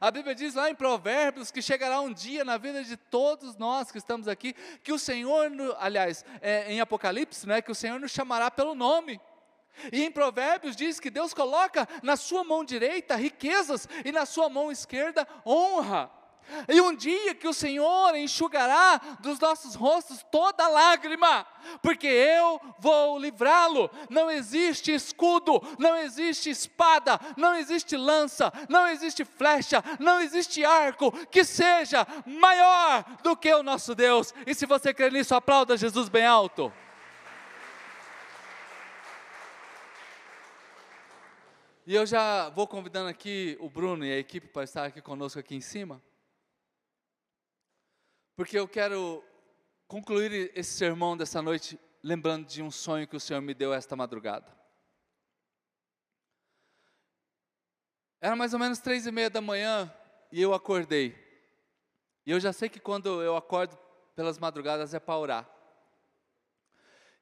A 0.00 0.10
Bíblia 0.10 0.34
diz 0.34 0.54
lá 0.54 0.70
em 0.70 0.74
Provérbios 0.74 1.50
que 1.50 1.62
chegará 1.62 2.00
um 2.00 2.12
dia 2.12 2.44
na 2.44 2.56
vida 2.56 2.84
de 2.84 2.96
todos 2.96 3.56
nós 3.56 3.90
que 3.90 3.98
estamos 3.98 4.28
aqui, 4.28 4.54
que 4.82 4.92
o 4.92 4.98
Senhor, 4.98 5.50
aliás, 5.78 6.24
é, 6.40 6.72
em 6.72 6.80
Apocalipse, 6.80 7.46
né, 7.46 7.60
que 7.60 7.70
o 7.70 7.74
Senhor 7.74 7.98
nos 7.98 8.12
chamará 8.12 8.50
pelo 8.50 8.74
nome. 8.74 9.20
E 9.92 10.04
em 10.04 10.10
Provérbios 10.10 10.76
diz 10.76 11.00
que 11.00 11.10
Deus 11.10 11.32
coloca 11.34 11.88
na 12.02 12.16
sua 12.16 12.44
mão 12.44 12.64
direita 12.64 13.16
riquezas 13.16 13.88
e 14.04 14.12
na 14.12 14.26
sua 14.26 14.48
mão 14.48 14.70
esquerda 14.70 15.26
honra. 15.46 16.10
E 16.68 16.80
um 16.80 16.94
dia 16.94 17.34
que 17.34 17.48
o 17.48 17.54
Senhor 17.54 18.14
enxugará 18.16 19.00
dos 19.20 19.38
nossos 19.38 19.74
rostos 19.74 20.24
toda 20.30 20.68
lágrima, 20.68 21.46
porque 21.80 22.06
eu 22.06 22.60
vou 22.78 23.18
livrá-lo. 23.18 23.90
Não 24.10 24.30
existe 24.30 24.92
escudo, 24.92 25.62
não 25.78 25.96
existe 25.96 26.50
espada, 26.50 27.18
não 27.36 27.54
existe 27.54 27.96
lança, 27.96 28.52
não 28.68 28.86
existe 28.88 29.24
flecha, 29.24 29.82
não 29.98 30.20
existe 30.20 30.64
arco 30.64 31.10
que 31.28 31.44
seja 31.44 32.06
maior 32.26 33.04
do 33.22 33.36
que 33.36 33.52
o 33.52 33.62
nosso 33.62 33.94
Deus. 33.94 34.34
E 34.46 34.54
se 34.54 34.66
você 34.66 34.92
crê 34.92 35.10
nisso, 35.10 35.34
aplauda 35.34 35.76
Jesus 35.76 36.08
bem 36.08 36.26
alto. 36.26 36.72
E 41.84 41.96
eu 41.96 42.06
já 42.06 42.48
vou 42.50 42.68
convidando 42.68 43.08
aqui 43.08 43.56
o 43.58 43.68
Bruno 43.68 44.04
e 44.04 44.12
a 44.12 44.18
equipe 44.18 44.46
para 44.46 44.62
estar 44.62 44.84
aqui 44.84 45.02
conosco 45.02 45.40
aqui 45.40 45.56
em 45.56 45.60
cima. 45.60 46.00
Porque 48.36 48.56
eu 48.56 48.68
quero 48.68 49.24
concluir 49.88 50.52
esse 50.54 50.70
sermão 50.70 51.16
dessa 51.16 51.42
noite 51.42 51.76
lembrando 52.00 52.46
de 52.46 52.62
um 52.62 52.70
sonho 52.70 53.08
que 53.08 53.16
o 53.16 53.20
Senhor 53.20 53.40
me 53.42 53.52
deu 53.52 53.74
esta 53.74 53.96
madrugada. 53.96 54.46
Era 58.20 58.36
mais 58.36 58.52
ou 58.52 58.60
menos 58.60 58.78
três 58.78 59.04
e 59.04 59.10
meia 59.10 59.28
da 59.28 59.40
manhã 59.40 59.92
e 60.30 60.40
eu 60.40 60.54
acordei. 60.54 61.16
E 62.24 62.30
eu 62.30 62.38
já 62.38 62.52
sei 62.52 62.68
que 62.68 62.78
quando 62.78 63.20
eu 63.20 63.36
acordo 63.36 63.76
pelas 64.14 64.38
madrugadas 64.38 64.94
é 64.94 65.00
para 65.00 65.18
orar. 65.18 65.50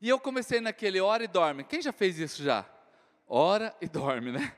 E 0.02 0.08
eu 0.10 0.20
comecei 0.20 0.60
naquele 0.60 1.00
hora 1.00 1.24
e 1.24 1.28
dorme. 1.28 1.64
Quem 1.64 1.80
já 1.80 1.92
fez 1.94 2.18
isso 2.18 2.42
já? 2.42 2.68
Ora 3.30 3.74
e 3.80 3.88
dorme, 3.88 4.32
né? 4.32 4.56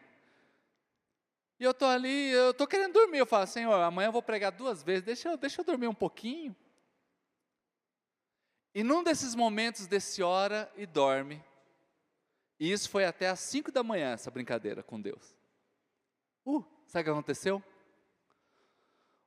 E 1.61 1.65
eu 1.65 1.71
estou 1.71 1.87
ali, 1.87 2.31
eu 2.31 2.51
estou 2.51 2.67
querendo 2.67 2.95
dormir. 2.95 3.19
Eu 3.19 3.27
falo, 3.27 3.47
Senhor, 3.47 3.75
amanhã 3.75 4.09
eu 4.09 4.13
vou 4.13 4.23
pregar 4.23 4.51
duas 4.51 4.83
vezes, 4.83 5.05
deixa 5.05 5.29
eu, 5.29 5.37
deixa 5.37 5.61
eu 5.61 5.65
dormir 5.65 5.87
um 5.87 5.95
pouquinho. 5.95 6.57
E 8.75 8.83
num 8.83 9.05
desses 9.05 9.35
momentos 9.35 9.87
desse 9.87 10.23
hora 10.23 10.73
e 10.75 10.87
dorme, 10.87 11.45
e 12.59 12.73
isso 12.73 12.89
foi 12.89 13.05
até 13.05 13.29
às 13.29 13.41
5 13.41 13.71
da 13.71 13.83
manhã, 13.83 14.13
essa 14.13 14.31
brincadeira 14.31 14.83
com 14.83 15.01
Deus. 15.01 15.37
Uh, 16.45 16.65
sabe 16.87 17.03
o 17.03 17.05
que 17.05 17.11
aconteceu? 17.11 17.63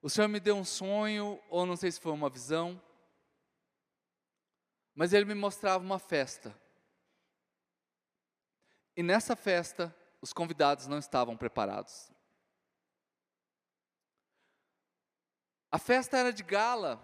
O 0.01 0.09
Senhor 0.09 0.27
me 0.27 0.39
deu 0.39 0.55
um 0.55 0.65
sonho, 0.65 1.39
ou 1.49 1.65
não 1.65 1.75
sei 1.75 1.91
se 1.91 1.99
foi 1.99 2.11
uma 2.11 2.29
visão, 2.29 2.81
mas 4.95 5.13
Ele 5.13 5.25
me 5.25 5.35
mostrava 5.35 5.83
uma 5.83 5.99
festa. 5.99 6.59
E 8.95 9.03
nessa 9.03 9.35
festa, 9.35 9.93
os 10.21 10.31
convidados 10.31 10.87
não 10.87 10.97
estavam 10.97 11.35
preparados. 11.35 12.09
A 15.69 15.77
festa 15.77 16.17
era 16.17 16.31
de 16.31 16.41
gala, 16.41 17.03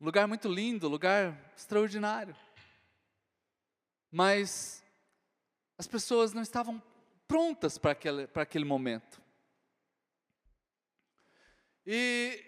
lugar 0.00 0.26
muito 0.26 0.48
lindo, 0.48 0.88
lugar 0.88 1.52
extraordinário. 1.54 2.34
Mas 4.10 4.82
as 5.76 5.86
pessoas 5.86 6.32
não 6.32 6.42
estavam 6.42 6.82
prontas 7.28 7.76
para 7.76 7.92
aquele, 7.92 8.26
para 8.26 8.42
aquele 8.42 8.64
momento. 8.64 9.20
E 11.86 12.42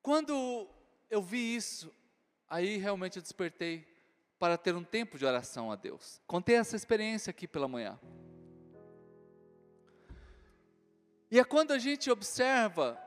quando 0.00 0.68
eu 1.10 1.22
vi 1.22 1.54
isso, 1.54 1.94
aí 2.48 2.76
realmente 2.76 3.16
eu 3.16 3.22
despertei 3.22 3.93
para 4.44 4.58
ter 4.58 4.76
um 4.76 4.84
tempo 4.84 5.16
de 5.16 5.24
oração 5.24 5.72
a 5.72 5.74
Deus. 5.74 6.20
Contei 6.26 6.56
essa 6.56 6.76
experiência 6.76 7.30
aqui 7.30 7.48
pela 7.48 7.66
manhã. 7.66 7.98
E 11.30 11.40
é 11.40 11.44
quando 11.44 11.70
a 11.70 11.78
gente 11.78 12.10
observa, 12.10 13.00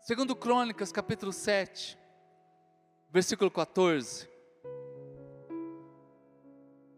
segundo 0.00 0.34
Crônicas, 0.34 0.90
capítulo 0.90 1.30
7, 1.30 1.98
versículo 3.10 3.50
14. 3.50 4.26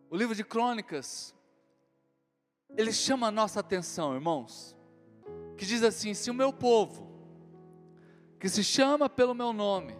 O 0.08 0.16
livro 0.16 0.36
de 0.36 0.44
Crônicas, 0.44 1.34
ele 2.76 2.92
chama 2.92 3.26
a 3.26 3.32
nossa 3.32 3.58
atenção, 3.58 4.14
irmãos, 4.14 4.76
que 5.58 5.66
diz 5.66 5.82
assim: 5.82 6.14
se 6.14 6.30
o 6.30 6.34
meu 6.34 6.52
povo, 6.52 7.10
que 8.38 8.48
se 8.48 8.62
chama 8.62 9.10
pelo 9.10 9.34
meu 9.34 9.52
nome, 9.52 9.96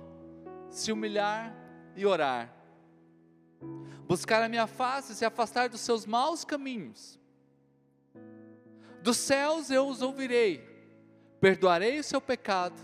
se 0.71 0.93
humilhar 0.93 1.53
e 1.97 2.07
orar, 2.07 2.62
buscar 4.13 4.43
a 4.43 4.49
minha 4.49 4.67
face 4.67 5.13
e 5.13 5.15
se 5.15 5.25
afastar 5.25 5.71
dos 5.71 5.81
seus 5.81 6.05
maus 6.05 6.45
caminhos, 6.45 7.19
dos 9.03 9.17
céus 9.17 9.71
eu 9.71 9.89
os 9.89 10.03
ouvirei, 10.03 10.63
perdoarei 11.41 11.99
o 11.99 12.05
seu 12.05 12.21
pecado 12.21 12.79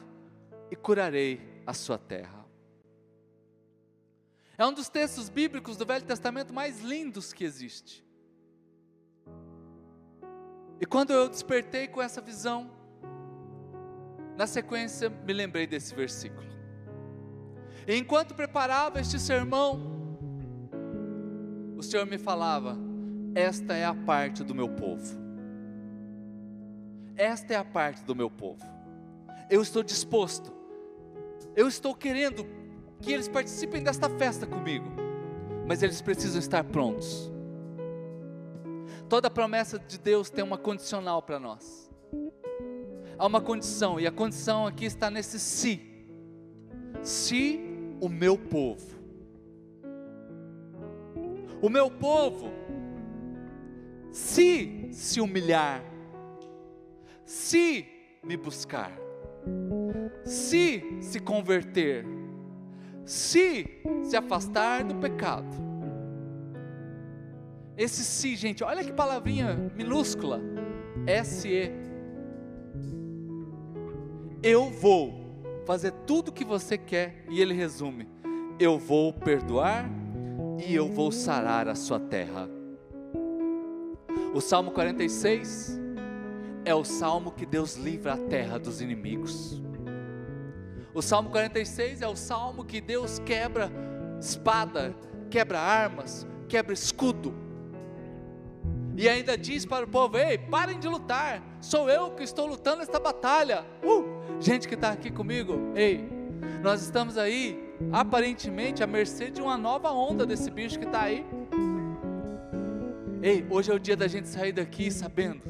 e 0.70 0.74
curarei 0.74 1.62
a 1.66 1.74
sua 1.74 1.98
terra. 1.98 2.46
É 4.56 4.64
um 4.64 4.72
dos 4.72 4.88
textos 4.88 5.28
bíblicos 5.28 5.76
do 5.76 5.84
Velho 5.84 6.06
Testamento 6.06 6.54
mais 6.54 6.80
lindos 6.80 7.34
que 7.34 7.44
existe. 7.44 8.02
E 10.80 10.86
quando 10.86 11.12
eu 11.12 11.28
despertei 11.28 11.88
com 11.88 12.00
essa 12.00 12.22
visão, 12.22 12.70
na 14.34 14.46
sequência 14.46 15.10
me 15.10 15.34
lembrei 15.34 15.66
desse 15.66 15.94
versículo. 15.94 16.48
E 17.86 17.94
enquanto 17.94 18.34
preparava 18.34 18.98
este 18.98 19.20
sermão, 19.20 19.97
o 21.78 21.82
Senhor 21.82 22.04
me 22.04 22.18
falava: 22.18 22.76
Esta 23.36 23.74
é 23.74 23.84
a 23.84 23.94
parte 23.94 24.42
do 24.42 24.52
meu 24.52 24.68
povo. 24.68 25.16
Esta 27.16 27.54
é 27.54 27.56
a 27.56 27.64
parte 27.64 28.02
do 28.02 28.16
meu 28.16 28.28
povo. 28.28 28.64
Eu 29.48 29.62
estou 29.62 29.84
disposto, 29.84 30.52
eu 31.54 31.68
estou 31.68 31.94
querendo 31.94 32.44
que 33.00 33.12
eles 33.12 33.28
participem 33.28 33.82
desta 33.82 34.10
festa 34.10 34.44
comigo, 34.44 34.86
mas 35.66 35.82
eles 35.82 36.02
precisam 36.02 36.40
estar 36.40 36.64
prontos. 36.64 37.30
Toda 39.08 39.30
promessa 39.30 39.78
de 39.78 39.98
Deus 39.98 40.28
tem 40.28 40.44
uma 40.44 40.58
condicional 40.58 41.22
para 41.22 41.38
nós. 41.38 41.88
Há 43.16 43.26
uma 43.26 43.40
condição, 43.40 43.98
e 43.98 44.06
a 44.06 44.12
condição 44.12 44.66
aqui 44.66 44.84
está 44.84 45.10
nesse 45.10 45.38
se. 45.38 45.80
Se 47.02 47.60
o 48.00 48.08
meu 48.08 48.36
povo, 48.36 48.97
o 51.60 51.68
meu 51.68 51.90
povo, 51.90 52.50
se 54.12 54.88
se 54.92 55.20
humilhar, 55.20 55.82
se 57.24 57.86
me 58.22 58.36
buscar, 58.36 58.92
se 60.24 60.82
se 61.00 61.20
converter, 61.20 62.04
se 63.04 63.80
se 64.02 64.16
afastar 64.16 64.84
do 64.84 64.94
pecado. 64.96 65.68
Esse 67.76 68.04
se, 68.04 68.34
gente, 68.34 68.64
olha 68.64 68.82
que 68.82 68.92
palavrinha 68.92 69.70
minúscula. 69.76 70.40
S-E. 71.06 71.70
Eu 74.42 74.68
vou 74.68 75.62
fazer 75.64 75.92
tudo 76.06 76.28
o 76.28 76.32
que 76.32 76.44
você 76.44 76.76
quer, 76.76 77.24
e 77.30 77.40
ele 77.40 77.54
resume: 77.54 78.08
eu 78.58 78.78
vou 78.78 79.12
perdoar 79.12 79.88
e 80.58 80.74
eu 80.74 80.88
vou 80.88 81.12
sarar 81.12 81.68
a 81.68 81.74
sua 81.74 82.00
terra. 82.00 82.48
O 84.34 84.40
Salmo 84.40 84.70
46 84.72 85.78
é 86.64 86.74
o 86.74 86.84
salmo 86.84 87.32
que 87.32 87.46
Deus 87.46 87.76
livra 87.76 88.14
a 88.14 88.16
terra 88.16 88.58
dos 88.58 88.80
inimigos. 88.80 89.62
O 90.92 91.00
Salmo 91.00 91.30
46 91.30 92.02
é 92.02 92.08
o 92.08 92.16
salmo 92.16 92.64
que 92.64 92.80
Deus 92.80 93.18
quebra 93.20 93.70
espada, 94.20 94.94
quebra 95.30 95.60
armas, 95.60 96.26
quebra 96.48 96.74
escudo. 96.74 97.34
E 98.96 99.08
ainda 99.08 99.38
diz 99.38 99.64
para 99.64 99.84
o 99.84 99.88
povo: 99.88 100.18
Ei, 100.18 100.36
parem 100.36 100.78
de 100.78 100.88
lutar, 100.88 101.40
sou 101.60 101.88
eu 101.88 102.10
que 102.10 102.24
estou 102.24 102.46
lutando 102.46 102.82
esta 102.82 102.98
batalha. 102.98 103.64
Uh, 103.82 104.40
gente 104.40 104.66
que 104.66 104.74
está 104.74 104.90
aqui 104.90 105.10
comigo, 105.10 105.72
ei, 105.76 106.08
nós 106.62 106.82
estamos 106.82 107.16
aí, 107.16 107.67
aparentemente, 107.92 108.82
à 108.82 108.86
mercê 108.86 109.30
de 109.30 109.40
uma 109.40 109.56
nova 109.56 109.90
onda 109.90 110.26
desse 110.26 110.50
bicho 110.50 110.78
que 110.78 110.84
está 110.84 111.02
aí. 111.02 111.24
Ei, 113.22 113.44
hoje 113.50 113.70
é 113.70 113.74
o 113.74 113.78
dia 113.78 113.96
da 113.96 114.06
gente 114.06 114.28
sair 114.28 114.52
daqui 114.52 114.90
sabendo 114.90 115.42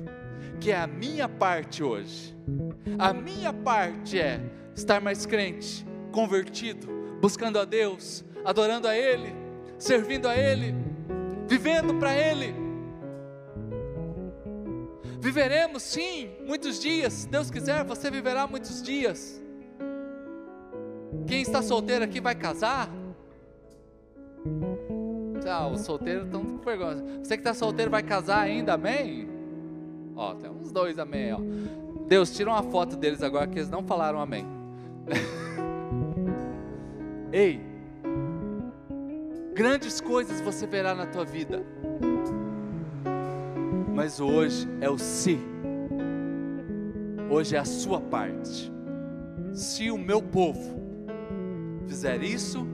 que 0.60 0.70
é 0.70 0.76
a 0.76 0.86
minha 0.86 1.28
parte 1.28 1.82
hoje. 1.82 2.36
A 2.98 3.12
minha 3.12 3.52
parte 3.52 4.18
é 4.18 4.40
estar 4.74 5.00
mais 5.00 5.24
crente, 5.26 5.86
convertido, 6.12 6.88
buscando 7.20 7.58
a 7.58 7.64
Deus, 7.64 8.24
adorando 8.44 8.88
a 8.88 8.96
Ele, 8.96 9.34
servindo 9.78 10.26
a 10.26 10.36
Ele, 10.36 10.74
vivendo 11.46 11.94
para 11.94 12.16
Ele. 12.16 12.54
Viveremos 15.20 15.82
sim 15.82 16.30
muitos 16.46 16.80
dias, 16.80 17.12
se 17.12 17.28
Deus 17.28 17.50
quiser, 17.50 17.84
você 17.84 18.10
viverá 18.10 18.46
muitos 18.46 18.82
dias. 18.82 19.42
Quem 21.28 21.42
está 21.42 21.60
solteiro 21.60 22.02
aqui 22.02 22.22
vai 22.22 22.34
casar? 22.34 22.88
Ah, 25.46 25.68
os 25.68 25.82
solteiros 25.82 26.24
estão 26.24 26.42
com 26.42 26.56
vergonha. 26.64 27.04
Você 27.22 27.36
que 27.36 27.42
está 27.42 27.52
solteiro 27.52 27.90
vai 27.90 28.02
casar 28.02 28.40
ainda, 28.40 28.72
amém? 28.72 29.28
Ó, 30.16 30.34
tem 30.34 30.50
uns 30.50 30.72
dois 30.72 30.98
amém, 30.98 31.34
ó. 31.34 31.38
Deus, 32.06 32.34
tira 32.34 32.48
uma 32.48 32.62
foto 32.62 32.96
deles 32.96 33.22
agora 33.22 33.46
que 33.46 33.58
eles 33.58 33.68
não 33.68 33.82
falaram 33.82 34.20
amém. 34.20 34.46
Ei, 37.30 37.60
grandes 39.54 40.00
coisas 40.00 40.40
você 40.40 40.66
verá 40.66 40.94
na 40.94 41.06
tua 41.06 41.26
vida, 41.26 41.62
mas 43.94 44.18
hoje 44.18 44.66
é 44.80 44.88
o 44.88 44.96
se, 44.96 45.38
hoje 47.30 47.54
é 47.54 47.58
a 47.58 47.66
sua 47.66 48.00
parte. 48.00 48.72
Se 49.52 49.90
o 49.90 49.98
meu 49.98 50.22
povo 50.22 50.87
fizer 51.88 52.22
isso, 52.22 52.66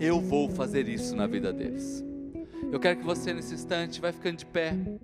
eu 0.00 0.20
vou 0.20 0.48
fazer 0.48 0.88
isso 0.88 1.14
na 1.14 1.26
vida 1.26 1.52
deles. 1.52 2.04
Eu 2.72 2.80
quero 2.80 2.98
que 2.98 3.04
você 3.04 3.32
nesse 3.32 3.54
instante 3.54 4.00
vai 4.00 4.12
ficando 4.12 4.38
de 4.38 4.46
pé. 4.46 4.74